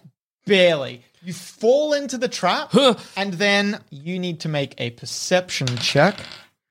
barely. 0.45 1.03
You 1.23 1.33
fall 1.33 1.93
into 1.93 2.17
the 2.17 2.27
trap, 2.27 2.75
and 3.15 3.33
then 3.33 3.79
you 3.89 4.19
need 4.19 4.41
to 4.41 4.49
make 4.49 4.75
a 4.77 4.89
perception 4.91 5.67
check. 5.77 6.19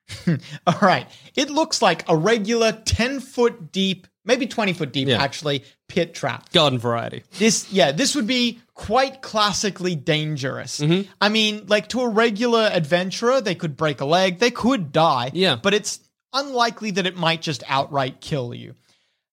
All 0.66 0.78
right, 0.82 1.06
it 1.34 1.48
looks 1.50 1.80
like 1.80 2.04
a 2.08 2.16
regular 2.16 2.72
10 2.72 3.20
foot 3.20 3.72
deep, 3.72 4.06
maybe 4.24 4.46
20 4.46 4.72
foot 4.72 4.92
deep, 4.92 5.08
Yeah. 5.08 5.22
actually, 5.22 5.64
pit 5.88 6.14
trap. 6.14 6.52
Garden 6.52 6.78
variety. 6.78 7.22
This, 7.38 7.70
yeah, 7.72 7.92
this 7.92 8.14
would 8.14 8.26
be 8.26 8.60
quite 8.74 9.22
classically 9.22 9.94
dangerous. 9.94 10.80
Mm-hmm. 10.80 11.10
I 11.20 11.28
mean, 11.28 11.64
like 11.66 11.88
to 11.90 12.00
a 12.00 12.08
regular 12.08 12.68
adventurer, 12.72 13.40
they 13.40 13.54
could 13.54 13.76
break 13.76 14.00
a 14.00 14.04
leg, 14.04 14.38
they 14.38 14.50
could 14.50 14.92
die. 14.92 15.30
Yeah. 15.34 15.56
But 15.62 15.74
it's 15.74 16.00
unlikely 16.32 16.92
that 16.92 17.06
it 17.06 17.16
might 17.16 17.42
just 17.42 17.62
outright 17.68 18.20
kill 18.20 18.54
you. 18.54 18.74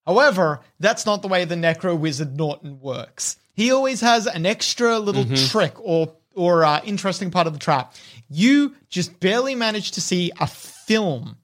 However, 0.05 0.61
that's 0.79 1.05
not 1.05 1.21
the 1.21 1.27
way 1.27 1.45
the 1.45 1.55
Necro 1.55 1.97
Wizard 1.97 2.35
Norton 2.35 2.79
works. 2.79 3.37
He 3.53 3.71
always 3.71 4.01
has 4.01 4.25
an 4.25 4.45
extra 4.45 4.97
little 4.99 5.25
trick 5.49 5.73
or 5.79 6.13
or 6.35 6.63
uh, 6.63 6.79
interesting 6.85 7.31
part 7.31 7.47
of 7.47 7.53
the 7.53 7.59
trap. 7.59 7.93
You 8.29 8.75
just 8.89 9.19
barely 9.19 9.55
manage 9.55 9.91
to 9.91 10.01
see 10.01 10.31
a 10.39 10.47
film. 10.47 11.37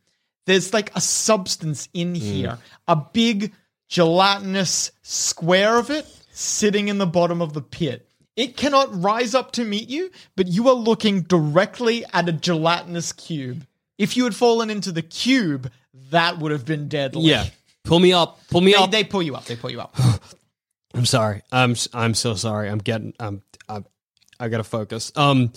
There's 0.45 0.73
like 0.73 0.95
a 0.95 1.01
substance 1.01 1.89
in 1.93 2.15
here, 2.15 2.57
a 2.87 2.95
big 2.95 3.53
gelatinous 3.87 4.91
square 5.01 5.77
of 5.77 5.89
it 5.89 6.05
sitting 6.31 6.87
in 6.87 6.97
the 6.97 7.05
bottom 7.05 7.41
of 7.41 7.53
the 7.53 7.61
pit. 7.61 8.07
It 8.35 8.57
cannot 8.57 9.01
rise 9.01 9.33
up 9.33 9.51
to 9.53 9.63
meet 9.63 9.87
you, 9.89 10.11
but 10.35 10.47
you 10.47 10.67
are 10.67 10.75
looking 10.75 11.21
directly 11.21 12.03
at 12.13 12.27
a 12.27 12.33
gelatinous 12.33 13.13
cube. 13.13 13.65
If 13.97 14.17
you 14.17 14.25
had 14.25 14.35
fallen 14.35 14.69
into 14.69 14.91
the 14.91 15.01
cube, 15.01 15.71
that 16.11 16.37
would 16.39 16.51
have 16.51 16.65
been 16.65 16.89
deadly. 16.89 17.29
Yeah. 17.29 17.45
Pull 17.85 17.99
me 17.99 18.11
up. 18.13 18.39
Pull 18.49 18.61
me 18.61 18.73
They, 18.73 18.77
up. 18.77 18.91
they 18.91 19.03
pull 19.03 19.23
you 19.23 19.35
up. 19.35 19.45
They 19.45 19.55
pull 19.55 19.71
you 19.71 19.79
up. 19.79 19.95
I'm 20.93 21.05
sorry. 21.05 21.41
I'm 21.51 21.75
I'm 21.93 22.13
so 22.13 22.33
sorry. 22.35 22.69
I'm 22.69 22.79
getting. 22.79 23.13
I'm. 23.19 23.41
I'm 23.69 23.85
I 24.39 24.49
gotta 24.49 24.63
focus. 24.63 25.11
Um, 25.15 25.53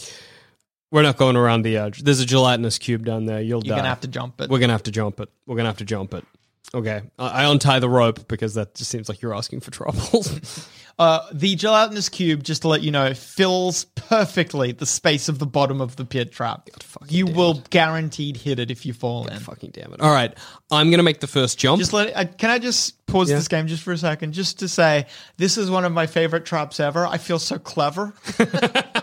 we're 0.91 1.03
not 1.03 1.16
going 1.16 1.36
around 1.36 1.62
the 1.62 1.76
edge. 1.76 2.03
There's 2.03 2.20
a 2.20 2.26
gelatinous 2.26 2.78
cube 2.78 3.05
down 3.05 3.26
there. 3.26 3.41
You'll 3.41 3.64
You're 3.64 3.74
die. 3.74 3.80
gonna 3.80 3.89
have 3.89 4.01
to 4.01 4.09
jump 4.09 4.41
it. 4.41 4.51
We're 4.51 4.59
gonna 4.59 4.72
have 4.72 4.84
to 4.84 4.91
jump 4.91 5.20
it. 5.20 5.28
We're 5.47 5.57
gonna 5.57 5.68
have 5.68 5.78
to 5.78 5.84
jump 5.84 6.14
it. 6.14 6.24
Okay. 6.74 7.03
I, 7.18 7.28
I 7.45 7.51
untie 7.51 7.78
the 7.78 7.89
rope 7.89 8.28
because 8.28 8.55
that 8.55 8.74
just 8.74 8.91
seems 8.91 9.09
like 9.09 9.22
you're 9.22 9.34
asking 9.34 9.61
for 9.61 9.70
trouble. 9.70 10.24
Uh, 10.99 11.24
the 11.32 11.55
gelatinous 11.55 12.09
cube, 12.09 12.43
just 12.43 12.62
to 12.62 12.68
let 12.68 12.82
you 12.82 12.91
know, 12.91 13.14
fills 13.14 13.84
perfectly 13.95 14.72
the 14.72 14.84
space 14.84 15.28
of 15.28 15.39
the 15.39 15.47
bottom 15.47 15.80
of 15.80 15.95
the 15.95 16.05
pit 16.05 16.32
trap. 16.32 16.68
fucking 16.82 17.16
You 17.16 17.26
damn 17.26 17.36
will 17.36 17.62
guaranteed 17.70 18.36
hit 18.36 18.59
it 18.59 18.72
if 18.72 18.84
you 18.84 18.93
fall 18.93 19.28
in. 19.28 19.39
Fucking 19.39 19.70
damn 19.70 19.93
it. 19.93 20.01
All 20.01 20.11
right. 20.11 20.36
I'm 20.72 20.91
gonna 20.91 21.05
make 21.05 21.20
the 21.20 21.28
first 21.28 21.57
jump. 21.57 21.78
Just 21.78 21.93
let. 21.93 22.16
Uh, 22.16 22.24
can 22.24 22.51
I 22.51 22.59
just 22.59 23.07
pause 23.07 23.28
this 23.28 23.47
game 23.47 23.68
just 23.68 23.84
for 23.84 23.93
a 23.93 23.97
second, 23.97 24.32
just 24.32 24.59
to 24.59 24.66
say 24.68 25.07
this 25.36 25.57
is 25.57 25.70
one 25.70 25.84
of 25.84 25.93
my 25.93 26.09
favorite 26.09 26.45
traps 26.45 26.80
ever. 26.80 27.07
I 27.07 27.18
feel 27.18 27.39
so 27.39 27.61
clever. 27.61 28.12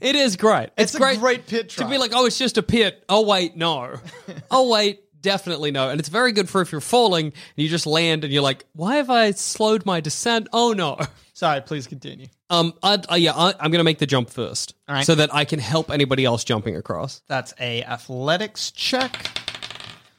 it 0.00 0.16
is 0.16 0.36
great. 0.36 0.70
It's, 0.76 0.94
a 0.94 0.98
great. 0.98 1.18
great 1.18 1.46
pit 1.46 1.70
to 1.70 1.88
be 1.88 1.98
like, 1.98 2.12
oh, 2.14 2.26
it's 2.26 2.38
just 2.38 2.58
a 2.58 2.62
pit. 2.62 3.04
Oh 3.08 3.26
wait, 3.26 3.56
no. 3.56 3.96
oh 4.50 4.70
wait, 4.70 5.02
definitely 5.20 5.70
no. 5.70 5.90
and 5.90 6.00
it's 6.00 6.08
very 6.08 6.32
good 6.32 6.48
for 6.48 6.60
if 6.60 6.72
you're 6.72 6.80
falling 6.80 7.26
and 7.26 7.34
you 7.56 7.68
just 7.68 7.86
land 7.86 8.24
and 8.24 8.32
you're 8.32 8.42
like, 8.42 8.64
"Why 8.74 8.96
have 8.96 9.10
I 9.10 9.32
slowed 9.32 9.84
my 9.86 10.00
descent?" 10.00 10.48
Oh 10.52 10.72
no. 10.72 10.98
Sorry, 11.34 11.60
please 11.60 11.86
continue. 11.86 12.26
Um, 12.50 12.74
uh, 12.82 12.98
yeah, 13.16 13.32
I, 13.32 13.54
I'm 13.60 13.70
going 13.70 13.78
to 13.78 13.84
make 13.84 13.98
the 13.98 14.06
jump 14.06 14.28
first, 14.28 14.74
All 14.88 14.96
right. 14.96 15.06
so 15.06 15.14
that 15.14 15.32
I 15.32 15.44
can 15.44 15.60
help 15.60 15.88
anybody 15.88 16.24
else 16.24 16.42
jumping 16.42 16.74
across. 16.74 17.22
That's 17.28 17.54
a 17.60 17.84
athletics 17.84 18.72
check. 18.72 19.47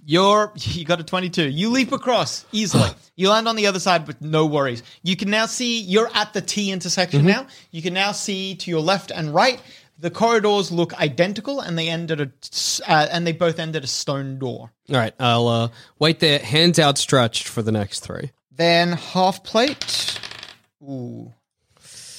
You're 0.10 0.52
you 0.56 0.86
got 0.86 1.00
a 1.00 1.04
22. 1.04 1.50
You 1.50 1.70
leap 1.70 1.92
across 1.92 2.44
easily. 2.52 2.90
you 3.16 3.30
land 3.30 3.48
on 3.48 3.56
the 3.56 3.68
other 3.68 3.80
side 3.80 4.08
with 4.08 4.20
no 4.22 4.48
worries. 4.48 4.82
You 5.04 5.16
can 5.16 5.30
now 5.30 5.46
see 5.46 5.82
you're 5.82 6.10
at 6.16 6.34
the 6.34 6.42
T 6.42 6.72
intersection 6.72 7.26
now. 7.26 7.46
You 7.70 7.84
can 7.84 7.94
now 7.94 8.12
see 8.12 8.56
to 8.56 8.72
your 8.72 8.82
left 8.82 9.12
and 9.12 9.34
right. 9.34 9.62
The 10.00 10.10
corridors 10.10 10.72
look 10.72 11.00
identical, 11.00 11.60
and 11.60 11.78
they 11.78 11.90
end 11.90 12.10
at 12.10 12.22
a 12.22 12.32
uh, 12.88 13.08
and 13.12 13.28
they 13.28 13.34
both 13.34 13.60
end 13.60 13.76
at 13.76 13.84
a 13.84 13.88
stone 13.88 14.40
door. 14.40 14.72
All 14.90 14.96
right, 14.96 15.14
I'll 15.20 15.48
uh, 15.48 15.70
wait 16.00 16.22
there, 16.22 16.40
hands 16.40 16.80
outstretched 16.80 17.50
for 17.50 17.62
the 17.62 17.74
next 17.74 18.00
three. 18.00 18.32
Then 18.50 18.94
half 18.94 19.44
plate. 19.44 20.18
Ooh, 20.82 21.34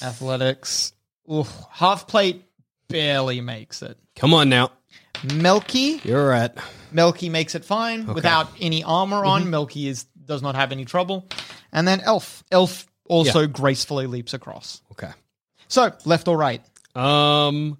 athletics. 0.01 0.93
Ooh, 1.29 1.47
half 1.71 2.07
plate 2.07 2.45
barely 2.87 3.41
makes 3.41 3.81
it. 3.81 3.97
Come 4.15 4.35
on 4.35 4.49
now, 4.49 4.71
Melky 5.23 6.01
you're 6.03 6.27
right. 6.27 6.51
Melky 6.91 7.29
makes 7.29 7.55
it 7.55 7.63
fine 7.63 8.05
without 8.07 8.49
any 8.59 8.83
armor 8.83 9.23
on. 9.23 9.49
Melky 9.49 9.87
is 9.87 10.05
does 10.25 10.41
not 10.41 10.55
have 10.55 10.71
any 10.71 10.85
trouble. 10.85 11.27
And 11.71 11.87
then 11.87 12.01
Elf. 12.01 12.43
Elf 12.51 12.87
also 13.07 13.47
gracefully 13.47 14.07
leaps 14.07 14.33
across. 14.33 14.81
Okay. 14.93 15.11
So 15.67 15.93
left 16.05 16.27
or 16.27 16.37
right? 16.37 16.61
Um, 16.95 17.77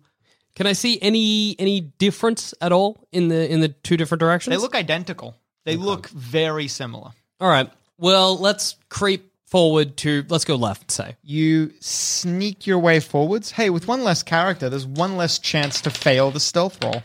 can 0.56 0.68
I 0.68 0.74
see 0.74 1.00
any 1.02 1.56
any 1.60 1.82
difference 1.82 2.54
at 2.62 2.72
all 2.72 3.08
in 3.12 3.28
the 3.28 3.52
in 3.52 3.62
the 3.62 3.70
two 3.70 3.98
different 3.98 4.20
directions? 4.20 4.56
They 4.56 4.62
look 4.62 4.76
identical. 4.76 5.36
They 5.66 5.76
look 5.78 6.10
very 6.10 6.68
similar. 6.68 7.12
all 7.40 7.50
right. 7.50 7.70
Well, 7.98 8.38
let's 8.38 8.78
creep 8.90 9.32
forward 9.46 9.96
to. 9.98 10.26
Let's 10.28 10.46
go 10.46 10.56
left. 10.56 10.92
Say. 10.92 11.16
You 11.24 11.72
sneak 11.80 12.66
your 12.66 12.80
way 12.80 13.00
forwards. 13.00 13.52
Hey, 13.52 13.70
with 13.70 13.88
one 13.88 14.04
less 14.04 14.24
character, 14.24 14.70
there's 14.70 14.88
one 14.88 15.18
less 15.18 15.38
chance 15.38 15.82
to 15.82 15.90
fail 15.90 16.32
the 16.32 16.40
stealth 16.40 16.84
roll. 16.84 17.02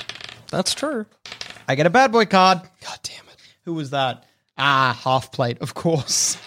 That's 0.50 0.74
true. 0.74 1.06
I 1.68 1.74
get 1.74 1.86
a 1.86 1.90
bad 1.90 2.12
boy 2.12 2.26
card. 2.26 2.60
God 2.84 2.98
damn 3.02 3.26
it. 3.28 3.36
Who 3.64 3.74
was 3.74 3.90
that? 3.90 4.24
Ah, 4.58 4.98
half 5.04 5.32
plate, 5.32 5.58
of 5.60 5.74
course. 5.74 6.38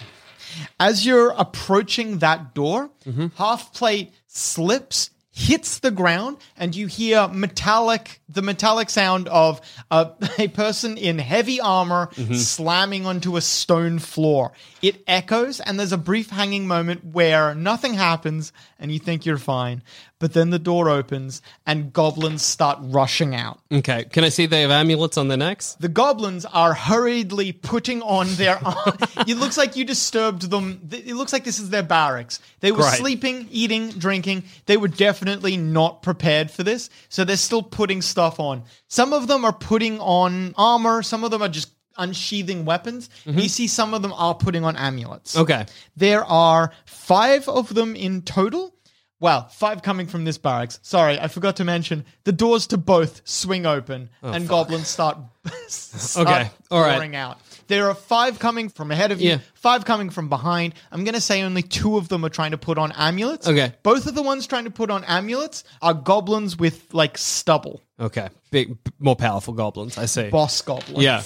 As 0.79 1.05
you're 1.05 1.31
approaching 1.37 2.19
that 2.19 2.53
door, 2.53 2.89
half 3.35 3.73
plate 3.73 4.11
slips, 4.27 5.11
hits 5.31 5.79
the 5.79 5.91
ground, 5.91 6.37
and 6.57 6.75
you 6.75 6.87
hear 6.87 7.27
metallic, 7.29 8.19
the 8.27 8.41
metallic 8.41 8.89
sound 8.89 9.27
of 9.29 9.61
a, 9.91 10.11
a 10.39 10.47
person 10.49 10.97
in 10.97 11.17
heavy 11.19 11.61
armor 11.61 12.09
slamming 12.33 13.05
onto 13.05 13.37
a 13.37 13.41
stone 13.41 13.99
floor. 13.99 14.51
It 14.81 15.01
echoes, 15.07 15.59
and 15.61 15.79
there's 15.79 15.93
a 15.93 15.97
brief 15.97 16.29
hanging 16.29 16.67
moment 16.67 17.05
where 17.05 17.53
nothing 17.55 17.93
happens, 17.93 18.51
and 18.79 18.91
you 18.91 18.99
think 18.99 19.25
you're 19.25 19.37
fine. 19.37 19.83
But 20.19 20.33
then 20.33 20.49
the 20.49 20.59
door 20.59 20.89
opens, 20.89 21.41
and 21.65 21.93
goblins 21.93 22.41
start 22.41 22.77
rushing 22.81 23.33
out. 23.35 23.59
Okay. 23.71 24.03
Can 24.03 24.25
I 24.25 24.29
see 24.29 24.45
they 24.45 24.61
have 24.61 24.71
amulets 24.71 25.17
on 25.17 25.29
their 25.29 25.37
necks? 25.37 25.75
The 25.79 25.87
goblins 25.87 26.45
are 26.45 26.73
hurriedly 26.73 27.53
putting 27.53 28.01
on 28.01 28.27
their. 28.35 28.59
it 29.27 29.37
looks 29.37 29.57
like 29.57 29.77
you 29.77 29.85
disturbed 29.85 30.49
them. 30.49 30.89
It 30.91 31.15
looks 31.15 31.31
like 31.31 31.45
this 31.45 31.59
is 31.59 31.69
their 31.69 31.83
barracks. 31.83 32.41
They 32.59 32.73
were 32.73 32.79
Great. 32.79 32.95
sleeping, 32.95 33.47
eating, 33.49 33.91
drinking. 33.91 34.43
They 34.65 34.75
were 34.75 34.89
definitely 34.89 35.55
not 35.55 36.01
prepared 36.01 36.51
for 36.51 36.63
this, 36.63 36.89
so 37.07 37.23
they're 37.23 37.37
still 37.37 37.63
putting 37.63 38.01
stuff 38.01 38.41
on. 38.41 38.63
Some 38.89 39.13
of 39.13 39.27
them 39.27 39.45
are 39.45 39.53
putting 39.53 39.99
on 40.01 40.53
armor. 40.57 41.01
Some 41.01 41.23
of 41.23 41.31
them 41.31 41.41
are 41.41 41.49
just 41.49 41.71
unsheathing 41.99 42.65
weapons. 42.65 43.09
Mm-hmm. 43.25 43.39
You 43.39 43.49
see, 43.49 43.67
some 43.67 43.93
of 43.93 44.01
them 44.01 44.13
are 44.13 44.33
putting 44.33 44.65
on 44.65 44.75
amulets. 44.75 45.37
Okay. 45.37 45.65
There 45.95 46.25
are 46.25 46.71
five 46.85 47.47
of 47.47 47.73
them 47.73 47.95
in 47.95 48.23
total. 48.23 48.73
Well, 49.21 49.47
five 49.49 49.81
coming 49.81 50.07
from 50.07 50.23
this 50.23 50.37
barracks. 50.37 50.79
Sorry, 50.81 51.19
I 51.19 51.27
forgot 51.27 51.57
to 51.57 51.65
mention 51.65 52.05
the 52.23 52.31
doors 52.31 52.67
to 52.67 52.77
both 52.77 53.21
swing 53.25 53.65
open 53.65 54.09
oh, 54.23 54.31
and 54.31 54.47
goblins 54.47 54.87
start, 54.87 55.17
start 55.67 56.27
Oh, 56.27 56.31
Okay, 56.31 56.49
all 56.71 56.81
right. 56.81 56.93
pouring 56.93 57.15
out. 57.17 57.37
There 57.67 57.87
are 57.89 57.93
five 57.95 58.39
coming 58.39 58.69
from 58.69 58.91
ahead 58.91 59.11
of 59.11 59.19
you, 59.19 59.31
Yeah. 59.31 59.37
five 59.55 59.83
coming 59.83 60.09
from 60.09 60.29
behind. 60.29 60.73
I'm 60.91 61.03
going 61.03 61.15
to 61.15 61.21
say 61.21 61.41
only 61.43 61.61
two 61.63 61.97
of 61.97 62.07
them 62.07 62.23
are 62.25 62.29
trying 62.29 62.51
to 62.51 62.57
put 62.57 62.77
on 62.77 62.93
amulets. 62.93 63.45
Okay. 63.47 63.73
Both 63.83 64.07
of 64.07 64.15
the 64.15 64.23
ones 64.23 64.47
trying 64.47 64.63
to 64.63 64.71
put 64.71 64.89
on 64.89 65.03
amulets 65.03 65.63
are 65.81 65.93
goblins 65.93 66.57
with 66.57 66.93
like 66.93 67.17
stubble, 67.17 67.81
Okay. 67.99 68.29
Big, 68.51 68.77
more 68.99 69.17
powerful 69.17 69.53
goblins. 69.53 69.97
I 69.97 70.05
see. 70.05 70.29
boss 70.29 70.61
goblins. 70.61 71.03
Yeah. 71.03 71.21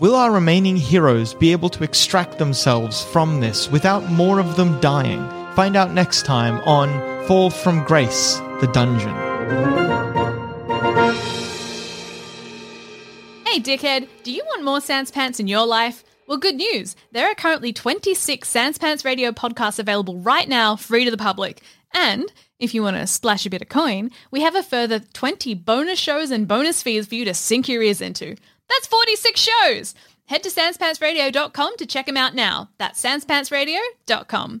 Will 0.00 0.14
our 0.14 0.32
remaining 0.32 0.76
heroes 0.76 1.34
be 1.34 1.52
able 1.52 1.68
to 1.70 1.84
extract 1.84 2.38
themselves 2.38 3.04
from 3.04 3.40
this 3.40 3.70
without 3.70 4.10
more 4.10 4.40
of 4.40 4.56
them 4.56 4.80
dying? 4.80 5.20
Find 5.56 5.74
out 5.74 5.92
next 5.92 6.26
time 6.26 6.60
on 6.68 7.26
Fall 7.26 7.48
from 7.48 7.82
Grace, 7.82 8.36
the 8.60 8.68
dungeon. 8.74 9.14
Hey, 13.46 13.58
dickhead, 13.58 14.06
do 14.22 14.32
you 14.32 14.44
want 14.44 14.64
more 14.64 14.82
Sans 14.82 15.10
Pants 15.10 15.40
in 15.40 15.48
your 15.48 15.64
life? 15.64 16.04
Well, 16.26 16.36
good 16.36 16.56
news. 16.56 16.94
There 17.12 17.30
are 17.30 17.34
currently 17.34 17.72
26 17.72 18.46
Sans 18.46 18.76
Pants 18.76 19.02
Radio 19.02 19.32
podcasts 19.32 19.78
available 19.78 20.18
right 20.18 20.46
now, 20.46 20.76
free 20.76 21.06
to 21.06 21.10
the 21.10 21.16
public. 21.16 21.62
And 21.94 22.30
if 22.58 22.74
you 22.74 22.82
want 22.82 22.98
to 22.98 23.06
splash 23.06 23.46
a 23.46 23.50
bit 23.50 23.62
of 23.62 23.70
coin, 23.70 24.10
we 24.30 24.42
have 24.42 24.56
a 24.56 24.62
further 24.62 24.98
20 24.98 25.54
bonus 25.54 25.98
shows 25.98 26.30
and 26.30 26.46
bonus 26.46 26.82
feeds 26.82 27.06
for 27.06 27.14
you 27.14 27.24
to 27.24 27.32
sink 27.32 27.66
your 27.66 27.82
ears 27.82 28.02
into. 28.02 28.36
That's 28.68 28.88
46 28.88 29.40
shows! 29.40 29.94
Head 30.26 30.42
to 30.42 30.50
sanspantsradio.com 30.50 31.76
to 31.78 31.86
check 31.86 32.04
them 32.04 32.18
out 32.18 32.34
now. 32.34 32.68
That's 32.76 33.02
sanspantsradio.com. 33.02 34.60